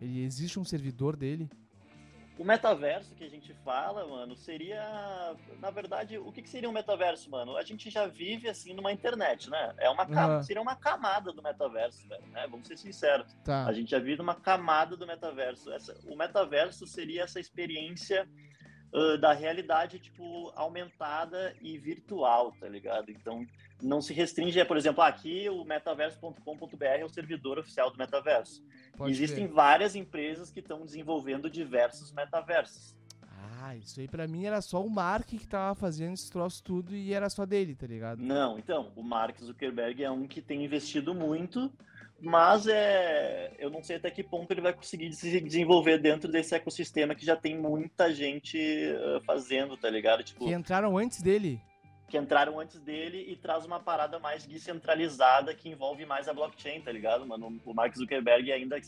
Ele 0.00 0.24
existe 0.24 0.58
um 0.58 0.64
servidor 0.64 1.16
dele? 1.16 1.48
O 2.36 2.44
metaverso 2.44 3.14
que 3.14 3.22
a 3.22 3.30
gente 3.30 3.54
fala, 3.64 4.04
mano, 4.08 4.34
seria. 4.34 4.82
Na 5.60 5.70
verdade, 5.70 6.18
o 6.18 6.32
que, 6.32 6.42
que 6.42 6.48
seria 6.48 6.68
um 6.68 6.72
metaverso, 6.72 7.30
mano? 7.30 7.56
A 7.56 7.62
gente 7.62 7.88
já 7.88 8.06
vive 8.06 8.48
assim 8.48 8.74
numa 8.74 8.90
internet, 8.90 9.48
né? 9.48 9.74
É 9.78 9.88
uma 9.88 10.04
uhum. 10.04 10.42
Seria 10.42 10.60
uma 10.60 10.74
camada 10.74 11.32
do 11.32 11.42
metaverso, 11.42 12.08
velho, 12.08 12.26
né? 12.28 12.46
Vamos 12.50 12.66
ser 12.66 12.76
sinceros. 12.76 13.32
Tá. 13.44 13.66
A 13.66 13.72
gente 13.72 13.90
já 13.90 13.98
vive 13.98 14.16
numa 14.16 14.34
camada 14.34 14.96
do 14.96 15.06
metaverso. 15.06 15.70
Essa, 15.72 15.96
o 16.06 16.16
metaverso 16.16 16.86
seria 16.86 17.22
essa 17.22 17.38
experiência 17.38 18.26
uh, 18.92 19.18
da 19.18 19.32
realidade, 19.32 19.98
tipo, 19.98 20.52
aumentada 20.54 21.54
e 21.60 21.78
virtual, 21.78 22.52
tá 22.60 22.68
ligado? 22.68 23.10
Então, 23.10 23.46
não 23.82 24.00
se 24.00 24.12
restringe 24.12 24.60
a, 24.60 24.66
por 24.66 24.76
exemplo, 24.76 25.02
aqui 25.02 25.48
o 25.48 25.64
metaverso.com.br 25.64 26.84
é 26.84 27.04
o 27.04 27.08
servidor 27.08 27.58
oficial 27.58 27.90
do 27.90 27.98
metaverso. 27.98 28.64
Pode 28.96 29.10
Existem 29.10 29.46
ver. 29.46 29.52
várias 29.52 29.96
empresas 29.96 30.50
que 30.50 30.60
estão 30.60 30.84
desenvolvendo 30.84 31.50
diversos 31.50 32.12
metaversos. 32.12 32.94
Ah, 33.64 33.76
isso 33.76 34.00
aí 34.00 34.08
pra 34.08 34.26
mim 34.26 34.44
era 34.44 34.60
só 34.60 34.84
o 34.84 34.90
Mark 34.90 35.28
que 35.28 35.46
tava 35.46 35.74
fazendo 35.76 36.14
esse 36.14 36.30
troço 36.30 36.62
tudo 36.64 36.96
e 36.96 37.12
era 37.12 37.30
só 37.30 37.46
dele, 37.46 37.76
tá 37.76 37.86
ligado? 37.86 38.20
Não, 38.20 38.58
então, 38.58 38.92
o 38.96 39.02
Mark 39.02 39.38
Zuckerberg 39.38 40.02
é 40.02 40.10
um 40.10 40.26
que 40.26 40.42
tem 40.42 40.64
investido 40.64 41.14
muito 41.14 41.72
mas 42.22 42.68
é, 42.68 43.52
eu 43.58 43.68
não 43.68 43.82
sei 43.82 43.96
até 43.96 44.08
que 44.10 44.22
ponto 44.22 44.50
ele 44.52 44.60
vai 44.60 44.72
conseguir 44.72 45.12
se 45.12 45.40
desenvolver 45.40 45.98
dentro 45.98 46.30
desse 46.30 46.54
ecossistema 46.54 47.16
que 47.16 47.26
já 47.26 47.34
tem 47.34 47.58
muita 47.58 48.14
gente 48.14 48.56
uh, 48.58 49.20
fazendo, 49.24 49.76
tá 49.76 49.90
ligado? 49.90 50.22
Tipo, 50.22 50.46
que 50.46 50.52
entraram 50.52 50.96
antes 50.96 51.20
dele. 51.20 51.60
que 52.08 52.16
entraram 52.16 52.60
antes 52.60 52.78
dele 52.78 53.26
e 53.28 53.34
traz 53.36 53.64
uma 53.64 53.80
parada 53.80 54.20
mais 54.20 54.46
descentralizada 54.46 55.52
que 55.52 55.68
envolve 55.68 56.06
mais 56.06 56.28
a 56.28 56.32
blockchain, 56.32 56.80
tá 56.80 56.92
ligado, 56.92 57.26
mano? 57.26 57.60
O 57.64 57.74
Mark 57.74 57.92
Zuckerberg 57.96 58.52
ainda, 58.52 58.78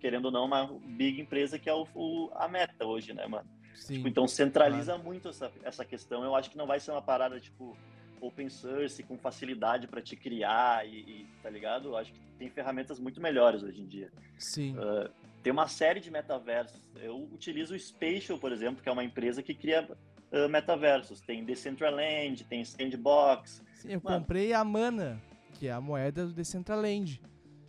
querendo 0.00 0.26
ou 0.26 0.30
não, 0.30 0.46
uma 0.46 0.66
big 0.82 1.20
empresa 1.20 1.58
que 1.58 1.68
é 1.68 1.74
o, 1.74 1.86
o 1.94 2.30
a 2.34 2.48
meta 2.48 2.86
hoje, 2.86 3.12
né, 3.12 3.26
mano? 3.26 3.48
Tipo, 3.86 4.08
então 4.08 4.26
centraliza 4.26 4.92
claro. 4.92 5.04
muito 5.04 5.28
essa, 5.28 5.52
essa 5.62 5.84
questão. 5.84 6.24
Eu 6.24 6.34
acho 6.34 6.50
que 6.50 6.56
não 6.56 6.66
vai 6.66 6.80
ser 6.80 6.90
uma 6.90 7.02
parada, 7.02 7.38
tipo, 7.38 7.76
open 8.20 8.48
source, 8.48 9.02
com 9.02 9.16
facilidade 9.18 9.86
para 9.86 10.00
te 10.00 10.16
criar 10.16 10.86
e, 10.86 11.00
e, 11.00 11.26
tá 11.42 11.50
ligado? 11.50 11.96
Acho 11.96 12.12
que 12.12 12.20
tem 12.38 12.50
ferramentas 12.50 12.98
muito 12.98 13.20
melhores 13.20 13.62
hoje 13.62 13.80
em 13.80 13.86
dia. 13.86 14.10
Sim. 14.38 14.76
Uh, 14.76 15.10
tem 15.42 15.52
uma 15.52 15.68
série 15.68 16.00
de 16.00 16.10
metaversos. 16.10 16.80
Eu 16.96 17.28
utilizo 17.32 17.74
o 17.74 17.78
Spatial, 17.78 18.38
por 18.38 18.52
exemplo, 18.52 18.82
que 18.82 18.88
é 18.88 18.92
uma 18.92 19.04
empresa 19.04 19.42
que 19.42 19.54
cria 19.54 19.88
uh, 20.32 20.48
metaversos. 20.48 21.20
Tem 21.20 21.44
Decentraland, 21.44 22.44
tem 22.44 22.64
Sandbox. 22.64 23.64
Sim, 23.74 23.92
eu 23.92 24.00
Mano, 24.02 24.20
comprei 24.20 24.52
a 24.52 24.64
Mana, 24.64 25.20
que 25.54 25.68
é 25.68 25.72
a 25.72 25.80
moeda 25.80 26.26
do 26.26 26.32
Decentraland. 26.32 27.20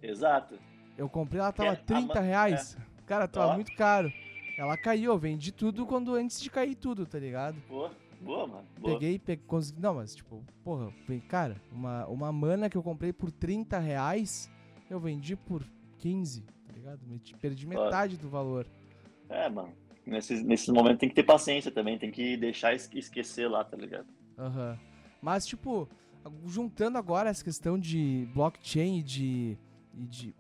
Exato. 0.02 0.60
Eu 0.98 1.08
comprei, 1.08 1.40
ela 1.40 1.52
tava 1.52 1.74
é, 1.74 1.76
30 1.76 2.20
reais. 2.20 2.78
É. 2.78 3.04
Cara, 3.06 3.28
tava 3.28 3.54
Ó. 3.54 3.56
muito 3.56 3.74
caro. 3.76 4.12
Ela 4.58 4.78
caiu, 4.78 5.14
eu 5.14 5.18
vendi 5.18 5.54
tudo 5.54 5.86
quando 5.86 6.16
antes 6.16 6.42
de 6.42 6.50
cair 6.50 6.76
tudo, 6.76 7.06
tá 7.06 7.18
ligado? 7.18 7.56
Boa, 7.70 7.92
boa, 8.22 8.48
mano. 8.48 8.68
Boa. 8.80 8.94
Peguei, 8.94 9.20
peguei, 9.20 9.46
consegui. 9.46 9.82
Não, 9.82 9.96
mas 9.96 10.16
tipo, 10.16 10.44
porra, 10.64 10.94
cara, 11.28 11.56
uma, 11.72 12.06
uma 12.08 12.32
mana 12.32 12.70
que 12.70 12.78
eu 12.78 12.84
comprei 12.84 13.14
por 13.14 13.32
30 13.32 13.80
reais, 13.80 14.52
eu 14.90 15.00
vendi 15.00 15.36
por 15.36 15.64
15, 16.00 16.42
tá 16.42 16.74
ligado? 16.74 17.00
Perdi 17.42 17.68
metade 17.68 18.18
do 18.18 18.30
valor. 18.30 18.68
É, 19.30 19.50
mano. 19.50 19.74
Nesses, 20.06 20.42
nesses 20.44 20.70
momentos 20.70 21.00
tem 21.00 21.10
que 21.10 21.16
ter 21.16 21.24
paciência 21.24 21.72
também, 21.72 21.98
tem 22.00 22.10
que 22.10 22.36
deixar 22.36 22.74
esquecer 22.74 23.48
lá, 23.48 23.64
tá 23.64 23.78
ligado? 23.78 24.08
Aham. 24.38 24.72
Uhum. 24.72 24.90
Mas, 25.22 25.46
tipo, 25.46 25.88
juntando 26.46 26.98
agora 26.98 27.30
essa 27.30 27.44
questão 27.44 27.78
de 27.78 28.28
blockchain 28.34 29.00
e 29.00 29.04
de, 29.04 29.58
e 29.94 30.06
de, 30.06 30.36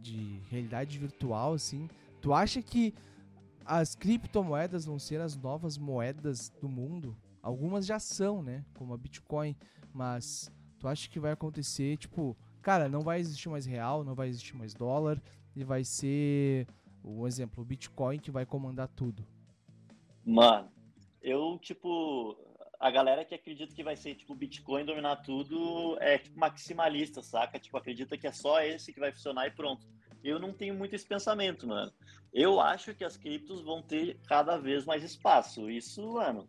de 0.00 0.40
realidade 0.50 0.98
virtual, 0.98 1.52
assim, 1.52 1.88
tu 2.20 2.32
acha 2.32 2.62
que 2.62 2.94
as 3.64 3.94
criptomoedas 3.94 4.84
vão 4.84 4.98
ser 4.98 5.20
as 5.20 5.36
novas 5.36 5.78
moedas 5.78 6.50
do 6.60 6.68
mundo. 6.68 7.16
Algumas 7.42 7.86
já 7.86 7.98
são, 7.98 8.42
né? 8.42 8.64
Como 8.74 8.94
a 8.94 8.96
Bitcoin. 8.96 9.56
Mas 9.92 10.50
tu 10.78 10.88
acha 10.88 11.08
que 11.08 11.20
vai 11.20 11.32
acontecer, 11.32 11.96
tipo, 11.96 12.36
cara, 12.60 12.88
não 12.88 13.00
vai 13.00 13.20
existir 13.20 13.48
mais 13.48 13.66
real, 13.66 14.04
não 14.04 14.14
vai 14.14 14.28
existir 14.28 14.56
mais 14.56 14.74
dólar. 14.74 15.20
E 15.54 15.64
vai 15.64 15.84
ser, 15.84 16.66
um 17.04 17.26
exemplo, 17.26 17.62
o 17.62 17.66
Bitcoin 17.66 18.18
que 18.18 18.30
vai 18.30 18.46
comandar 18.46 18.88
tudo. 18.88 19.26
Mano, 20.24 20.70
eu, 21.20 21.58
tipo, 21.60 22.36
a 22.80 22.90
galera 22.90 23.24
que 23.24 23.34
acredita 23.34 23.74
que 23.74 23.84
vai 23.84 23.96
ser, 23.96 24.14
tipo, 24.14 24.34
Bitcoin 24.34 24.84
dominar 24.84 25.16
tudo 25.16 25.96
é, 26.00 26.18
tipo, 26.18 26.38
maximalista, 26.38 27.22
saca? 27.22 27.58
Tipo, 27.58 27.76
acredita 27.76 28.16
que 28.16 28.26
é 28.26 28.32
só 28.32 28.60
esse 28.62 28.92
que 28.92 29.00
vai 29.00 29.12
funcionar 29.12 29.46
e 29.46 29.50
pronto. 29.50 29.86
Eu 30.24 30.38
não 30.38 30.52
tenho 30.52 30.74
muito 30.74 30.94
esse 30.94 31.06
pensamento, 31.06 31.66
mano. 31.66 31.92
Eu 32.32 32.60
acho 32.60 32.94
que 32.94 33.04
as 33.04 33.16
criptos 33.16 33.60
vão 33.60 33.82
ter 33.82 34.18
cada 34.26 34.56
vez 34.56 34.86
mais 34.86 35.02
espaço. 35.02 35.70
Isso, 35.70 36.14
mano, 36.14 36.48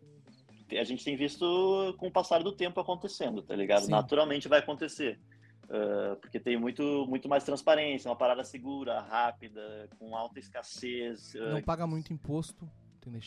a 0.72 0.84
gente 0.84 1.04
tem 1.04 1.16
visto 1.16 1.94
com 1.98 2.08
o 2.08 2.12
passar 2.12 2.42
do 2.42 2.52
tempo 2.52 2.80
acontecendo, 2.80 3.42
tá 3.42 3.54
ligado? 3.54 3.84
Sim. 3.84 3.90
Naturalmente 3.90 4.48
vai 4.48 4.60
acontecer. 4.60 5.20
Uh, 5.64 6.16
porque 6.20 6.38
tem 6.38 6.58
muito, 6.58 7.06
muito 7.08 7.28
mais 7.28 7.44
transparência, 7.44 8.10
uma 8.10 8.16
parada 8.16 8.44
segura, 8.44 9.00
rápida, 9.00 9.88
com 9.98 10.16
alta 10.16 10.38
escassez. 10.38 11.34
Uh, 11.34 11.52
não 11.52 11.62
paga 11.62 11.86
muito 11.86 12.12
imposto. 12.12 12.68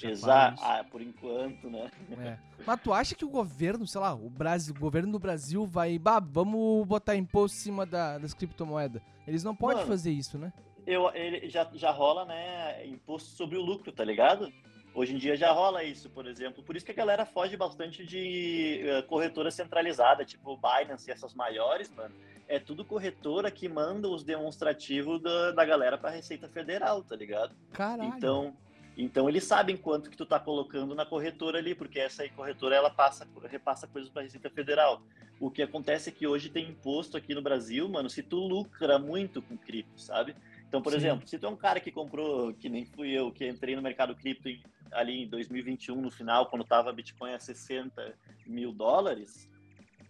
Exato, 0.04 0.60
ah, 0.64 0.84
por 0.90 1.02
enquanto, 1.04 1.70
né? 1.70 1.92
É. 2.18 2.40
Mas 2.66 2.82
tu 2.82 2.92
acha 2.92 3.14
que 3.14 3.24
o 3.24 3.30
governo, 3.30 3.86
sei 3.86 4.02
lá, 4.02 4.12
o 4.12 4.28
Brasil, 4.28 4.74
o 4.76 4.80
governo 4.80 5.12
do 5.12 5.20
Brasil 5.20 5.68
vai, 5.68 6.00
bah, 6.00 6.20
vamos 6.20 6.88
botar 6.88 7.16
imposto 7.16 7.56
em 7.58 7.62
cima 7.62 7.86
da, 7.86 8.18
das 8.18 8.34
criptomoedas? 8.34 9.04
Eles 9.28 9.44
não 9.44 9.56
podem 9.56 9.78
Mano, 9.78 9.88
fazer 9.88 10.10
isso, 10.10 10.40
né? 10.40 10.52
Eu, 10.88 11.12
ele 11.14 11.50
já, 11.50 11.70
já 11.74 11.92
rola, 11.92 12.24
né, 12.24 12.88
imposto 12.88 13.30
sobre 13.32 13.58
o 13.58 13.62
lucro, 13.62 13.92
tá 13.92 14.06
ligado? 14.06 14.50
Hoje 14.96 15.14
em 15.14 15.18
dia 15.18 15.36
já 15.36 15.52
rola 15.52 15.84
isso, 15.84 16.10
por 16.10 16.26
exemplo. 16.26 16.64
Por 16.64 16.78
isso 16.78 16.86
que 16.86 16.94
a 16.94 16.96
galera 16.96 17.26
foge 17.26 17.58
bastante 17.58 18.06
de 18.06 18.82
uh, 18.84 19.04
corretora 19.06 19.52
centralizada, 19.52 20.24
tipo 20.24 20.58
Binance 20.58 21.10
e 21.10 21.14
essas 21.14 21.34
maiores, 21.34 21.94
mano. 21.94 22.16
É 22.48 22.58
tudo 22.58 22.86
corretora 22.86 23.52
que 23.52 23.68
manda 23.68 24.08
os 24.08 24.24
demonstrativos 24.24 25.22
da, 25.22 25.52
da 25.52 25.66
galera 25.66 25.98
pra 25.98 26.10
Receita 26.10 26.48
Federal, 26.48 27.04
tá 27.04 27.18
ligado? 27.18 27.54
Caralho. 27.74 28.16
Então, 28.16 28.56
então 28.98 29.28
eles 29.28 29.44
sabem 29.44 29.76
quanto 29.76 30.10
que 30.10 30.16
tu 30.16 30.26
tá 30.26 30.40
colocando 30.40 30.96
na 30.96 31.06
corretora 31.06 31.60
ali, 31.60 31.76
porque 31.76 32.00
essa 32.00 32.24
aí 32.24 32.30
corretora 32.30 32.78
ela 32.78 32.90
passa, 32.90 33.28
repassa 33.44 33.88
coisas 33.88 34.10
para 34.10 34.22
a 34.22 34.26
Receita 34.26 34.50
Federal. 34.50 35.04
O 35.40 35.52
que 35.52 35.62
acontece 35.62 36.10
é 36.10 36.12
que 36.12 36.26
hoje 36.26 36.50
tem 36.50 36.70
imposto 36.70 37.18
aqui 37.18 37.36
no 37.36 37.42
Brasil, 37.42 37.88
mano, 37.88 38.10
se 38.10 38.24
tu 38.24 38.38
lucra 38.38 38.98
muito 38.98 39.42
com 39.42 39.56
cripto, 39.56 40.02
sabe? 40.02 40.34
Então, 40.68 40.82
por 40.82 40.92
Sim. 40.92 40.98
exemplo, 40.98 41.28
se 41.28 41.40
tu 41.40 41.46
é 41.46 41.50
um 41.50 41.56
cara 41.56 41.80
que 41.80 41.92
comprou, 41.92 42.54
que 42.54 42.70
nem 42.70 42.86
fui 42.86 43.12
eu, 43.12 43.32
que 43.32 43.48
entrei 43.48 43.76
no 43.76 43.82
mercado 43.82 44.16
cripto 44.16 44.50
em, 44.50 44.62
ali 44.92 45.24
em 45.24 45.28
2021, 45.28 46.02
no 46.02 46.12
final, 46.12 46.48
quando 46.48 46.66
tava 46.66 46.92
Bitcoin 46.92 47.34
a 47.34 47.40
60 47.40 48.14
mil 48.46 48.74
dólares, 48.74 49.50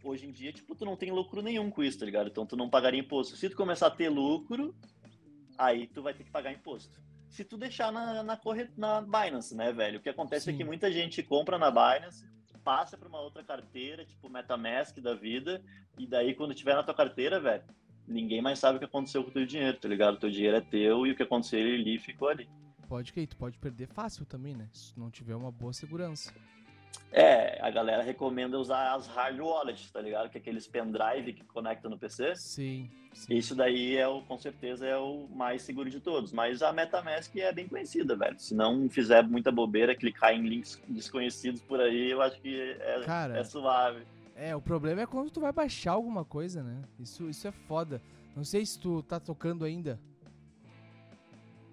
hoje 0.03 0.25
em 0.25 0.31
dia, 0.31 0.51
tipo, 0.51 0.75
tu 0.75 0.83
não 0.83 0.95
tem 0.95 1.11
lucro 1.11 1.41
nenhum 1.41 1.69
com 1.69 1.83
isso, 1.83 1.99
tá 1.99 2.05
ligado? 2.05 2.27
Então 2.27 2.45
tu 2.45 2.55
não 2.55 2.69
pagaria 2.69 2.99
imposto. 2.99 3.35
Se 3.35 3.49
tu 3.49 3.55
começar 3.55 3.87
a 3.87 3.91
ter 3.91 4.09
lucro, 4.09 4.75
aí 5.57 5.87
tu 5.87 6.01
vai 6.01 6.13
ter 6.13 6.23
que 6.23 6.31
pagar 6.31 6.51
imposto 6.51 6.99
se 7.29 7.43
tu 7.43 7.57
deixar 7.57 7.91
na, 7.91 8.23
na, 8.23 8.37
corre... 8.37 8.69
na 8.77 9.01
Binance, 9.01 9.55
né, 9.55 9.71
velho? 9.71 9.99
O 9.99 10.01
que 10.01 10.09
acontece 10.09 10.45
Sim. 10.45 10.53
é 10.53 10.57
que 10.57 10.63
muita 10.63 10.91
gente 10.91 11.21
compra 11.21 11.57
na 11.57 11.69
Binance, 11.69 12.25
passa 12.63 12.97
para 12.97 13.07
uma 13.07 13.21
outra 13.21 13.43
carteira, 13.43 14.05
tipo 14.05 14.29
MetaMask 14.29 14.97
da 14.99 15.13
vida, 15.13 15.63
e 15.97 16.07
daí 16.07 16.33
quando 16.33 16.53
tiver 16.53 16.75
na 16.75 16.83
tua 16.83 16.93
carteira, 16.93 17.39
velho, 17.39 17.63
ninguém 18.07 18.41
mais 18.41 18.59
sabe 18.59 18.77
o 18.77 18.79
que 18.79 18.85
aconteceu 18.85 19.23
com 19.23 19.29
o 19.29 19.33
teu 19.33 19.45
dinheiro, 19.45 19.77
tá 19.77 19.87
ligado? 19.87 20.15
O 20.15 20.19
teu 20.19 20.29
dinheiro 20.29 20.57
é 20.57 20.61
teu 20.61 21.05
e 21.05 21.11
o 21.11 21.15
que 21.15 21.23
aconteceu 21.23 21.59
ali 21.59 21.99
ficou 21.99 22.29
ali. 22.29 22.49
Pode 22.87 23.11
que 23.11 23.27
tu 23.27 23.35
pode 23.35 23.57
perder 23.57 23.87
fácil 23.87 24.25
também, 24.25 24.55
né? 24.55 24.69
Se 24.71 24.97
não 24.97 25.11
tiver 25.11 25.35
uma 25.35 25.51
boa 25.51 25.73
segurança. 25.73 26.33
É, 27.11 27.59
a 27.61 27.69
galera 27.69 28.03
recomenda 28.03 28.57
usar 28.59 28.93
as 28.93 29.07
hard 29.07 29.39
wallets, 29.39 29.89
tá 29.91 30.01
ligado? 30.01 30.29
Que 30.29 30.37
é 30.37 30.41
aqueles 30.41 30.67
pendrive 30.67 31.33
que 31.33 31.43
conectam 31.43 31.89
no 31.91 31.97
PC. 31.97 32.35
Sim, 32.35 32.89
sim. 33.13 33.33
Isso 33.33 33.55
daí 33.55 33.97
é 33.97 34.07
o, 34.07 34.21
com 34.21 34.37
certeza 34.37 34.85
é 34.85 34.97
o 34.97 35.27
mais 35.29 35.61
seguro 35.61 35.89
de 35.89 35.99
todos. 35.99 36.31
Mas 36.31 36.61
a 36.61 36.71
MetaMask 36.71 37.35
é 37.37 37.51
bem 37.51 37.67
conhecida, 37.67 38.15
velho. 38.15 38.39
Se 38.39 38.53
não 38.53 38.89
fizer 38.89 39.23
muita 39.23 39.51
bobeira, 39.51 39.95
clicar 39.95 40.33
em 40.33 40.47
links 40.47 40.81
desconhecidos 40.87 41.61
por 41.61 41.79
aí, 41.79 42.11
eu 42.11 42.21
acho 42.21 42.39
que 42.41 42.59
é, 42.79 43.01
Cara, 43.05 43.37
é 43.37 43.43
suave. 43.43 44.05
É, 44.37 44.55
o 44.55 44.61
problema 44.61 45.01
é 45.01 45.07
quando 45.07 45.31
tu 45.31 45.41
vai 45.41 45.51
baixar 45.51 45.93
alguma 45.93 46.23
coisa, 46.23 46.61
né? 46.61 46.83
Isso, 46.99 47.27
isso 47.27 47.47
é 47.47 47.51
foda. 47.51 47.99
Não 48.35 48.43
sei 48.43 48.63
se 48.63 48.79
tu 48.79 49.01
tá 49.01 49.19
tocando 49.19 49.65
ainda. 49.65 49.99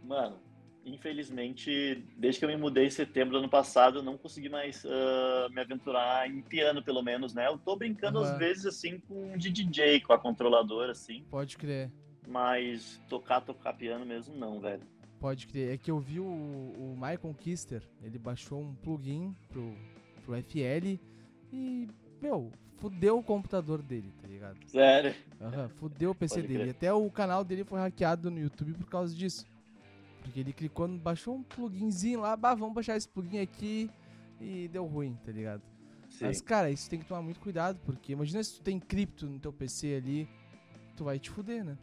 Mano, 0.02 0.38
infelizmente, 0.82 2.02
desde 2.16 2.38
que 2.38 2.44
eu 2.46 2.48
me 2.48 2.56
mudei 2.56 2.86
em 2.86 2.90
setembro 2.90 3.32
do 3.32 3.38
ano 3.40 3.50
passado, 3.50 3.98
eu 3.98 4.02
não 4.02 4.16
consegui 4.16 4.48
mais 4.48 4.82
uh, 4.82 5.50
me 5.50 5.60
aventurar 5.60 6.26
em 6.26 6.40
piano, 6.40 6.82
pelo 6.82 7.02
menos, 7.02 7.34
né? 7.34 7.46
Eu 7.46 7.58
tô 7.58 7.76
brincando 7.76 8.18
uhum. 8.18 8.24
às 8.24 8.38
vezes, 8.38 8.64
assim, 8.64 8.98
com 8.98 9.36
de 9.36 9.50
DJ, 9.50 10.00
com 10.00 10.14
a 10.14 10.18
controladora, 10.18 10.92
assim. 10.92 11.22
Pode 11.30 11.58
crer. 11.58 11.92
Mas 12.26 12.98
tocar, 13.10 13.42
tocar 13.42 13.74
piano 13.74 14.06
mesmo, 14.06 14.34
não, 14.34 14.58
velho. 14.58 14.82
Pode 15.20 15.46
crer. 15.46 15.74
É 15.74 15.76
que 15.76 15.90
eu 15.90 15.98
vi 15.98 16.18
o, 16.18 16.24
o 16.24 16.94
Michael 16.94 17.34
Kister, 17.38 17.82
ele 18.02 18.18
baixou 18.18 18.62
um 18.62 18.74
plugin 18.74 19.36
pro, 19.50 19.74
pro 20.24 20.34
FL 20.42 20.98
e, 21.52 21.88
meu, 22.24 22.50
fudeu 22.78 23.18
o 23.18 23.22
computador 23.22 23.82
dele, 23.82 24.12
tá 24.20 24.26
ligado? 24.26 24.58
Sério? 24.66 25.14
Uhum, 25.40 25.68
fudeu 25.68 26.10
o 26.10 26.14
PC 26.14 26.36
Pode 26.36 26.48
dele. 26.48 26.60
Crer. 26.60 26.70
Até 26.70 26.92
o 26.92 27.10
canal 27.10 27.44
dele 27.44 27.64
foi 27.64 27.78
hackeado 27.78 28.30
no 28.30 28.38
YouTube 28.38 28.72
por 28.74 28.88
causa 28.88 29.14
disso. 29.14 29.46
Porque 30.22 30.40
ele 30.40 30.54
clicou, 30.54 30.88
baixou 30.88 31.34
um 31.34 31.42
pluginzinho 31.42 32.20
lá, 32.20 32.34
bah, 32.34 32.54
vamos 32.54 32.74
baixar 32.74 32.96
esse 32.96 33.06
plugin 33.06 33.40
aqui 33.40 33.90
e 34.40 34.68
deu 34.68 34.86
ruim, 34.86 35.18
tá 35.24 35.30
ligado? 35.30 35.62
Sim. 36.08 36.24
Mas, 36.26 36.40
cara, 36.40 36.70
isso 36.70 36.88
tem 36.88 36.98
que 36.98 37.04
tomar 37.04 37.20
muito 37.20 37.40
cuidado, 37.40 37.78
porque 37.84 38.12
imagina 38.12 38.42
se 38.42 38.54
tu 38.54 38.62
tem 38.62 38.80
cripto 38.80 39.26
no 39.26 39.38
teu 39.38 39.52
PC 39.52 39.96
ali, 39.96 40.28
tu 40.96 41.04
vai 41.04 41.18
te 41.18 41.28
fuder, 41.28 41.62
né? 41.62 41.76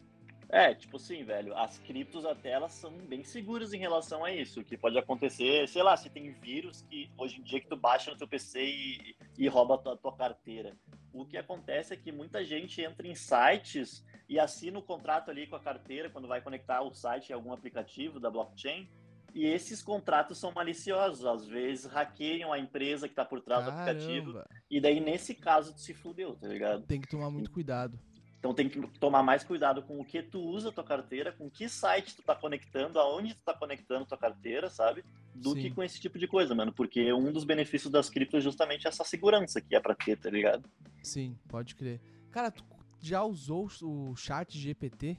É, 0.52 0.74
tipo 0.74 0.98
assim, 0.98 1.24
velho, 1.24 1.56
as 1.56 1.78
criptos 1.78 2.26
até 2.26 2.50
elas 2.50 2.72
são 2.72 2.92
bem 2.92 3.24
seguras 3.24 3.72
em 3.72 3.78
relação 3.78 4.22
a 4.22 4.30
isso. 4.30 4.60
O 4.60 4.64
que 4.64 4.76
pode 4.76 4.98
acontecer, 4.98 5.66
sei 5.66 5.82
lá, 5.82 5.96
se 5.96 6.10
tem 6.10 6.30
vírus 6.30 6.82
que 6.82 7.10
hoje 7.16 7.40
em 7.40 7.42
dia 7.42 7.58
que 7.58 7.68
tu 7.68 7.76
baixa 7.76 8.10
no 8.10 8.18
teu 8.18 8.28
PC 8.28 8.62
e, 8.62 9.16
e 9.38 9.48
rouba 9.48 9.76
a 9.76 9.78
tua, 9.78 9.94
a 9.94 9.96
tua 9.96 10.14
carteira. 10.14 10.76
O 11.10 11.24
que 11.24 11.38
acontece 11.38 11.94
é 11.94 11.96
que 11.96 12.12
muita 12.12 12.44
gente 12.44 12.82
entra 12.82 13.08
em 13.08 13.14
sites 13.14 14.04
e 14.28 14.38
assina 14.38 14.78
o 14.78 14.82
contrato 14.82 15.30
ali 15.30 15.46
com 15.46 15.56
a 15.56 15.60
carteira 15.60 16.10
quando 16.10 16.28
vai 16.28 16.42
conectar 16.42 16.82
o 16.82 16.92
site 16.92 17.30
em 17.30 17.32
algum 17.32 17.54
aplicativo 17.54 18.20
da 18.20 18.30
blockchain. 18.30 18.86
E 19.34 19.46
esses 19.46 19.82
contratos 19.82 20.38
são 20.38 20.52
maliciosos, 20.52 21.24
às 21.24 21.46
vezes 21.46 21.86
hackeiam 21.86 22.52
a 22.52 22.58
empresa 22.58 23.08
que 23.08 23.12
está 23.12 23.24
por 23.24 23.40
trás 23.40 23.64
Caramba. 23.64 23.84
do 23.84 23.90
aplicativo. 23.90 24.44
E 24.70 24.78
daí, 24.82 25.00
nesse 25.00 25.34
caso, 25.34 25.72
tu 25.72 25.80
se 25.80 25.94
fudeu, 25.94 26.36
tá 26.36 26.46
ligado? 26.46 26.82
Tem 26.82 27.00
que 27.00 27.08
tomar 27.08 27.30
muito 27.30 27.50
cuidado. 27.50 27.98
Então 28.42 28.52
tem 28.52 28.68
que 28.68 28.80
tomar 28.98 29.22
mais 29.22 29.44
cuidado 29.44 29.84
com 29.84 30.00
o 30.00 30.04
que 30.04 30.20
tu 30.20 30.40
usa 30.40 30.70
a 30.70 30.72
tua 30.72 30.82
carteira, 30.82 31.30
com 31.30 31.48
que 31.48 31.68
site 31.68 32.16
tu 32.16 32.22
tá 32.24 32.34
conectando, 32.34 32.98
aonde 32.98 33.34
tu 33.34 33.40
tá 33.44 33.54
conectando 33.54 34.04
tua 34.04 34.18
carteira, 34.18 34.68
sabe? 34.68 35.04
Do 35.32 35.52
Sim. 35.52 35.62
que 35.62 35.70
com 35.70 35.80
esse 35.80 36.00
tipo 36.00 36.18
de 36.18 36.26
coisa, 36.26 36.52
mano. 36.52 36.72
Porque 36.72 37.12
um 37.12 37.30
dos 37.32 37.44
benefícios 37.44 37.92
das 37.92 38.10
criptos 38.10 38.38
é 38.38 38.40
justamente 38.42 38.88
essa 38.88 39.04
segurança 39.04 39.60
que 39.60 39.76
é 39.76 39.80
pra 39.80 39.94
ter, 39.94 40.18
tá 40.18 40.28
ligado? 40.28 40.68
Sim, 41.04 41.38
pode 41.46 41.76
crer. 41.76 42.00
Cara, 42.32 42.50
tu 42.50 42.64
já 43.00 43.22
usou 43.22 43.68
o 43.80 44.16
chat 44.16 44.58
GPT? 44.58 45.16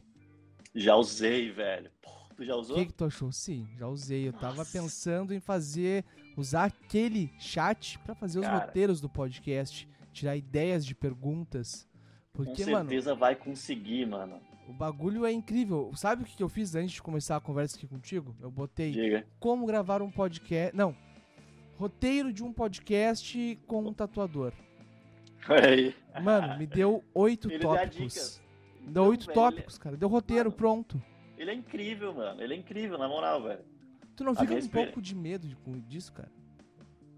Já 0.76 0.98
usei, 0.98 1.50
velho. 1.50 1.90
Pô, 2.02 2.12
tu 2.36 2.44
já 2.44 2.58
O 2.58 2.60
usou? 2.60 2.76
que, 2.76 2.88
que 2.88 2.94
tu 2.94 3.06
achou? 3.06 3.32
Sim, 3.32 3.70
já 3.80 3.88
usei. 3.88 4.28
Eu 4.28 4.34
tava 4.34 4.58
Nossa. 4.58 4.72
pensando 4.78 5.34
em 5.34 5.40
fazer, 5.40 6.04
usar 6.36 6.66
aquele 6.66 7.32
chat 7.40 7.98
pra 8.00 8.14
fazer 8.14 8.40
os 8.40 8.46
Cara. 8.46 8.66
roteiros 8.66 9.00
do 9.00 9.08
podcast, 9.08 9.88
tirar 10.12 10.36
ideias 10.36 10.86
de 10.86 10.94
perguntas. 10.94 11.88
Com 12.36 12.44
Porque, 12.46 12.66
mano, 12.66 12.90
certeza 12.90 13.14
vai 13.14 13.36
conseguir, 13.36 14.08
mano. 14.08 14.42
o 14.68 14.74
bagulho 14.74 15.24
é 15.26 15.32
incrível. 15.32 15.92
Sabe 15.96 16.24
o 16.24 16.26
que 16.26 16.42
eu 16.42 16.50
fiz 16.50 16.74
antes 16.74 16.94
de 16.94 17.02
começar 17.02 17.36
a 17.36 17.40
conversa 17.40 17.78
aqui 17.78 17.86
contigo? 17.88 18.36
Eu 18.42 18.50
botei 18.50 18.92
Diga. 18.92 19.26
como 19.40 19.68
gravar 19.68 20.02
um 20.02 20.10
podcast. 20.10 20.76
Não. 20.76 20.96
Roteiro 21.76 22.34
de 22.34 22.44
um 22.44 22.52
podcast 22.52 23.60
com 23.68 23.84
um 23.86 23.94
tatuador. 23.94 24.52
Aí. 25.48 25.96
Mano, 26.24 26.58
me 26.58 26.66
deu 26.66 27.04
oito 27.14 27.50
Ele 27.52 27.60
tópicos. 27.60 27.94
dicas. 27.98 28.42
Deu 28.82 28.90
Então, 28.90 29.08
oito 29.10 29.26
velho, 29.28 29.34
tópicos, 29.36 29.78
cara. 29.78 29.96
Deu 29.96 30.10
roteiro, 30.10 30.46
Mano, 30.46 30.56
pronto. 30.58 31.02
Ele 31.38 31.52
é 31.52 31.54
incrível, 31.54 32.14
mano. 32.16 32.42
Ele 32.42 32.54
é 32.56 32.58
incrível, 32.58 32.98
na 32.98 33.08
moral, 33.08 33.44
velho. 33.44 33.62
Tu 34.16 34.24
não 34.24 34.32
a 34.32 34.36
fica 34.36 34.56
um 34.56 34.68
pouco 34.68 35.02
de 35.02 35.16
medo 35.16 35.48
com- 35.64 35.80
disso, 35.82 36.12
cara? 36.14 36.32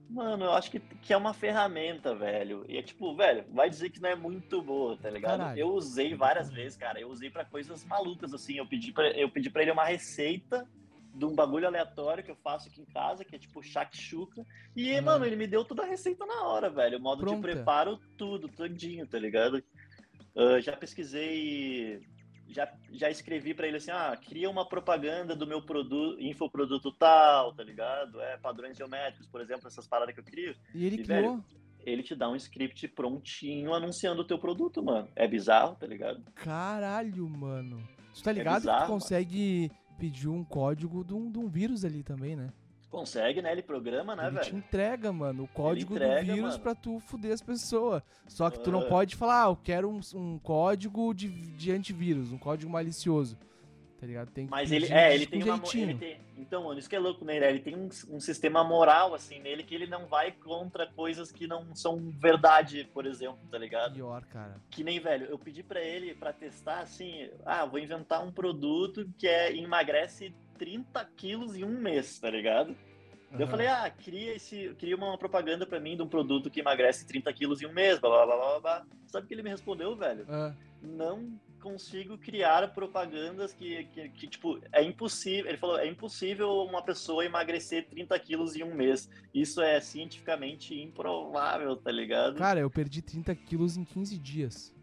Mano, 0.09 0.45
eu 0.45 0.53
acho 0.53 0.71
que, 0.71 0.79
que 0.79 1.13
é 1.13 1.17
uma 1.17 1.33
ferramenta, 1.33 2.15
velho. 2.15 2.65
E 2.69 2.77
é 2.77 2.81
tipo, 2.81 3.15
velho, 3.15 3.45
vai 3.51 3.69
dizer 3.69 3.89
que 3.89 4.01
não 4.01 4.09
é 4.09 4.15
muito 4.15 4.61
boa, 4.61 4.97
tá 4.97 5.09
ligado? 5.09 5.39
Caralho. 5.39 5.59
Eu 5.59 5.69
usei 5.69 6.13
várias 6.13 6.51
vezes, 6.51 6.77
cara. 6.77 6.99
Eu 6.99 7.09
usei 7.09 7.29
pra 7.29 7.43
coisas 7.43 7.83
malucas, 7.85 8.33
assim. 8.33 8.57
Eu 8.57 8.65
pedi 8.65 8.91
pra, 8.91 9.09
eu 9.11 9.29
pedi 9.29 9.49
pra 9.49 9.61
ele 9.61 9.71
uma 9.71 9.85
receita 9.85 10.67
de 11.13 11.25
um 11.25 11.33
bagulho 11.33 11.65
aleatório 11.65 12.23
que 12.23 12.31
eu 12.31 12.35
faço 12.35 12.67
aqui 12.67 12.81
em 12.81 12.85
casa, 12.85 13.23
que 13.23 13.35
é 13.35 13.39
tipo 13.39 13.63
shakshuka. 13.63 14.45
E, 14.75 14.99
mano, 15.01 15.25
ele 15.25 15.35
me 15.35 15.47
deu 15.47 15.63
toda 15.63 15.83
a 15.83 15.87
receita 15.87 16.25
na 16.25 16.43
hora, 16.43 16.69
velho. 16.69 16.97
O 16.97 17.01
modo 17.01 17.21
Pronta. 17.21 17.35
de 17.35 17.41
preparo, 17.41 17.99
tudo, 18.17 18.47
todinho, 18.49 19.07
tá 19.07 19.17
ligado? 19.17 19.63
Ah, 20.35 20.59
já 20.59 20.75
pesquisei. 20.75 22.05
Já, 22.47 22.71
já 22.91 23.09
escrevi 23.09 23.53
pra 23.53 23.67
ele 23.67 23.77
assim, 23.77 23.91
ah, 23.91 24.15
cria 24.15 24.49
uma 24.49 24.67
propaganda 24.67 25.35
do 25.35 25.47
meu 25.47 25.61
produto, 25.61 26.21
infoproduto 26.21 26.91
tal, 26.91 27.53
tá 27.53 27.63
ligado? 27.63 28.21
É, 28.21 28.37
padrões 28.37 28.77
geométricos, 28.77 29.27
por 29.27 29.41
exemplo, 29.41 29.67
essas 29.67 29.87
paradas 29.87 30.13
que 30.13 30.19
eu 30.21 30.23
crio 30.23 30.55
E 30.73 30.85
ele 30.85 31.01
E, 31.01 31.03
criou. 31.03 31.43
ele 31.79 32.03
te 32.03 32.15
dá 32.15 32.29
um 32.29 32.35
script 32.35 32.87
prontinho 32.89 33.73
anunciando 33.73 34.21
o 34.21 34.25
teu 34.25 34.37
produto, 34.37 34.83
mano. 34.83 35.07
É 35.15 35.27
bizarro, 35.27 35.75
tá 35.75 35.87
ligado? 35.87 36.23
Caralho, 36.35 37.27
mano. 37.27 37.77
Tu 38.13 38.23
tá 38.23 38.31
ligado 38.31 38.61
que 38.61 38.67
bizarro, 38.67 38.85
tu 38.85 38.91
consegue 38.91 39.71
pedir 39.97 40.27
um 40.29 40.43
código 40.43 41.03
de 41.03 41.13
um, 41.13 41.31
de 41.31 41.39
um 41.39 41.47
vírus 41.47 41.83
ali 41.83 42.03
também, 42.03 42.35
né? 42.35 42.51
Consegue, 42.95 43.41
né? 43.41 43.51
Ele 43.51 43.61
programa, 43.61 44.15
né, 44.15 44.27
ele 44.27 44.39
te 44.39 44.51
velho? 44.51 44.57
entrega, 44.59 45.11
mano, 45.11 45.43
o 45.43 45.47
código 45.49 45.95
entrega, 45.95 46.21
do 46.21 46.33
vírus 46.33 46.51
mano. 46.51 46.59
pra 46.59 46.73
tu 46.73 46.97
fuder 47.01 47.33
as 47.33 47.41
pessoas. 47.41 48.01
Só 48.25 48.49
que 48.49 48.57
tu 48.61 48.71
não 48.71 48.83
pode 48.87 49.17
falar, 49.17 49.43
ah, 49.43 49.49
eu 49.49 49.57
quero 49.57 49.89
um, 49.89 49.99
um 50.13 50.39
código 50.39 51.13
de, 51.13 51.27
de 51.27 51.73
antivírus, 51.73 52.31
um 52.31 52.37
código 52.37 52.71
malicioso. 52.71 53.37
Tá 54.05 54.07
ligado? 54.07 54.31
Tem 54.31 54.47
Mas 54.47 54.71
ele, 54.71 54.93
é, 54.93 55.15
ele 55.15 55.25
tem 55.25 55.41
uma. 55.43 55.59
Ele 55.73 55.95
tem, 55.95 56.21
então, 56.37 56.65
mano, 56.65 56.77
isso 56.77 56.87
que 56.87 56.95
é 56.95 56.99
louco 56.99 57.25
nele. 57.25 57.43
Ele 57.43 57.59
tem 57.59 57.75
um, 57.75 57.89
um 58.09 58.19
sistema 58.19 58.63
moral, 58.63 59.15
assim, 59.15 59.39
nele, 59.39 59.63
que 59.63 59.73
ele 59.73 59.87
não 59.87 60.05
vai 60.05 60.31
contra 60.31 60.85
coisas 60.85 61.31
que 61.31 61.47
não 61.47 61.73
são 61.73 61.97
verdade, 62.11 62.87
por 62.93 63.07
exemplo, 63.07 63.39
tá 63.49 63.57
ligado? 63.57 63.95
Pior, 63.95 64.23
cara. 64.25 64.61
Que 64.69 64.83
nem, 64.83 64.99
velho, 64.99 65.25
eu 65.25 65.39
pedi 65.39 65.63
pra 65.63 65.81
ele 65.81 66.13
pra 66.13 66.31
testar, 66.31 66.81
assim, 66.81 67.31
ah, 67.43 67.65
vou 67.65 67.79
inventar 67.79 68.23
um 68.23 68.31
produto 68.31 69.09
que 69.17 69.27
é 69.27 69.55
emagrece 69.57 70.35
30 70.59 71.03
quilos 71.17 71.55
em 71.55 71.63
um 71.63 71.81
mês, 71.81 72.19
tá 72.19 72.29
ligado? 72.29 72.75
Daí 73.31 73.41
Eu 73.41 73.47
falei, 73.47 73.65
ah, 73.65 73.89
cria, 73.89 74.35
esse, 74.35 74.75
cria 74.77 74.95
uma 74.95 75.17
propaganda 75.17 75.65
pra 75.65 75.79
mim 75.79 75.95
de 75.95 76.03
um 76.03 76.07
produto 76.07 76.51
que 76.51 76.59
emagrece 76.59 77.07
30 77.07 77.33
quilos 77.33 77.59
em 77.59 77.65
um 77.65 77.73
mês, 77.73 77.97
blá 77.97 78.09
blá 78.11 78.25
blá 78.27 78.37
blá 78.37 78.59
blá. 78.59 78.85
Sabe 79.07 79.25
o 79.25 79.27
que 79.27 79.33
ele 79.33 79.41
me 79.41 79.49
respondeu, 79.49 79.95
velho? 79.95 80.25
Ah, 80.29 80.53
Não 80.83 81.39
consigo 81.65 82.15
criar 82.15 82.71
propagandas 82.75 83.51
que, 83.51 83.85
que, 83.85 84.09
que, 84.09 84.27
tipo, 84.27 84.59
é 84.71 84.83
impossível. 84.83 85.49
Ele 85.49 85.57
falou, 85.57 85.79
é 85.79 85.87
impossível 85.87 86.47
uma 86.61 86.83
pessoa 86.83 87.25
emagrecer 87.25 87.87
30 87.89 88.19
quilos 88.19 88.55
em 88.55 88.63
um 88.63 88.75
mês. 88.75 89.09
Isso 89.33 89.59
é 89.59 89.81
cientificamente 89.81 90.79
improvável, 90.79 91.75
tá 91.75 91.91
ligado? 91.91 92.35
Cara, 92.35 92.59
eu 92.59 92.69
perdi 92.69 93.01
30 93.01 93.33
quilos 93.33 93.77
em 93.77 93.83
15 93.83 94.15
dias. 94.19 94.75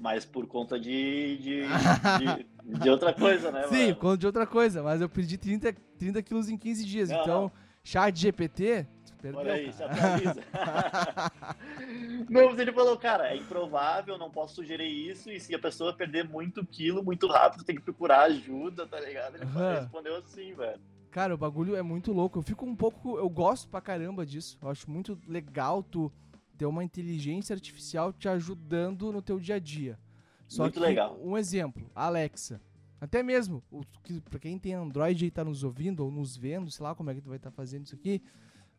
Mas 0.00 0.24
por 0.24 0.46
conta 0.46 0.80
de, 0.80 1.36
de, 1.36 1.62
de, 1.66 2.46
de 2.80 2.88
outra 2.88 3.12
coisa, 3.12 3.52
né, 3.52 3.68
Sim, 3.68 3.82
mano? 3.82 3.94
por 3.96 4.00
conta 4.00 4.16
de 4.16 4.26
outra 4.26 4.46
coisa, 4.46 4.82
mas 4.82 5.02
eu 5.02 5.08
perdi 5.10 5.36
30, 5.36 5.74
30 5.98 6.22
quilos 6.22 6.48
em 6.48 6.56
15 6.56 6.86
dias. 6.86 7.10
Não, 7.10 7.20
então, 7.20 7.42
não. 7.42 7.52
chat 7.84 8.18
GPT, 8.18 8.86
perdeu, 9.20 9.40
Olha 9.40 9.52
aí, 9.54 9.72
cara. 9.72 9.92
atualiza. 9.92 10.40
não, 12.28 12.50
mas 12.50 12.58
ele 12.58 12.72
falou, 12.72 12.96
cara, 12.96 13.32
é 13.32 13.36
improvável, 13.36 14.18
não 14.18 14.30
posso 14.30 14.56
sugerir 14.56 14.88
isso, 14.88 15.30
e 15.30 15.38
se 15.40 15.54
a 15.54 15.58
pessoa 15.58 15.94
perder 15.94 16.28
muito 16.28 16.64
quilo 16.64 17.04
muito 17.04 17.26
rápido, 17.26 17.64
tem 17.64 17.76
que 17.76 17.82
procurar 17.82 18.22
ajuda, 18.22 18.86
tá 18.86 19.00
ligado? 19.00 19.36
Ele 19.36 19.44
Aham. 19.44 19.80
respondeu 19.80 20.16
assim, 20.16 20.54
velho. 20.54 20.80
Cara, 21.10 21.34
o 21.34 21.38
bagulho 21.38 21.74
é 21.74 21.82
muito 21.82 22.12
louco. 22.12 22.38
Eu 22.38 22.42
fico 22.42 22.64
um 22.64 22.76
pouco. 22.76 23.18
Eu 23.18 23.28
gosto 23.28 23.68
pra 23.68 23.80
caramba 23.80 24.24
disso. 24.24 24.56
Eu 24.62 24.68
acho 24.68 24.88
muito 24.88 25.18
legal 25.26 25.82
tu 25.82 26.12
ter 26.56 26.66
uma 26.66 26.84
inteligência 26.84 27.52
artificial 27.52 28.12
te 28.12 28.28
ajudando 28.28 29.12
no 29.12 29.20
teu 29.20 29.40
dia 29.40 29.56
a 29.56 29.58
dia. 29.58 29.98
Só 30.46 30.64
Muito 30.64 30.74
que, 30.74 30.80
legal. 30.80 31.18
um 31.22 31.36
exemplo, 31.36 31.90
Alexa. 31.94 32.60
Até 33.00 33.22
mesmo, 33.22 33.62
o, 33.70 33.82
que, 34.02 34.20
pra 34.20 34.38
quem 34.38 34.58
tem 34.58 34.74
Android 34.74 35.24
e 35.24 35.30
tá 35.30 35.42
nos 35.42 35.64
ouvindo 35.64 36.04
ou 36.04 36.10
nos 36.10 36.36
vendo, 36.36 36.70
sei 36.70 36.82
lá 36.82 36.94
como 36.94 37.08
é 37.08 37.14
que 37.14 37.22
tu 37.22 37.28
vai 37.28 37.38
estar 37.38 37.50
fazendo 37.50 37.86
isso 37.86 37.94
aqui, 37.94 38.22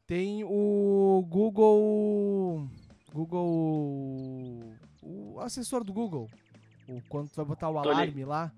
tem 0.07 0.43
o 0.43 1.25
Google. 1.29 2.67
Google. 3.13 4.73
O 5.01 5.39
assessor 5.39 5.83
do 5.83 5.93
Google. 5.93 6.29
O, 6.87 7.01
quando 7.09 7.29
tu 7.29 7.35
vai 7.37 7.45
botar 7.45 7.69
o 7.69 7.73
Tô 7.73 7.81
li- 7.83 7.89
alarme 7.89 8.25
lá. 8.25 8.51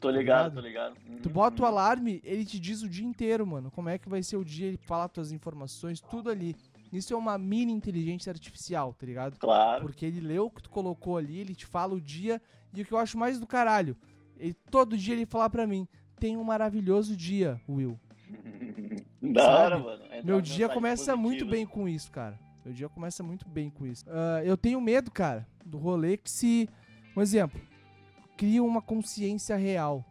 Tô 0.00 0.08
Tá 0.10 0.16
ligado, 0.16 0.44
ligado? 0.48 0.54
tô 0.54 0.60
ligado. 0.60 1.20
Tu 1.22 1.28
Uhum, 1.28 1.32
bota 1.34 1.60
o 1.62 1.64
uhum. 1.64 1.70
alarme, 1.70 2.20
ele 2.24 2.44
te 2.44 2.58
diz 2.58 2.82
o 2.82 2.88
dia 2.88 3.04
inteiro, 3.04 3.46
mano. 3.46 3.70
Como 3.70 3.88
é 3.90 3.98
que 3.98 4.08
vai 4.08 4.22
ser 4.22 4.36
o 4.38 4.44
dia, 4.44 4.66
ele 4.66 4.78
fala 4.78 5.08
tuas 5.08 5.30
informações, 5.30 6.00
tudo 6.00 6.30
ali. 6.30 6.56
Isso 6.92 7.12
é 7.12 7.16
uma 7.16 7.36
mini 7.36 7.72
inteligência 7.72 8.30
artificial, 8.30 8.94
tá 8.94 9.04
ligado? 9.06 9.38
Claro. 9.38 9.82
Porque 9.82 10.06
ele 10.06 10.20
leu 10.20 10.46
o 10.46 10.50
que 10.50 10.62
tu 10.62 10.70
colocou 10.70 11.16
ali, 11.18 11.38
ele 11.38 11.54
te 11.54 11.66
fala 11.66 11.94
o 11.94 12.00
dia. 12.00 12.40
E 12.74 12.80
o 12.82 12.84
que 12.84 12.92
eu 12.92 12.98
acho 12.98 13.18
mais 13.18 13.38
do 13.38 13.46
caralho, 13.46 13.96
ele, 14.38 14.54
todo 14.70 14.96
dia 14.96 15.14
ele 15.14 15.26
fala 15.26 15.50
pra 15.50 15.66
mim: 15.66 15.86
tem 16.18 16.36
um 16.36 16.44
maravilhoso 16.44 17.14
dia, 17.16 17.60
Will. 17.68 17.98
da 19.22 19.42
sabe? 19.42 19.56
hora, 19.56 19.78
mano. 19.78 20.04
Meu 20.24 20.36
uma 20.36 20.42
dia 20.42 20.68
começa 20.68 21.16
muito 21.16 21.44
positiva. 21.44 21.50
bem 21.50 21.66
com 21.66 21.88
isso, 21.88 22.10
cara. 22.10 22.38
Meu 22.64 22.74
dia 22.74 22.88
começa 22.88 23.22
muito 23.22 23.48
bem 23.48 23.70
com 23.70 23.86
isso. 23.86 24.04
Ah, 24.08 24.42
eu 24.44 24.56
tenho 24.56 24.80
medo, 24.80 25.10
cara, 25.10 25.46
do 25.64 25.78
rolê 25.78 26.16
que 26.16 26.30
se. 26.30 26.68
Um 27.16 27.20
exemplo. 27.20 27.60
Cria 28.36 28.62
uma 28.62 28.80
consciência 28.80 29.56
real, 29.56 30.04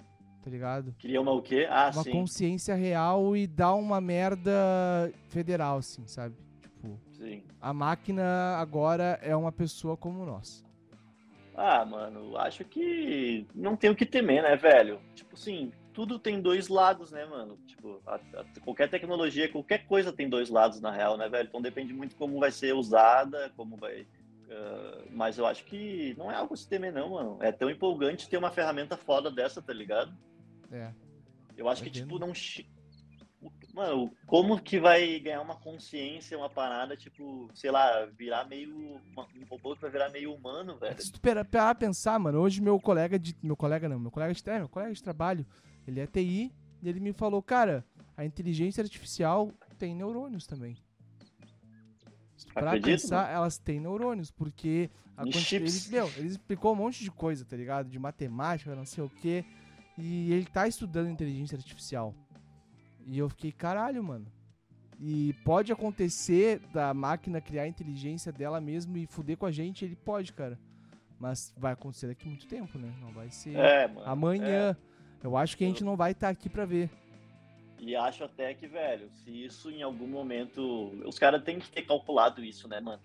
tá 0.44 0.52
ligado? 0.52 0.94
Queria 1.00 1.20
uma 1.20 1.32
o 1.32 1.42
quê? 1.42 1.68
Ah, 1.70 1.90
uma 1.94 2.04
sim. 2.04 2.12
consciência 2.12 2.76
real 2.76 3.36
e 3.36 3.48
dá 3.48 3.74
uma 3.74 4.00
merda 4.00 4.52
federal, 5.30 5.78
assim, 5.78 6.06
sabe? 6.06 6.36
Tipo, 6.62 7.00
sim. 7.12 7.42
a 7.60 7.74
máquina 7.74 8.58
agora 8.58 9.20
é 9.24 9.36
uma 9.36 9.52
pessoa 9.52 9.98
como 9.98 10.26
nós. 10.26 10.64
Ah, 11.56 11.84
mano, 11.84 12.38
acho 12.38 12.64
que 12.64 13.48
não 13.54 13.76
tem 13.76 13.90
o 13.90 13.96
que 13.96 14.06
temer, 14.06 14.44
né, 14.44 14.56
velho? 14.56 15.00
Tipo 15.16 15.36
assim, 15.36 15.72
tudo 16.00 16.18
tem 16.18 16.42
dois 16.42 16.70
lados, 16.70 17.12
né, 17.12 17.26
mano? 17.26 17.58
Tipo, 17.68 18.02
a- 18.08 18.16
a- 18.16 18.46
qualquer 18.64 18.90
tecnologia, 18.90 19.52
qualquer 19.52 19.86
coisa 19.86 20.14
tem 20.14 20.30
dois 20.30 20.50
lados, 20.50 20.80
na 20.80 20.92
real, 20.92 21.18
né, 21.18 21.28
velho? 21.28 21.50
Então 21.50 21.62
depende 21.62 21.94
muito 21.94 22.16
como 22.16 22.40
vai 22.40 22.52
ser 22.52 22.74
usada, 22.74 23.52
como 23.58 23.76
vai. 23.76 24.08
ah, 24.50 25.04
mas 25.12 25.38
eu 25.38 25.46
acho 25.46 25.66
que 25.66 26.16
não 26.18 26.32
é 26.32 26.36
algo 26.36 26.54
a 26.54 26.58
se 26.58 26.70
temer, 26.70 26.94
não, 26.94 27.10
mano. 27.10 27.38
É 27.42 27.52
tão 27.52 27.70
empolgante 27.70 28.30
ter 28.30 28.38
uma 28.38 28.50
ferramenta 28.50 28.96
foda 28.96 29.30
dessa, 29.30 29.62
tá 29.62 29.74
ligado? 29.74 30.12
É. 30.72 30.94
Eu 31.58 31.68
acho 31.68 31.82
Tá 31.84 31.90
que, 31.90 31.92
tipo, 31.92 32.18
não. 32.18 32.32
Mano, 33.74 34.12
como 34.26 34.60
que 34.60 34.80
vai 34.80 35.20
ganhar 35.20 35.42
uma 35.42 35.56
consciência, 35.56 36.38
uma 36.38 36.50
parada, 36.50 36.96
tipo, 36.98 37.50
sei 37.54 37.72
lá, 37.72 38.06
virar 38.18 38.48
meio. 38.48 38.74
Um 39.16 39.46
robô 39.50 39.76
que 39.76 39.82
vai 39.82 39.92
virar 39.92 40.10
meio 40.10 40.34
humano, 40.34 40.78
velho? 40.78 41.02
Se 41.02 41.12
tu 41.12 41.20
parar 41.22 41.76
pensar, 41.76 42.18
mano, 42.20 42.40
hoje 42.40 42.62
meu 42.62 42.80
colega 42.80 43.20
de. 43.20 43.36
Meu 43.44 43.56
colega 43.58 43.88
não, 43.90 44.00
meu 44.00 44.12
colega 44.12 44.34
de, 44.34 44.50
é, 44.50 44.58
meu 44.60 44.68
colega 44.70 44.92
de 44.94 45.04
trabalho, 45.04 45.46
ele 45.90 46.00
é 46.00 46.08
TI, 46.08 46.52
e 46.82 46.88
ele 46.90 47.00
me 47.00 47.12
falou, 47.14 47.42
cara, 47.44 47.86
a 48.16 48.24
inteligência 48.26 48.82
artificial 48.82 49.52
tem 49.78 49.94
neurônios 49.96 50.46
também. 50.48 50.78
Pra 52.54 52.72
Acredito, 52.72 53.02
pensar, 53.02 53.30
elas 53.32 53.58
têm 53.58 53.80
neurônios, 53.80 54.32
porque 54.32 54.90
a 55.16 55.24
quanti- 55.24 55.56
ele, 55.56 55.70
meu, 55.90 56.08
ele 56.18 56.28
explicou 56.28 56.72
um 56.74 56.76
monte 56.76 57.04
de 57.04 57.12
coisa, 57.12 57.46
tá 57.46 57.56
ligado? 57.56 57.90
De 57.90 58.00
matemática, 58.00 58.76
não 58.76 58.86
sei 58.86 59.04
o 59.04 59.10
quê. 59.10 59.44
E 59.98 60.32
ele 60.32 60.46
tá 60.46 60.68
estudando 60.68 61.10
inteligência 61.10 61.58
artificial. 61.58 62.16
E 63.06 63.18
eu 63.18 63.28
fiquei, 63.30 63.52
caralho, 63.52 64.04
mano. 64.04 64.26
E 65.00 65.34
pode 65.46 65.72
acontecer 65.72 66.60
da 66.74 66.94
máquina 66.94 67.40
criar 67.42 67.64
a 67.64 67.68
inteligência 67.68 68.32
dela 68.32 68.60
mesmo 68.62 68.98
e 68.98 69.06
fuder 69.06 69.38
com 69.38 69.46
a 69.46 69.52
gente, 69.52 69.84
ele 69.86 69.96
pode, 69.96 70.32
cara. 70.34 70.58
Mas 71.20 71.54
vai 71.58 71.74
acontecer 71.74 72.08
daqui 72.08 72.28
muito 72.28 72.48
tempo, 72.48 72.78
né? 72.78 72.94
Não 73.02 73.12
vai 73.12 73.30
ser 73.30 73.56
É, 73.56 73.88
mano. 73.88 74.06
amanhã. 74.10 74.76
Eu 75.24 75.36
acho 75.36 75.58
que 75.58 75.64
a 75.64 75.68
gente 75.68 75.84
não 75.84 75.96
vai 75.96 76.12
estar 76.12 76.30
aqui 76.30 76.50
pra 76.50 76.66
ver. 76.66 76.90
E 77.80 77.96
acho 77.96 78.24
até 78.24 78.54
que, 78.54 78.68
velho, 78.68 79.10
se 79.10 79.46
isso 79.46 79.72
em 79.72 79.82
algum 79.82 80.08
momento. 80.08 80.92
Os 81.06 81.18
caras 81.18 81.44
têm 81.44 81.60
que 81.60 81.70
ter 81.70 81.84
calculado 81.84 82.44
isso, 82.44 82.68
né, 82.68 82.80
mano? 82.80 83.02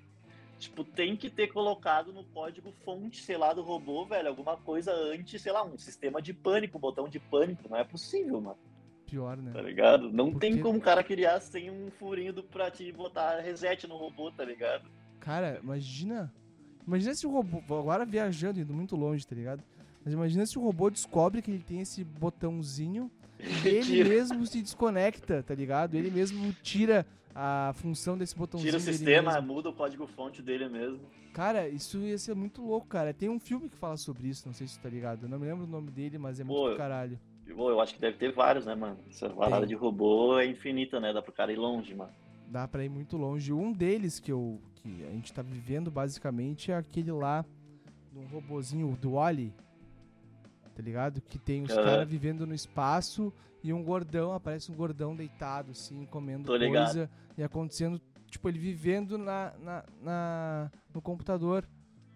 Tipo, 0.59 0.85
tem 0.85 1.17
que 1.17 1.29
ter 1.29 1.49
colocado 1.49 2.13
no 2.13 2.25
código 2.25 2.73
fonte, 2.85 3.23
sei 3.23 3.37
lá, 3.37 3.53
do 3.53 3.63
robô, 3.63 4.05
velho, 4.05 4.29
alguma 4.29 4.57
coisa 4.57 4.93
antes, 4.93 5.41
sei 5.43 5.53
lá, 5.53 5.65
um 5.65 5.77
sistema 5.77 6.23
de 6.23 6.33
pânico, 6.33 6.79
um 6.79 6.81
botão 6.81 7.09
de 7.09 7.19
pânico. 7.19 7.69
Não 7.69 7.77
é 7.77 7.85
possível, 7.85 8.41
mano. 8.41 8.59
Pior, 9.07 9.37
né? 9.37 9.53
Tá 9.53 9.61
ligado? 9.61 10.11
Não 10.11 10.33
Por 10.33 10.41
tem 10.41 10.59
como 10.59 10.79
o 10.79 10.83
cara 10.83 11.05
criar 11.05 11.41
sem 11.41 11.71
um 11.71 11.91
furinho 11.91 12.33
do, 12.33 12.43
pra 12.43 12.71
te 12.71 12.91
botar 12.93 13.41
reset 13.41 13.87
no 13.87 13.97
robô, 13.97 14.31
tá 14.31 14.45
ligado? 14.45 14.89
Cara, 15.21 15.61
imagina. 15.63 16.33
Imagina 16.87 17.15
se 17.15 17.27
o 17.27 17.31
robô. 17.31 17.59
Agora 17.79 18.05
viajando, 18.05 18.61
indo 18.61 18.73
muito 18.73 18.97
longe, 18.97 19.27
tá 19.27 19.35
ligado? 19.35 19.63
Mas 20.05 20.13
imagina 20.13 20.45
se 20.45 20.59
o 20.59 20.63
robô 20.63 20.91
descobre 20.91 21.41
que 21.41 21.51
ele 21.51 21.63
tem 21.67 21.81
esse 21.81 22.05
botãozinho 22.05 23.11
e 23.65 23.69
ele 23.69 24.05
mesmo 24.05 24.47
se 24.47 24.61
desconecta, 24.61 25.43
tá 25.43 25.55
ligado? 25.55 25.95
Ele 25.95 26.11
mesmo 26.11 26.53
tira 26.63 27.07
a 27.35 27.73
função 27.77 28.17
desse 28.17 28.37
botãozinho. 28.37 28.71
Tira 28.71 28.79
o 28.79 28.81
sistema, 28.81 29.41
muda 29.41 29.71
o 29.71 29.73
código 29.73 30.07
fonte 30.07 30.43
dele 30.43 30.69
mesmo. 30.69 31.01
Cara, 31.33 31.69
isso 31.69 31.99
ia 31.99 32.17
ser 32.17 32.35
muito 32.35 32.63
louco, 32.63 32.87
cara. 32.87 33.13
Tem 33.13 33.29
um 33.29 33.41
filme 33.41 33.69
que 33.69 33.77
fala 33.77 33.97
sobre 33.97 34.29
isso, 34.29 34.47
não 34.47 34.55
sei 34.55 34.69
se 34.69 34.79
tu 34.79 34.83
tá 34.83 34.89
ligado. 34.89 35.25
Eu 35.25 35.29
não 35.29 35.39
me 35.39 35.47
lembro 35.47 35.65
o 35.65 35.69
nome 35.69 35.91
dele, 35.91 36.17
mas 36.17 36.39
é 36.39 36.45
muito 36.45 36.57
Pô, 36.57 36.71
do 36.71 36.77
caralho. 36.77 37.19
Pô, 37.57 37.71
eu 37.71 37.81
acho 37.81 37.95
que 37.95 38.01
deve 38.01 38.17
ter 38.19 38.33
vários, 38.33 38.67
né, 38.67 38.75
mano? 38.75 38.99
Essa 39.11 39.29
parada 39.31 39.67
de 39.67 39.75
robô 39.75 40.39
é 40.39 40.47
infinita, 40.47 41.01
né? 41.01 41.13
Dá 41.13 41.21
pro 41.21 41.33
cara 41.33 41.53
ir 41.53 41.57
longe, 41.57 41.95
mano. 41.95 42.13
Dá 42.47 42.69
pra 42.69 42.85
ir 42.85 42.89
muito 42.89 43.17
longe. 43.17 43.53
Um 43.53 43.73
deles 43.73 44.21
que 44.21 44.31
eu 44.31 44.61
que 44.75 45.05
a 45.05 45.11
gente 45.11 45.33
tá 45.33 45.43
vivendo 45.43 45.91
basicamente 45.91 46.71
é 46.71 46.77
aquele 46.77 47.11
lá 47.11 47.45
de 48.13 48.19
um 48.19 48.27
robozinho 48.27 48.97
do 49.01 49.13
Wally. 49.13 49.53
Tá 50.75 50.83
ligado? 50.83 51.21
Que 51.21 51.39
tem 51.39 51.63
os 51.63 51.71
Aham. 51.71 51.85
caras 51.85 52.09
vivendo 52.09 52.47
no 52.47 52.55
espaço 52.55 53.33
e 53.63 53.73
um 53.73 53.83
gordão, 53.83 54.33
aparece 54.33 54.71
um 54.73 54.75
gordão 54.75 55.15
deitado 55.15 55.71
assim, 55.71 56.05
comendo 56.07 56.47
coisa 56.47 57.09
e 57.39 57.43
acontecendo, 57.43 58.01
tipo, 58.29 58.49
ele 58.49 58.59
vivendo 58.59 59.17
na, 59.17 59.53
na, 59.61 59.85
na- 60.03 60.71
no 60.93 61.01
computador. 61.01 61.65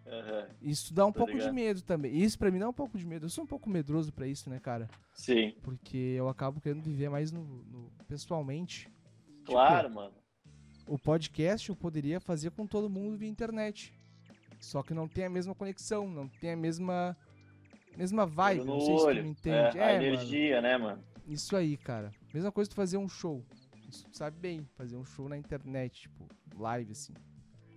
Aham. 0.07 0.47
Isso 0.61 0.92
dá 0.92 1.05
um 1.07 1.12
Tô 1.12 1.18
pouco 1.18 1.33
de 1.33 1.38
ligado. 1.38 1.55
medo 1.55 1.83
também. 1.83 2.16
Isso 2.16 2.38
pra 2.38 2.51
mim 2.51 2.59
dá 2.59 2.68
um 2.68 2.73
pouco 2.73 2.99
de 2.99 3.07
medo. 3.07 3.27
Eu 3.27 3.31
sou 3.31 3.44
um 3.44 3.47
pouco 3.47 3.68
medroso 3.71 4.12
pra 4.12 4.27
isso, 4.27 4.49
né, 4.51 4.59
cara? 4.59 4.88
Sim, 5.14 5.55
Porque 5.62 5.97
eu 6.16 6.29
acabo 6.29 6.61
querendo 6.61 6.83
viver 6.83 7.09
mais 7.11 7.31
no, 7.31 7.44
no- 7.44 7.92
pessoalmente. 8.09 8.88
claro, 9.44 9.88
mano. 9.94 10.14
O 10.87 10.99
podcast 10.99 11.68
eu 11.68 11.77
poderia 11.77 12.18
fazer 12.18 12.51
com 12.51 12.66
todo 12.66 12.88
mundo 12.88 13.16
via 13.18 13.29
internet. 13.29 13.92
Só 14.59 14.83
que 14.83 14.94
não 14.94 15.07
tem 15.07 15.27
a 15.27 15.31
mesma 15.31 15.55
conexão, 15.55 16.09
não 16.11 16.27
tem 16.27 16.53
a 16.53 16.57
mesma 16.57 17.14
mesma 17.98 18.24
vibe, 18.26 18.61
Olho 18.61 18.70
não 18.70 18.80
sei 18.80 18.94
se 18.96 19.02
tu 19.02 19.06
olho. 19.08 19.22
me 19.22 19.28
entende. 19.30 19.78
É, 19.78 19.82
a 19.84 19.90
É, 19.90 19.92
mano, 19.94 20.04
energia, 20.04 20.61
né, 20.62 20.76
mano? 20.78 21.02
isso 21.26 21.56
aí, 21.56 21.76
cara. 21.76 22.11
Mesma 22.32 22.50
coisa 22.52 22.70
tu 22.70 22.74
fazer 22.76 22.96
um 22.96 23.08
show. 23.08 23.44
Isso 23.88 24.04
tu 24.11 24.16
sabe 24.16 24.38
bem, 24.38 24.66
fazer 24.76 24.96
um 24.96 25.04
show 25.04 25.28
na 25.28 25.37
internet, 25.37 26.02
tipo, 26.02 26.26
live 26.56 26.92
assim, 26.92 27.14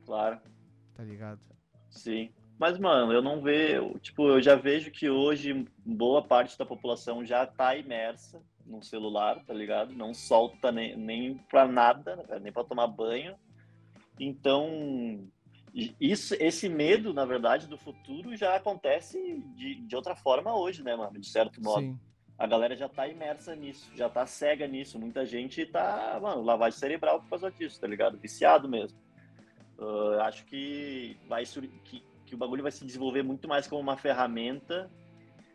Claro. 0.05 0.39
tá 0.93 1.03
ligado? 1.03 1.39
Sim. 1.89 2.29
Mas, 2.60 2.77
mano, 2.77 3.12
eu 3.12 3.21
não 3.23 3.41
vejo. 3.41 3.97
Tipo, 3.99 4.27
eu 4.27 4.41
já 4.41 4.55
vejo 4.55 4.91
que 4.91 5.10
hoje 5.10 5.65
boa 5.86 6.21
parte 6.21 6.57
da 6.57 6.65
população 6.65 7.25
já 7.25 7.45
tá 7.47 7.75
imersa 7.75 8.39
no 8.65 8.84
celular, 8.84 9.43
tá 9.45 9.53
ligado? 9.53 9.93
Não 9.95 10.13
solta 10.13 10.71
nem, 10.71 10.95
nem 10.95 11.38
pra 11.49 11.67
nada, 11.67 12.15
né, 12.17 12.39
nem 12.39 12.51
pra 12.51 12.63
tomar 12.63 12.86
banho. 12.88 13.36
Então, 14.19 15.27
isso, 15.73 16.36
esse 16.39 16.67
medo, 16.67 17.13
na 17.13 17.25
verdade, 17.25 17.67
do 17.67 17.77
futuro 17.77 18.36
já 18.36 18.55
acontece 18.55 19.41
de, 19.55 19.75
de 19.75 19.95
outra 19.95 20.15
forma 20.15 20.53
hoje, 20.55 20.84
né, 20.84 20.95
mano? 20.95 21.19
De 21.19 21.27
certo 21.27 21.62
modo. 21.62 21.81
Sim. 21.81 21.99
A 22.38 22.47
galera 22.47 22.75
já 22.75 22.89
tá 22.89 23.07
imersa 23.07 23.55
nisso, 23.55 23.89
já 23.95 24.10
tá 24.10 24.25
cega 24.25 24.67
nisso. 24.67 24.99
Muita 24.99 25.25
gente 25.25 25.65
tá, 25.65 26.19
mano, 26.21 26.41
lavagem 26.41 26.79
cerebral 26.79 27.21
por 27.21 27.29
causa 27.29 27.51
disso, 27.51 27.79
tá 27.79 27.88
ligado? 27.88 28.17
Viciado 28.17 28.67
mesmo. 28.67 28.99
Ah, 29.79 30.25
acho 30.27 30.45
que 30.45 31.17
vai 31.27 31.43
que, 31.84 32.03
que 32.25 32.36
o 32.36 32.38
bagulho 32.38 32.63
vai 32.63 32.71
se 32.71 32.86
desenvolver 32.86 33.23
muito 33.23 33.47
mais 33.47 33.67
como 33.67 33.81
uma 33.81 33.97
ferramenta 33.97 34.91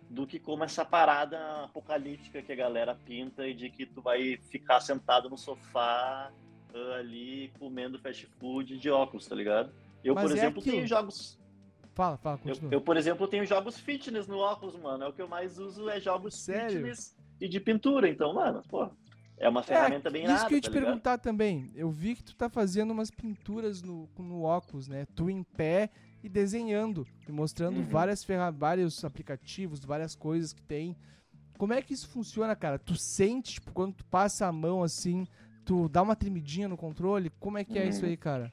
do 0.09 0.27
que 0.27 0.39
como 0.39 0.65
essa 0.65 0.85
parada 0.85 1.65
apocalíptica 1.65 2.41
que 2.41 2.53
a 2.53 2.57
galera 2.57 2.95
pinta 2.95 3.47
e 3.47 3.55
de 3.55 3.69
que 3.69 3.85
tu 3.85 4.01
vai 4.01 4.37
ficar 4.49 4.81
sentado 4.81 5.29
no 5.29 5.37
sofá 5.37 6.33
ah, 6.75 6.97
ali 6.99 7.53
comendo 7.59 7.99
fast 7.99 8.27
food 8.39 8.79
de 8.79 8.91
óculos, 8.91 9.27
tá 9.27 9.35
ligado? 9.35 9.73
Eu, 10.05 10.15
Mas 10.15 10.25
por 10.25 10.31
é 10.31 10.35
exemplo, 10.39 10.61
aquilo. 10.61 10.77
tenho 10.77 10.87
jogos 10.87 11.39
Fala, 11.95 12.17
fala, 12.19 12.37
eu, 12.37 12.43
continua. 12.55 12.73
eu, 12.73 12.81
por 12.81 12.97
exemplo, 12.97 13.27
tenho 13.27 13.47
jogos 13.47 13.79
fitness 13.79 14.27
no 14.27 14.39
óculos, 14.39 14.77
mano. 14.77 15.05
É 15.05 15.09
o 15.09 15.13
que 15.13 15.23
eu 15.23 15.29
mais 15.29 15.59
uso, 15.59 15.89
é 15.89 15.99
jogos 15.99 16.35
Sério? 16.35 16.77
fitness 16.81 17.17
e 17.41 17.49
de 17.49 17.59
pintura. 17.59 18.09
Então, 18.09 18.35
mano, 18.35 18.63
pô, 18.69 18.91
é 19.39 19.49
uma 19.49 19.63
ferramenta 19.63 20.11
bem 20.11 20.25
Isso 20.25 20.35
nada, 20.35 20.49
que 20.49 20.55
eu 20.55 20.57
ia 20.59 20.63
tá 20.63 20.69
te 20.69 20.71
ligado? 20.71 20.87
perguntar 20.87 21.19
também. 21.19 21.71
Eu 21.75 21.91
vi 21.91 22.15
que 22.15 22.23
tu 22.23 22.35
tá 22.37 22.49
fazendo 22.49 22.91
umas 22.91 23.11
pinturas 23.11 23.83
no, 23.83 24.09
no 24.19 24.43
óculos, 24.43 24.89
né? 24.89 25.07
Tu 25.15 25.31
em 25.31 25.43
pé 25.43 25.91
e 26.23 26.29
desenhando. 26.29 27.07
E 27.27 27.33
mostrando 27.33 27.77
Uhum. 27.77 27.85
várias 27.85 28.27
vários 28.55 29.05
aplicativos, 29.05 29.81
várias 29.81 30.15
coisas 30.15 30.53
que 30.53 30.63
tem. 30.63 30.97
Como 31.59 31.73
é 31.73 31.81
que 31.81 31.95
isso 31.95 32.09
funciona, 32.09 32.55
cara? 32.55 32.79
Tu 32.79 32.95
sente, 32.97 33.55
tipo, 33.55 33.73
quando 33.73 33.95
tu 33.95 34.05
passa 34.05 34.47
a 34.47 34.53
mão 34.53 34.83
assim, 34.83 35.27
tu 35.65 35.89
dá 35.89 36.03
uma 36.03 36.15
tremidinha 36.15 36.69
no 36.69 36.77
controle? 36.77 37.31
Como 37.41 37.57
é 37.57 37.65
que 37.65 37.79
é 37.79 37.85
Uhum. 37.85 37.89
isso 37.89 38.05
aí, 38.05 38.17
cara? 38.17 38.53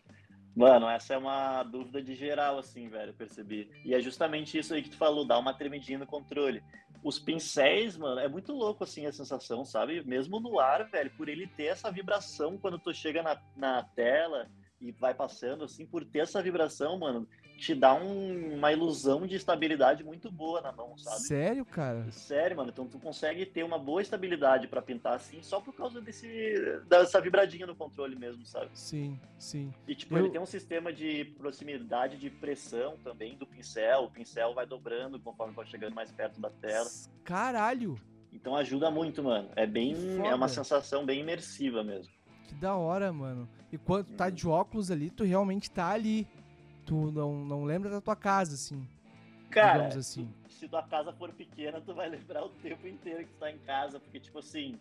Mano, 0.56 0.88
essa 0.88 1.16
é 1.16 1.18
uma 1.18 1.64
dúvida 1.64 2.02
de 2.02 2.14
geral, 2.14 2.60
assim, 2.60 2.88
velho, 2.88 3.14
percebi. 3.14 3.72
E 3.84 3.94
é 3.94 4.00
justamente 4.00 4.58
isso 4.58 4.74
aí 4.74 4.84
que 4.84 4.92
tu 4.92 4.98
falou, 4.98 5.26
dá 5.26 5.38
uma 5.40 5.54
tremidinha 5.54 5.98
no 5.98 6.06
controle. 6.06 6.64
Os 7.04 7.18
pincéis, 7.18 7.98
mano, 7.98 8.20
é 8.20 8.28
muito 8.28 8.54
louco, 8.54 8.84
assim, 8.84 9.06
a 9.08 9.12
sensação, 9.12 9.66
sabe? 9.66 10.04
Mesmo 10.04 10.40
no 10.40 10.60
ar, 10.60 10.88
velho, 10.90 11.12
por 11.18 11.28
ele 11.28 11.48
ter 11.48 11.66
essa 11.66 11.92
vibração 11.92 12.58
quando 12.58 12.78
tu 12.78 12.94
chega 12.94 13.24
na, 13.24 13.42
na 13.56 13.84
tela 13.84 14.48
e 14.80 14.92
vai 14.92 15.14
passando, 15.14 15.64
assim, 15.64 15.88
por 15.88 16.06
ter 16.06 16.20
essa 16.20 16.42
vibração, 16.42 17.00
mano, 17.00 17.28
te 17.64 17.74
dá 17.74 17.94
um- 17.94 18.56
uma 18.56 18.74
ilusão 18.74 19.26
de 19.26 19.36
estabilidade 19.38 20.04
muito 20.04 20.30
boa 20.30 20.60
na 20.60 20.72
mão, 20.74 20.98
sabe? 20.98 21.22
Sério, 21.22 21.64
cara? 21.66 22.12
Sério, 22.12 22.58
mano. 22.58 22.70
Então 22.72 22.86
tu 22.86 23.00
consegue 23.00 23.46
ter 23.46 23.64
uma 23.64 23.80
boa 23.80 24.02
estabilidade 24.02 24.68
pra 24.68 24.82
pintar 24.82 25.14
assim 25.14 25.42
só 25.42 25.62
por 25.62 25.74
causa 25.74 26.02
desse 26.02 26.28
dessa 26.90 27.22
vibradinha 27.22 27.66
no 27.66 27.74
controle 27.76 28.18
mesmo, 28.18 28.46
sabe? 28.46 28.70
Sim, 28.74 29.18
sim. 29.40 29.74
E 29.88 29.96
tipo, 29.96 30.14
Eu- 30.16 30.20
ele 30.26 30.30
tem 30.30 30.42
um 30.42 30.46
sistema 30.46 30.92
de 30.92 31.24
proximidade 31.38 32.18
de 32.18 32.30
pressão 32.30 32.98
também 33.02 33.38
do 33.38 33.46
pincel. 33.48 34.04
O 34.04 34.12
pincel 34.12 34.54
vai 34.54 34.66
dobrando 34.66 35.18
conforme 35.20 35.54
vai 35.54 35.66
chegando 35.66 35.94
mais 35.94 36.12
perto 36.12 36.42
da 36.42 36.50
tela. 36.50 36.90
Caralho! 37.24 37.96
Então 38.32 38.56
ajuda 38.58 38.92
muito, 38.92 39.24
mano. 39.24 39.50
É 39.56 39.66
bem 39.66 39.96
é 40.26 40.36
uma 40.36 40.50
sensação 40.50 41.06
bem 41.06 41.22
imersiva 41.22 41.84
mesmo. 41.84 42.12
Que 42.48 42.56
da 42.56 42.76
hora, 42.76 43.14
mano. 43.14 43.48
E 43.72 43.78
quando 43.78 44.08
tu 44.08 44.14
tá 44.14 44.26
Uhum. 44.26 44.32
de 44.32 44.48
óculos 44.48 44.92
ali, 44.92 45.10
tu 45.10 45.24
realmente 45.24 45.72
tá 45.72 45.90
ali. 45.92 46.28
Tu 46.86 47.12
não, 47.12 47.46
não 47.46 47.64
lembra 47.64 47.90
da 47.90 48.02
tua 48.02 48.16
casa, 48.16 48.56
assim. 48.56 48.88
Cara, 49.50 49.86
assim. 49.88 50.34
se 50.50 50.68
tua 50.68 50.82
casa 50.82 51.14
for 51.14 51.32
pequena, 51.32 51.80
tu 51.80 51.94
vai 51.94 52.10
lembrar 52.10 52.44
o 52.44 52.50
tempo 52.50 52.88
inteiro 52.88 53.26
que 53.26 53.34
tu 53.34 53.40
tá 53.40 53.52
em 53.52 53.60
casa, 53.60 54.00
porque 54.00 54.20
tipo 54.20 54.40
assim, 54.40 54.80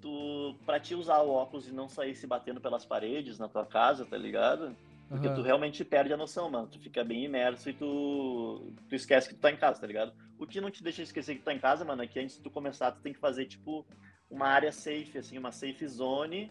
tu 0.00 0.56
para 0.64 0.78
te 0.78 0.94
usar 0.94 1.20
o 1.22 1.30
óculos 1.30 1.66
e 1.66 1.72
não 1.72 1.88
sair 1.88 2.14
se 2.14 2.26
batendo 2.26 2.60
pelas 2.60 2.84
paredes 2.84 3.38
na 3.38 3.48
tua 3.48 3.66
casa, 3.66 4.04
tá 4.04 4.16
ligado? 4.16 4.76
Porque 5.08 5.26
Aham. 5.26 5.36
tu 5.36 5.42
realmente 5.42 5.84
perde 5.84 6.12
a 6.12 6.16
noção, 6.16 6.50
mano. 6.50 6.66
Tu 6.66 6.78
fica 6.78 7.04
bem 7.04 7.24
imerso 7.24 7.70
e 7.70 7.72
tu, 7.72 8.72
tu 8.88 8.94
esquece 8.94 9.28
que 9.28 9.34
tu 9.34 9.40
tá 9.40 9.50
em 9.50 9.56
casa, 9.56 9.80
tá 9.80 9.86
ligado? 9.86 10.12
O 10.38 10.46
que 10.46 10.60
não 10.60 10.70
te 10.70 10.82
deixa 10.82 11.02
esquecer 11.02 11.34
que 11.34 11.40
tu 11.40 11.44
tá 11.44 11.54
em 11.54 11.58
casa, 11.58 11.84
mano, 11.84 12.02
é 12.02 12.06
que 12.06 12.18
antes 12.18 12.36
de 12.36 12.42
tu 12.42 12.50
começar, 12.50 12.92
tu 12.92 13.00
tem 13.00 13.12
que 13.12 13.20
fazer, 13.20 13.46
tipo, 13.46 13.86
uma 14.30 14.48
área 14.48 14.72
safe, 14.72 15.16
assim, 15.18 15.38
uma 15.38 15.52
safe 15.52 15.86
zone, 15.86 16.50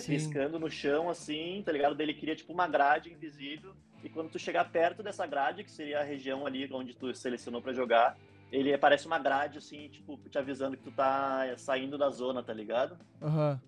Sim. 0.00 0.12
riscando 0.12 0.58
no 0.58 0.70
chão, 0.70 1.08
assim, 1.08 1.62
tá 1.64 1.72
ligado? 1.72 1.94
Daí 1.94 2.06
ele 2.06 2.14
cria, 2.14 2.34
tipo, 2.34 2.52
uma 2.52 2.66
grade 2.66 3.12
invisível. 3.12 3.74
E 4.04 4.08
quando 4.10 4.30
tu 4.30 4.38
chegar 4.38 4.70
perto 4.70 5.02
dessa 5.02 5.26
grade, 5.26 5.64
que 5.64 5.70
seria 5.72 6.00
a 6.00 6.04
região 6.04 6.46
ali 6.46 6.68
onde 6.70 6.94
tu 6.94 7.12
selecionou 7.14 7.62
pra 7.62 7.72
jogar, 7.72 8.16
ele 8.52 8.72
aparece 8.72 9.06
uma 9.06 9.18
grade, 9.18 9.56
assim, 9.58 9.88
tipo, 9.88 10.18
te 10.28 10.36
avisando 10.38 10.76
que 10.76 10.82
tu 10.84 10.92
tá 10.92 11.42
saindo 11.56 11.96
da 11.96 12.10
zona, 12.10 12.42
tá 12.42 12.52
ligado? 12.52 12.98
Aham. 13.22 13.58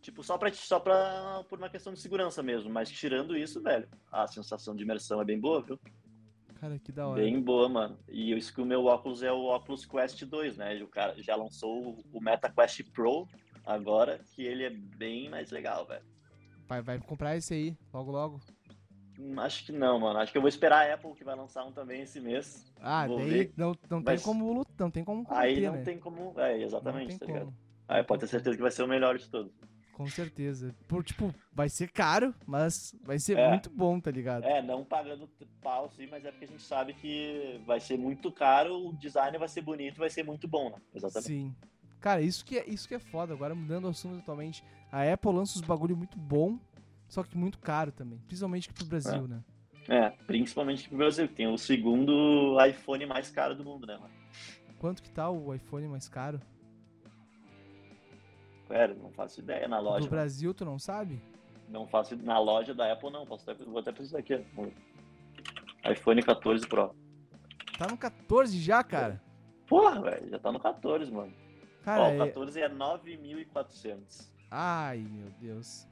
Tipo, 0.00 0.22
só 0.22 0.38
pra, 0.38 0.52
só 0.52 0.80
pra 0.80 1.44
por 1.48 1.58
uma 1.58 1.68
questão 1.68 1.92
de 1.92 2.00
segurança 2.00 2.42
mesmo. 2.42 2.70
Mas 2.70 2.90
tirando 2.90 3.36
isso, 3.36 3.60
velho, 3.62 3.88
a 4.10 4.26
sensação 4.26 4.74
de 4.74 4.82
imersão 4.84 5.20
é 5.20 5.24
bem 5.24 5.38
boa, 5.38 5.60
viu? 5.62 5.78
Cara, 6.60 6.78
que 6.78 6.92
da 6.92 7.06
hora. 7.08 7.20
Bem 7.20 7.40
boa, 7.40 7.68
mano. 7.68 7.98
E 8.08 8.32
isso 8.36 8.54
que 8.54 8.60
o 8.60 8.64
meu 8.64 8.84
óculos 8.86 9.22
é 9.22 9.32
o 9.32 9.52
Oculus 9.54 9.84
Quest 9.84 10.22
2, 10.24 10.56
né? 10.56 10.80
O 10.82 10.88
cara 10.88 11.20
já 11.20 11.34
lançou 11.36 11.88
o- 11.90 12.04
o 12.12 12.20
Meta 12.20 12.48
Quest 12.48 12.82
Pro 12.92 13.28
agora, 13.66 14.20
que 14.34 14.42
ele 14.44 14.64
é 14.64 14.70
bem 14.70 15.28
mais 15.28 15.50
legal, 15.50 15.84
velho. 15.86 16.04
Vai, 16.68 16.80
vai 16.80 16.98
comprar 17.00 17.36
esse 17.36 17.52
aí, 17.54 17.76
logo, 17.92 18.10
logo. 18.12 18.40
Hum, 19.18 19.38
Acho 19.38 19.66
que 19.66 19.72
não, 19.72 19.98
mano. 20.00 20.18
Acho 20.18 20.32
que 20.32 20.38
eu 20.38 20.42
vou 20.42 20.48
esperar 20.48 20.88
a 20.90 20.94
Apple, 20.94 21.12
que 21.14 21.24
vai 21.24 21.34
lançar 21.36 21.64
um 21.64 21.72
também 21.72 22.02
esse 22.02 22.20
mês. 22.20 22.72
Ah, 22.80 23.06
Vou 23.06 23.18
daí 23.18 23.28
ver. 23.30 23.52
não, 23.56 23.76
não 23.90 24.02
Mas- 24.04 24.22
tem 24.22 24.32
como 24.32 24.52
lutar, 24.52 24.74
não 24.78 24.90
tem 24.90 25.04
como 25.04 25.26
Aí 25.30 25.60
não 25.60 25.72
né? 25.74 25.82
tem 25.82 25.98
como. 25.98 26.34
É, 26.40 26.60
exatamente, 26.62 27.18
tá 27.18 27.26
como. 27.26 27.38
ligado? 27.38 27.54
Aí 27.88 28.02
pode 28.02 28.20
ter 28.20 28.26
certeza 28.28 28.56
que 28.56 28.62
vai 28.62 28.70
ser 28.70 28.82
o 28.82 28.88
melhor 28.88 29.18
de 29.18 29.28
todos. 29.28 29.52
com 29.92 30.06
certeza. 30.06 30.74
Por, 30.88 31.04
tipo, 31.04 31.32
vai 31.52 31.68
ser 31.68 31.90
caro, 31.92 32.34
mas 32.46 32.94
vai 33.04 33.18
ser 33.18 33.36
É. 33.38 33.48
muito 33.50 33.68
bom, 33.70 34.00
tá 34.00 34.10
ligado? 34.10 34.44
É, 34.44 34.60
não 34.62 34.82
pagando 34.84 35.28
pau, 35.60 35.88
sim, 35.90 36.06
mas 36.10 36.24
é 36.24 36.30
porque 36.32 36.46
a 36.46 36.48
gente 36.48 36.62
sabe 36.62 36.94
que 36.94 37.60
vai 37.66 37.78
ser 37.78 37.98
muito 37.98 38.32
caro, 38.32 38.88
o 38.88 38.92
design 38.94 39.36
vai 39.38 39.48
ser 39.48 39.60
bonito, 39.60 39.98
vai 39.98 40.08
ser 40.10 40.24
muito 40.24 40.48
bom, 40.48 40.70
né? 40.70 40.76
Exatamente. 40.94 41.28
Sim. 41.28 41.54
Cara, 42.00 42.20
isso 42.22 42.44
que, 42.44 42.58
é, 42.58 42.68
isso 42.68 42.88
que 42.88 42.94
é 42.94 42.98
foda. 42.98 43.32
Agora, 43.34 43.54
mudando 43.54 43.84
o 43.84 43.88
assunto 43.90 44.18
totalmente, 44.20 44.64
a 44.90 45.02
Apple 45.12 45.30
lança 45.32 45.56
os 45.56 45.60
bagulho 45.60 45.96
muito 45.96 46.18
bom, 46.18 46.58
só 47.12 47.22
que 47.22 47.36
muito 47.36 47.58
caro 47.58 47.92
também. 47.92 48.18
Principalmente 48.26 48.70
aqui 48.70 48.78
pro 48.78 48.86
Brasil, 48.86 49.28
né? 49.28 49.44
É, 49.86 50.08
principalmente 50.26 50.88
pro 50.88 50.96
Brasil, 50.96 51.28
que 51.28 51.34
tem 51.34 51.46
o 51.46 51.58
segundo 51.58 52.56
iPhone 52.66 53.04
mais 53.04 53.30
caro 53.30 53.54
do 53.54 53.62
mundo, 53.62 53.86
né, 53.86 53.98
mano? 53.98 54.14
Quanto 54.78 55.02
que 55.02 55.10
tá 55.10 55.28
o 55.28 55.52
iPhone 55.52 55.88
mais 55.88 56.08
caro? 56.08 56.40
Sério, 58.66 58.96
não 58.96 59.10
faço 59.10 59.40
ideia 59.40 59.68
na 59.68 59.76
Do 59.76 59.84
loja. 59.84 59.98
mano. 59.98 60.10
Brasil, 60.10 60.54
tu 60.54 60.64
não 60.64 60.78
sabe? 60.78 61.20
Não 61.68 61.86
faço 61.86 62.16
na 62.16 62.38
loja 62.38 62.74
da 62.74 62.90
Apple, 62.90 63.10
não. 63.10 63.26
Posso 63.26 63.50
até, 63.50 63.62
vou 63.62 63.80
até 63.80 63.92
precisar 63.92 64.20
aqui. 64.20 64.32
ó. 64.56 65.90
iPhone 65.92 66.22
14 66.22 66.66
Pro. 66.66 66.94
Tá 67.76 67.88
no 67.90 67.98
14 67.98 68.58
já, 68.58 68.82
cara. 68.82 69.22
Porra, 69.66 70.00
velho, 70.00 70.30
já 70.30 70.38
tá 70.38 70.50
no 70.50 70.58
14, 70.58 71.12
mano. 71.12 71.34
Cara, 71.84 72.04
Ó, 72.04 72.06
é... 72.08 72.14
o 72.14 72.26
14 72.26 72.58
é 72.58 72.70
9.400. 72.70 74.30
Ai, 74.50 75.00
meu 75.10 75.28
Deus. 75.38 75.86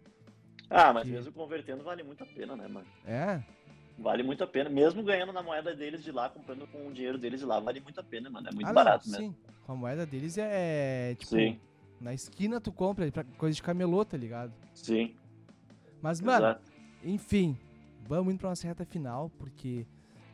Ah, 0.70 0.92
mas 0.92 1.02
que- 1.02 1.10
mesmo 1.10 1.32
convertendo 1.32 1.82
vale 1.82 2.04
muito 2.04 2.22
a 2.22 2.26
pena, 2.26 2.54
né, 2.54 2.68
mano? 2.68 2.86
É, 3.04 3.42
Vale 3.98 4.22
muito 4.22 4.44
a 4.44 4.46
pena. 4.46 4.70
Mesmo 4.70 5.02
ganhando 5.02 5.32
na 5.32 5.42
moeda 5.42 5.74
deles 5.74 6.04
de 6.04 6.12
lá, 6.12 6.28
comprando 6.28 6.64
com 6.68 6.86
o 6.86 6.92
dinheiro 6.92 7.18
deles 7.18 7.40
de 7.40 7.46
lá, 7.46 7.58
vale 7.58 7.80
muito 7.80 7.98
a 7.98 8.04
pena, 8.04 8.30
mano. 8.30 8.46
É 8.48 8.52
muito 8.52 8.68
Ah, 8.68 8.72
barato 8.72 9.08
mesmo. 9.08 9.32
Sim, 9.32 9.36
com 9.66 9.72
a 9.72 9.74
moeda 9.74 10.06
deles 10.06 10.38
é, 10.38 11.10
é, 11.10 11.14
tipo, 11.16 11.32
Sim, 11.32 11.58
na 12.00 12.14
esquina 12.14 12.60
tu 12.60 12.70
compra, 12.70 13.08
é 13.08 13.10
pra 13.10 13.24
coisa 13.24 13.56
de 13.56 13.62
camelô, 13.64 14.04
tá 14.04 14.16
ligado? 14.16 14.54
sim. 14.74 15.16
Mas, 16.00 16.20
mano, 16.20 16.46
Exato. 16.46 16.67
Enfim, 17.04 17.56
vamos 18.06 18.32
indo 18.32 18.40
pra 18.40 18.50
nossa 18.50 18.66
reta 18.66 18.84
final, 18.84 19.30
porque 19.38 19.86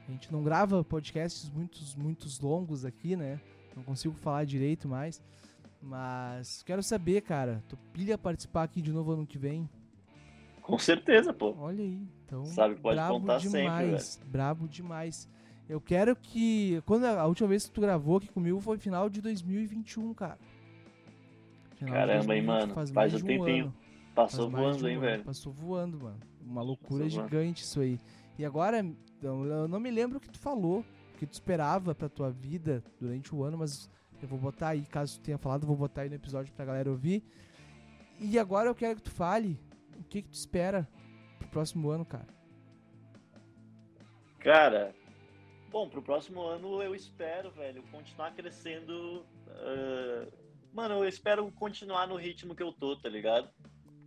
a 0.09 0.13
gente 0.13 0.33
não 0.33 0.43
grava 0.43 0.83
podcasts 0.85 1.51
muitos, 1.51 1.95
muitos 1.95 2.41
longos 2.41 2.85
aqui, 2.85 3.17
né? 3.17 3.41
Não 3.77 3.83
consigo 3.83 4.15
falar 4.15 4.45
direito 4.45 4.89
mais. 4.89 5.23
Mas 5.83 6.63
quero 6.63 6.83
saber, 6.83 7.21
cara, 7.23 7.63
tu 7.69 7.77
pilha 7.93 8.17
participar 8.17 8.63
aqui 8.63 8.81
de 8.81 8.93
novo 8.93 9.13
ano 9.13 9.27
que 9.27 9.37
vem? 9.37 9.69
Com 10.63 10.79
certeza, 10.79 11.33
pô. 11.33 11.55
Olha 11.59 11.83
aí, 11.83 12.01
então. 12.25 12.45
Sabe 12.47 12.77
pode 12.77 12.97
brabo 12.97 13.21
contar 13.21 13.41
sempre, 13.41 13.61
demais, 13.61 14.21
brabo 14.27 14.67
demais. 14.67 15.29
Eu 15.69 15.81
quero 15.81 16.17
que. 16.17 16.83
Quando 16.87 17.05
a 17.05 17.27
última 17.27 17.49
vez 17.49 17.67
que 17.67 17.73
tu 17.73 17.81
gravou 17.81 18.17
aqui 18.17 18.29
comigo 18.29 18.61
foi 18.61 18.79
final 18.79 19.11
de 19.11 19.21
2021, 19.21 20.15
cara. 20.15 20.39
Final 21.77 21.95
Caramba, 21.95 22.35
hein, 22.35 22.45
2020, 22.45 22.47
mano. 22.47 22.75
Faz, 22.75 22.91
Faz 22.91 23.13
mais 23.13 23.23
um 23.23 23.27
tempinho. 23.27 23.65
ano. 23.67 23.75
Passou 24.15 24.51
Faz 24.51 24.63
voando, 24.63 24.85
um 24.85 24.89
hein, 24.89 24.95
ano. 24.97 25.01
velho. 25.03 25.25
Passou 25.25 25.53
voando, 25.53 25.99
mano. 26.01 26.19
Uma 26.45 26.63
loucura 26.63 27.09
gigante 27.09 27.63
isso 27.63 27.81
aí. 27.81 27.99
E 28.39 28.45
agora, 28.45 28.81
então, 28.81 29.45
eu 29.45 29.69
não 29.69 29.81
me 29.81 29.91
lembro 29.91 30.19
o 30.19 30.21
que 30.21 30.31
tu 30.31 30.39
falou, 30.39 30.85
o 31.15 31.19
que 31.19 31.27
tu 31.27 31.33
esperava 31.33 31.95
pra 31.95 32.09
tua 32.09 32.31
vida 32.31 32.83
durante 33.01 33.35
o 33.35 33.43
ano, 33.43 33.59
mas 33.59 33.89
eu 34.21 34.29
vou 34.29 34.39
botar 34.39 34.69
aí, 34.69 34.83
caso 34.83 35.19
tu 35.19 35.23
tenha 35.23 35.39
falado, 35.39 35.63
eu 35.63 35.69
vou 35.69 35.77
botar 35.77 36.03
aí 36.03 36.09
no 36.09 36.15
episódio 36.15 36.53
pra 36.53 36.65
galera 36.65 36.91
ouvir. 36.91 37.25
E 38.19 38.39
agora 38.39 38.69
eu 38.69 38.75
quero 38.75 38.97
que 38.97 39.03
tu 39.03 39.11
fale 39.11 39.59
o 39.99 40.05
que 40.05 40.23
que 40.23 40.29
tu 40.29 40.35
espera 40.35 40.89
pro 41.39 41.49
próximo 41.49 41.89
ano, 41.91 42.05
cara. 42.05 42.29
Cara, 44.41 44.95
bom, 45.71 45.89
pro 45.89 46.03
próximo 46.03 46.43
ano 46.43 46.83
eu 46.83 46.95
espero, 46.95 47.51
velho, 47.53 47.83
continuar 47.91 48.35
crescendo. 48.35 49.25
ah, 49.49 50.29
Mano, 50.75 50.95
eu 50.97 51.09
espero 51.09 51.51
continuar 51.53 52.09
no 52.09 52.17
ritmo 52.17 52.53
que 52.53 52.63
eu 52.63 52.73
tô, 52.73 52.97
tá 52.97 53.09
ligado? 53.09 53.49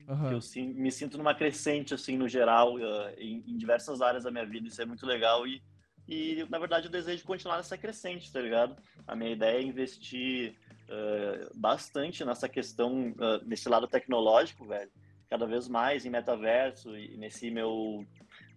Aham. 0.08 0.32
Eu 0.32 0.42
sim- 0.42 0.74
me 0.74 0.92
sinto 0.92 1.18
numa 1.18 1.36
crescente, 1.36 1.94
assim, 1.94 2.18
no 2.18 2.28
geral, 2.30 2.78
ah, 2.78 3.12
em, 3.18 3.44
em 3.46 3.58
diversas 3.58 4.02
áreas 4.02 4.24
da 4.24 4.32
minha 4.32 4.46
vida, 4.46 4.68
isso 4.68 4.82
é 4.82 4.86
muito 4.86 5.06
legal 5.06 5.46
e, 5.46 5.62
e, 6.08 6.46
na 6.50 6.58
verdade, 6.58 6.88
eu 6.88 6.92
desejo 6.92 7.26
continuar 7.26 7.58
nessa 7.58 7.78
crescente, 7.78 8.32
tá 8.32 8.40
ligado? 8.40 8.76
A 9.06 9.16
minha 9.16 9.32
ideia 9.32 9.58
é 9.58 9.62
investir 9.62 10.56
ah, 10.90 11.50
bastante 11.56 12.24
nessa 12.24 12.48
questão, 12.48 13.14
ah, 13.20 13.42
nesse 13.46 13.68
lado 13.68 13.88
tecnológico, 13.88 14.66
velho, 14.66 14.90
cada 15.30 15.46
vez 15.46 15.68
mais 15.68 16.06
em 16.06 16.10
metaverso 16.10 16.96
e 16.98 17.18
nesse 17.18 17.52
meu, 17.52 18.06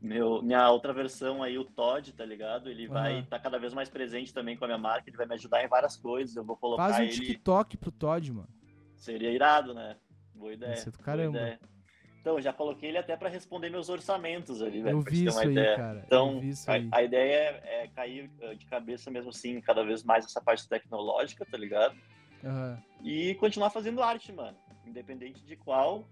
meu 0.01 0.41
minha 0.43 0.71
outra 0.71 0.93
versão 0.93 1.43
aí, 1.43 1.59
o 1.59 1.65
Todd, 1.65 2.13
tá 2.13 2.25
ligado? 2.25 2.71
Ele 2.71 2.87
vai 2.87 3.15
Aham. 3.15 3.23
estar 3.25 3.41
cada 3.41 3.59
vez 3.59 3.75
mais 3.75 3.89
presente 3.89 4.33
também 4.33 4.57
com 4.57 4.65
a 4.65 4.69
minha 4.69 4.79
marca, 4.79 5.11
ele 5.11 5.17
vai 5.17 5.27
me 5.27 5.35
ajudar 5.35 5.65
em 5.65 5.69
várias 5.69 5.97
coisas, 5.97 6.37
eu 6.37 6.45
vou 6.45 6.57
colocar 6.57 6.93
Faz 6.93 6.99
um 6.99 7.03
ele... 7.03 7.11
TikTok 7.11 7.77
pro 7.77 7.91
Todd, 7.91 8.33
mano. 8.33 8.49
Seria 8.97 9.33
irado, 9.33 9.75
né? 9.75 9.97
Boa 10.41 10.55
ideia. 10.55 10.77
ser 10.77 10.91
do 10.91 10.99
caramba. 10.99 11.37
ideia. 11.37 11.61
Então, 12.21 12.41
já 12.41 12.53
coloquei 12.53 12.89
ele 12.89 12.99
até 12.99 13.17
para 13.17 13.29
responder 13.29 13.71
meus 13.71 13.89
orçamentos 13.89 14.61
ali, 14.63 14.83
velho. 14.83 14.99
Eu 14.99 15.03
pra 15.03 15.11
vi 15.11 15.27
isso 15.27 15.39
aí, 15.39 15.51
ideia. 15.53 15.77
cara. 15.77 16.03
Então, 16.07 16.41
a, 16.93 17.03
ideia 17.03 17.61
é, 17.63 17.85
é 17.85 17.89
cair 17.89 18.31
uh, 18.43 18.55
de 18.55 18.67
cabeça 18.67 19.11
mesmo 19.11 19.31
assim, 19.31 19.61
cada 19.61 19.83
vez 19.85 20.03
mais 20.03 20.25
essa 20.25 20.41
parte 20.41 20.69
tecnológica, 20.69 21.47
tá 21.47 21.57
ligado? 21.57 21.97
Aham. 22.45 22.83
E 23.03 23.35
continuar 23.37 23.71
fazendo 23.71 24.03
arte, 24.03 24.33
mano. 24.33 24.57
Independente 24.87 25.45
de 25.45 25.57
qual. 25.57 26.09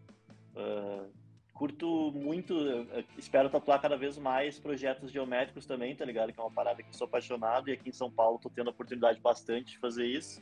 uh, 0.54 1.10
curto 1.52 2.12
muito, 2.12 2.54
uh, 2.54 3.04
espero 3.18 3.50
tatuar 3.50 3.80
cada 3.80 3.96
vez 3.96 4.16
mais 4.16 4.58
projetos 4.58 5.10
geométricos 5.10 5.66
também, 5.66 5.94
tá 5.94 6.04
ligado? 6.04 6.32
Que 6.32 6.40
é 6.40 6.42
uma 6.42 6.52
parada 6.52 6.82
que 6.82 6.88
eu 6.88 6.94
sou 6.94 7.06
apaixonado 7.06 7.68
e 7.68 7.72
aqui 7.72 7.88
em 7.88 7.92
São 7.92 8.10
Paulo 8.10 8.38
tô 8.38 8.48
tendo 8.48 8.68
a 8.68 8.70
oportunidade 8.70 9.20
bastante 9.20 9.72
de 9.72 9.78
fazer 9.78 10.06
isso. 10.06 10.40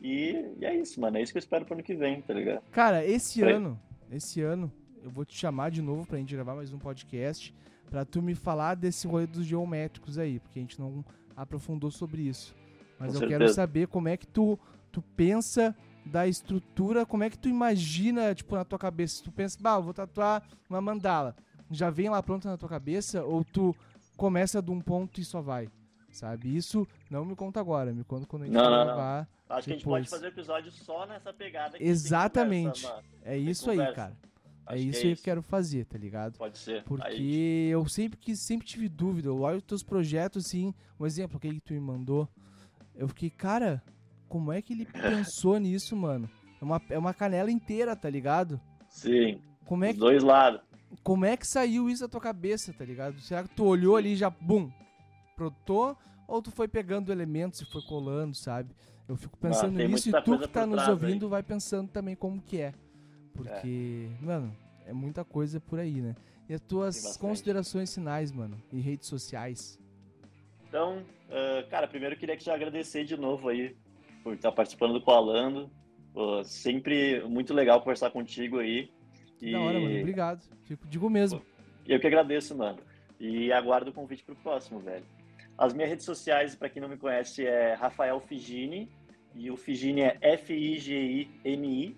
E, 0.00 0.54
e 0.58 0.64
é 0.64 0.74
isso, 0.74 1.00
mano. 1.00 1.18
É 1.18 1.22
isso 1.22 1.32
que 1.32 1.38
eu 1.38 1.40
espero 1.40 1.64
pro 1.64 1.74
ano 1.74 1.82
que 1.82 1.94
vem, 1.94 2.20
tá 2.22 2.32
ligado? 2.34 2.62
Cara, 2.70 3.04
esse 3.04 3.42
ano, 3.42 3.78
esse 4.10 4.40
ano, 4.40 4.72
eu 5.02 5.10
vou 5.10 5.24
te 5.24 5.36
chamar 5.36 5.70
de 5.70 5.82
novo 5.82 6.06
pra 6.06 6.18
gente 6.18 6.34
gravar 6.34 6.54
mais 6.54 6.72
um 6.72 6.78
podcast 6.78 7.54
pra 7.90 8.04
tu 8.04 8.22
me 8.22 8.34
falar 8.34 8.76
desse 8.76 9.06
rolê 9.06 9.26
dos 9.26 9.44
geométricos 9.44 10.16
aí, 10.18 10.38
porque 10.38 10.58
a 10.58 10.62
gente 10.62 10.80
não 10.80 11.04
aprofundou 11.36 11.90
sobre 11.90 12.22
isso. 12.22 12.54
Mas 12.98 13.12
Com 13.12 13.16
eu 13.24 13.28
quero 13.28 13.40
certeza. 13.40 13.54
saber 13.54 13.88
como 13.88 14.08
é 14.08 14.16
que 14.16 14.26
tu, 14.26 14.58
tu 14.92 15.02
pensa 15.16 15.74
da 16.06 16.26
estrutura, 16.26 17.04
como 17.04 17.24
é 17.24 17.30
que 17.30 17.38
tu 17.38 17.48
imagina, 17.48 18.34
tipo, 18.34 18.54
na 18.54 18.64
tua 18.64 18.78
cabeça. 18.78 19.16
Se 19.16 19.22
tu 19.22 19.32
pensa, 19.32 19.58
bah, 19.60 19.76
eu 19.76 19.82
vou 19.82 19.92
tatuar 19.92 20.42
uma 20.68 20.80
mandala, 20.80 21.34
já 21.70 21.90
vem 21.90 22.08
lá 22.08 22.22
pronta 22.22 22.48
na 22.48 22.56
tua 22.56 22.68
cabeça, 22.68 23.24
ou 23.24 23.44
tu 23.44 23.74
começa 24.16 24.60
de 24.62 24.70
um 24.70 24.80
ponto 24.80 25.20
e 25.20 25.24
só 25.24 25.40
vai, 25.40 25.68
sabe? 26.12 26.54
Isso 26.56 26.86
não 27.10 27.24
me 27.24 27.34
conta 27.36 27.60
agora, 27.60 27.92
me 27.92 28.04
conta 28.04 28.26
quando 28.26 28.42
a 28.42 28.46
gente 28.46 28.54
Não, 28.54 28.64
for 28.64 28.70
não, 28.70 28.78
não. 28.78 28.84
gravar. 28.86 29.28
Acho 29.48 29.64
que 29.64 29.70
a 29.70 29.74
gente 29.74 29.84
Depois. 29.84 30.08
pode 30.08 30.10
fazer 30.10 30.26
episódio 30.28 30.70
só 30.70 31.06
nessa 31.06 31.32
pegada. 31.32 31.76
que 31.78 31.84
Exatamente. 31.84 32.82
conversa. 32.82 33.04
É 33.24 33.36
isso 33.36 33.70
aí, 33.70 33.78
cara. 33.94 34.16
É 34.66 34.74
Acho 34.74 34.82
que 34.84 34.88
isso 34.90 35.06
aí 35.06 35.14
que 35.14 35.20
eu 35.20 35.24
quero 35.24 35.42
fazer, 35.42 35.84
tá 35.86 35.98
ligado? 35.98 36.38
Pode 36.38 36.56
ser. 36.58 36.84
Porque 36.84 37.06
Aí, 37.08 37.68
eu 37.68 37.84
sempre 37.88 38.16
que 38.18 38.36
sempre 38.36 38.66
tive 38.66 38.88
dúvida, 38.88 39.28
eu 39.28 39.40
olho 39.40 39.56
os 39.58 39.64
teus 39.64 39.82
projetos 39.82 40.46
assim, 40.46 40.72
um 40.98 41.04
exemplo 41.06 41.38
aquele 41.38 41.56
que 41.56 41.66
tu 41.66 41.72
me 41.74 41.80
mandou, 41.80 42.28
eu 42.94 43.08
fiquei, 43.08 43.30
cara, 43.30 43.82
como 44.28 44.52
é 44.52 44.62
que 44.62 44.72
ele 44.72 44.84
pensou 45.34 45.58
nisso, 45.58 45.96
mano? 45.96 46.30
É 46.60 46.64
uma, 46.64 46.80
é 46.90 46.98
uma 46.98 47.12
canela 47.14 47.50
inteira, 47.50 47.96
tá 47.96 48.08
ligado? 48.08 48.60
sim, 48.88 49.40
Como 49.64 49.84
é, 49.84 49.88
os 49.88 49.94
que, 49.94 50.00
dois 50.00 50.22
lados. 50.22 50.60
como 51.02 51.24
é 51.24 51.36
que 51.36 51.46
saiu 51.46 51.88
isso 51.90 52.02
da 52.02 52.08
tua 52.08 52.20
cabeça, 52.20 52.72
tá 52.72 52.84
ligado? 52.84 53.18
Será 53.20 53.42
que 53.42 53.48
tu 53.54 53.64
olhou 53.64 53.96
ali 53.96 54.12
e 54.12 54.16
já, 54.16 54.30
bum, 54.30 54.70
brotou? 55.40 55.96
Ou 56.28 56.42
tu 56.42 56.50
foi 56.50 56.68
pegando 56.68 57.10
elementos 57.10 57.60
e 57.60 57.64
foi 57.64 57.82
colando, 57.82 58.36
sabe? 58.36 58.74
Eu 59.08 59.16
fico 59.16 59.36
pensando 59.38 59.76
tem 59.76 59.88
nisso 59.88 60.08
e 60.08 60.22
tu 60.22 60.38
que 60.38 60.48
tá 60.48 60.66
nos 60.66 60.76
trás 60.76 60.88
aí. 60.88 60.94
ouvindo 60.94 61.28
vai 61.28 61.42
pensando 61.42 61.88
também 61.88 62.14
como 62.14 62.40
que 62.40 62.60
é. 62.60 62.72
Porque, 63.34 64.08
mano, 64.20 64.54
é 64.86 64.92
muita 64.92 65.24
coisa 65.24 65.58
por 65.58 65.80
aí, 65.80 66.00
né? 66.00 66.14
E 66.48 66.54
as 66.54 66.60
tuas 66.60 67.16
considerações 67.16 67.92
finais, 67.92 68.30
mano, 68.30 68.60
em 68.72 68.80
redes 68.80 69.08
sociais. 69.08 69.78
Então, 70.68 71.02
ah, 71.30 71.64
cara, 71.68 71.88
primeiro 71.88 72.14
eu 72.14 72.18
queria 72.18 72.36
te 72.36 72.50
agradecer 72.50 73.04
de 73.04 73.16
novo 73.16 73.48
aí 73.48 73.76
por 74.22 74.34
estar 74.34 74.52
participando 74.52 74.92
do 74.92 75.00
Coalando. 75.00 75.70
Pô, 76.12 76.44
sempre 76.44 77.22
muito 77.24 77.54
legal 77.54 77.80
conversar 77.80 78.10
contigo 78.10 78.58
aí. 78.58 78.90
E 79.40 79.52
Da 79.52 79.60
hora, 79.60 79.80
mano. 79.80 79.98
Obrigado. 79.98 80.44
Fico, 80.64 80.86
digo 80.86 81.08
mesmo. 81.08 81.42
eu 81.86 81.98
que 81.98 82.06
agradeço, 82.06 82.56
mano. 82.56 82.78
E 83.18 83.52
aguardo 83.52 83.90
o 83.90 83.92
convite 83.92 84.22
pro 84.22 84.36
próximo, 84.36 84.80
velho. 84.80 85.04
As 85.60 85.74
minhas 85.74 85.90
redes 85.90 86.06
sociais, 86.06 86.54
para 86.54 86.70
quem 86.70 86.80
não 86.80 86.88
me 86.88 86.96
conhece, 86.96 87.44
é 87.46 87.74
Rafael 87.74 88.18
Figini. 88.18 88.88
E 89.34 89.50
o 89.50 89.56
Figini 89.58 90.00
é 90.00 90.16
F-I-G-I-N-I. 90.22 91.96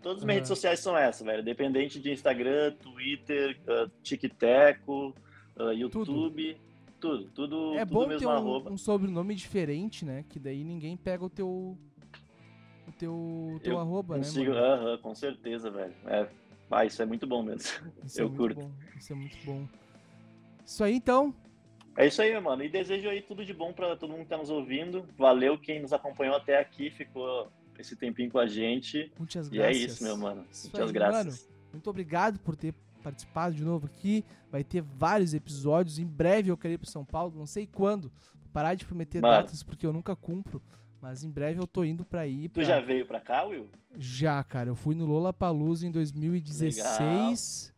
Todas 0.00 0.18
as 0.18 0.24
minhas 0.24 0.36
Uhum. 0.36 0.38
redes 0.38 0.48
sociais 0.48 0.78
são 0.78 0.96
essas, 0.96 1.26
velho. 1.26 1.42
Dependente 1.42 1.98
de 1.98 2.12
Instagram, 2.12 2.72
Twitter, 2.80 3.60
uh, 3.66 3.90
TikTok, 4.00 4.80
uh, 4.88 5.72
YouTube. 5.72 6.56
Tudo, 7.00 7.24
tudo, 7.34 7.74
É 7.74 7.80
tudo 7.84 7.94
bom 7.94 8.06
mesmo 8.06 8.20
ter 8.20 8.26
um, 8.28 8.74
um 8.74 8.76
sobrenome 8.76 9.34
diferente, 9.34 10.04
né? 10.04 10.24
Que 10.28 10.38
daí 10.38 10.62
ninguém 10.62 10.96
pega 10.96 11.24
o 11.24 11.30
teu. 11.30 11.76
O 12.86 12.92
teu, 12.96 13.60
teu 13.62 13.72
Eu 13.72 13.78
arroba, 13.80 14.18
né? 14.18 14.22
Consigo, 14.22 14.52
mano? 14.52 14.64
aham, 14.64 14.98
com 14.98 15.14
certeza, 15.16 15.68
velho. 15.70 15.94
É, 16.06 16.28
ah, 16.70 16.84
isso 16.84 17.02
é 17.02 17.06
muito 17.06 17.26
bom 17.26 17.42
mesmo. 17.42 17.90
Isso 18.04 18.20
eu 18.20 18.28
é 18.28 18.30
curto. 18.36 18.60
Bom. 18.60 18.70
Isso 18.96 19.12
é 19.12 19.16
muito 19.16 19.36
bom. 19.44 19.66
Isso 20.64 20.84
aí 20.84 20.94
então. 20.94 21.34
É 21.96 22.06
isso 22.06 22.22
aí, 22.22 22.38
mano. 22.40 22.62
E 22.64 22.68
desejo 22.68 23.08
aí 23.08 23.20
tudo 23.20 23.44
de 23.44 23.52
bom 23.52 23.72
pra 23.72 23.96
todo 23.96 24.10
mundo 24.10 24.22
que 24.22 24.28
tá 24.28 24.36
nos 24.38 24.48
ouvindo. 24.50 25.06
Valeu 25.18 25.58
quem 25.58 25.80
nos 25.82 25.92
acompanhou 25.92 26.36
até 26.36 26.58
aqui, 26.58 26.90
ficou 26.90 27.50
esse 27.78 27.96
tempinho 27.96 28.30
com 28.30 28.38
a 28.38 28.46
gente. 28.46 29.10
Muitas 29.18 29.48
E 29.48 29.50
graças. 29.50 29.76
é 29.76 29.78
isso, 29.78 30.02
meu 30.04 30.16
mano. 30.16 30.46
Isso 30.50 30.68
Muitas 30.68 30.88
aí, 30.88 30.92
graças. 30.94 31.48
Muito 31.72 31.88
obrigado 31.90 32.38
por 32.40 32.56
ter 32.56 32.74
participado 33.02 33.54
de 33.54 33.64
novo 33.64 33.86
aqui. 33.86 34.24
Vai 34.50 34.62
ter 34.64 34.82
vários 34.82 35.34
episódios. 35.34 35.98
Em 35.98 36.06
breve 36.06 36.50
eu 36.50 36.56
quero 36.56 36.74
ir 36.74 36.78
para 36.78 36.90
São 36.90 37.04
Paulo, 37.04 37.34
não 37.36 37.46
sei 37.46 37.66
quando. 37.66 38.10
Vou 38.34 38.50
parar 38.52 38.74
de 38.74 38.84
prometer 38.84 39.20
Mano. 39.20 39.34
datas 39.34 39.62
porque 39.62 39.86
eu 39.86 39.92
nunca 39.92 40.14
cumpro. 40.16 40.62
Mas 41.02 41.24
em 41.24 41.30
breve 41.30 41.58
eu 41.58 41.66
tô 41.66 41.82
indo 41.82 42.04
pra 42.04 42.26
ir. 42.26 42.48
Tu 42.50 42.54
pra- 42.54 42.64
já 42.64 42.80
veio 42.80 43.06
pra 43.06 43.18
cá, 43.20 43.44
Will? 43.44 43.68
Já, 43.96 44.44
cara. 44.44 44.68
Eu 44.68 44.74
fui 44.74 44.94
no 44.94 45.06
Lollapalooza 45.06 45.86
em 45.86 45.90
2016. 45.90 47.72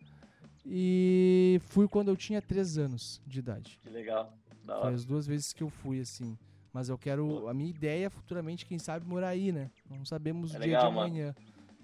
E 0.64 1.60
fui 1.66 1.88
quando 1.88 2.08
eu 2.08 2.16
tinha 2.16 2.40
3 2.40 2.78
anos 2.78 3.20
de 3.26 3.38
idade. 3.40 3.78
Que 3.82 3.90
legal. 3.90 4.32
Da 4.64 4.74
Foi 4.76 4.84
hora. 4.86 4.94
as 4.94 5.04
duas 5.04 5.26
vezes 5.26 5.52
que 5.52 5.62
eu 5.62 5.68
fui, 5.68 6.00
assim. 6.00 6.38
Mas 6.72 6.88
eu 6.88 6.96
quero. 6.96 7.48
A 7.48 7.54
minha 7.54 7.68
ideia 7.70 8.06
é 8.06 8.10
futuramente, 8.10 8.64
quem 8.64 8.78
sabe, 8.78 9.06
morar 9.06 9.28
aí, 9.28 9.52
né? 9.52 9.70
Não 9.90 10.04
sabemos 10.04 10.54
É 10.54 10.58
o 10.58 10.60
legal, 10.60 10.80
dia 10.82 10.88
de 10.90 10.94
mano. 10.96 11.06
amanhã. 11.08 11.34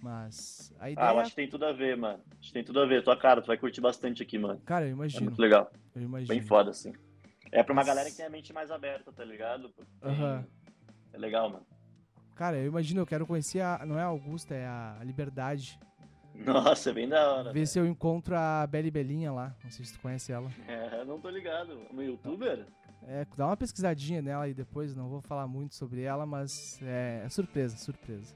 Mas 0.01 0.72
a 0.79 0.85
Ah, 0.85 0.89
eu 0.89 0.93
ideia. 0.93 1.11
acho 1.20 1.31
que 1.31 1.37
tem 1.37 1.49
tudo 1.49 1.64
a 1.66 1.72
ver, 1.72 1.97
mano. 1.97 2.22
Acho 2.39 2.49
que 2.49 2.53
tem 2.53 2.62
tudo 2.64 2.81
a 2.81 2.87
ver. 2.87 3.03
Tua 3.03 3.16
cara, 3.16 3.43
tu 3.43 3.49
vai 3.49 3.59
curtir 3.59 3.81
bastante 3.81 4.22
aqui, 4.22 4.39
mano. 4.39 4.61
Cara, 4.64 4.85
eu 4.85 4.91
É 4.91 4.93
imagino. 4.93 5.24
muito 5.24 5.41
legal. 5.43 5.70
Eu 5.95 6.03
imagino. 6.03 6.29
Bem 6.29 6.41
foda, 6.41 6.70
assim. 6.70 6.93
É 7.51 7.62
pra 7.64 7.72
uma 7.72 7.81
Mas- 7.81 7.87
galera 7.89 8.09
que 8.11 8.16
tem 8.16 8.24
a 8.26 8.31
mente 8.31 8.53
mais 8.53 8.70
aberta, 8.70 9.12
tá 9.12 9.24
ligado? 9.24 9.74
Aham. 10.03 10.47
É 11.12 11.18
legal, 11.18 11.51
mano. 11.51 11.66
Cara, 12.37 12.57
eu 12.59 12.66
imagino, 12.68 13.01
eu 13.01 13.07
quero 13.07 13.26
conhecer 13.26 13.61
a. 13.61 13.85
Não 13.85 13.99
é 13.99 14.03
a 14.03 14.07
Augusta, 14.07 14.55
é 14.55 14.64
a 14.66 15.01
Liberdade. 15.05 15.79
Nossa, 16.35 16.91
é 16.91 16.93
bem 16.93 17.09
da 17.09 17.33
hora. 17.33 17.53
Ver 17.53 17.66
se 17.66 17.79
eu 17.79 17.87
encontro 17.87 18.37
a 18.37 18.66
Beli 18.66 18.91
Belinha 18.91 19.33
lá. 19.33 19.55
Não 19.62 19.70
sei 19.70 19.85
se 19.85 19.93
tu 19.93 20.01
conhece 20.01 20.33
ela. 20.33 20.51
É, 20.68 21.05
não 21.05 21.20
tô 21.20 21.29
ligado. 21.29 21.79
Uma 21.91 22.05
youtuber? 22.05 22.66
É, 23.07 23.26
dá 23.37 23.47
uma 23.47 23.57
pesquisadinha 23.57 24.20
nela 24.20 24.45
aí 24.45 24.55
depois, 24.55 24.95
não 24.95 25.09
vou 25.09 25.20
falar 25.20 25.47
muito 25.47 25.74
sobre 25.74 26.03
ela, 26.03 26.26
mas 26.26 26.79
é, 26.83 27.22
é 27.24 27.29
surpresa, 27.29 27.76
surpresa. 27.76 28.35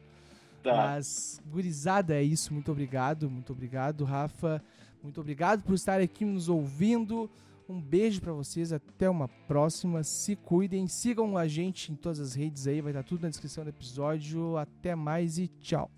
Tá. 0.63 0.75
Mas, 0.75 1.43
gurizada, 1.47 2.15
é 2.15 2.23
isso. 2.23 2.55
Muito 2.55 2.71
obrigado, 2.71 3.29
muito 3.29 3.53
obrigado, 3.53 4.05
Rafa. 4.05 4.63
Muito 5.03 5.21
obrigado 5.21 5.63
por 5.63 5.75
estar 5.75 6.01
aqui 6.01 6.25
nos 6.25 6.49
ouvindo. 6.49 7.29
Um 7.69 7.81
beijo 7.81 8.21
pra 8.21 8.33
vocês, 8.33 8.73
até 8.73 9.11
uma 9.11 9.29
próxima. 9.29 10.03
Se 10.05 10.37
cuidem, 10.37 10.87
sigam 10.87 11.37
a 11.37 11.47
gente 11.49 11.93
em 11.93 11.97
todas 11.97 12.21
as 12.21 12.35
redes 12.35 12.67
aí, 12.67 12.81
vai 12.81 12.93
estar 12.93 13.03
tudo 13.03 13.23
na 13.23 13.29
descrição 13.29 13.65
do 13.65 13.71
episódio. 13.71 14.57
Até 14.57 14.95
mais 14.95 15.39
e 15.39 15.49
tchau. 15.49 15.91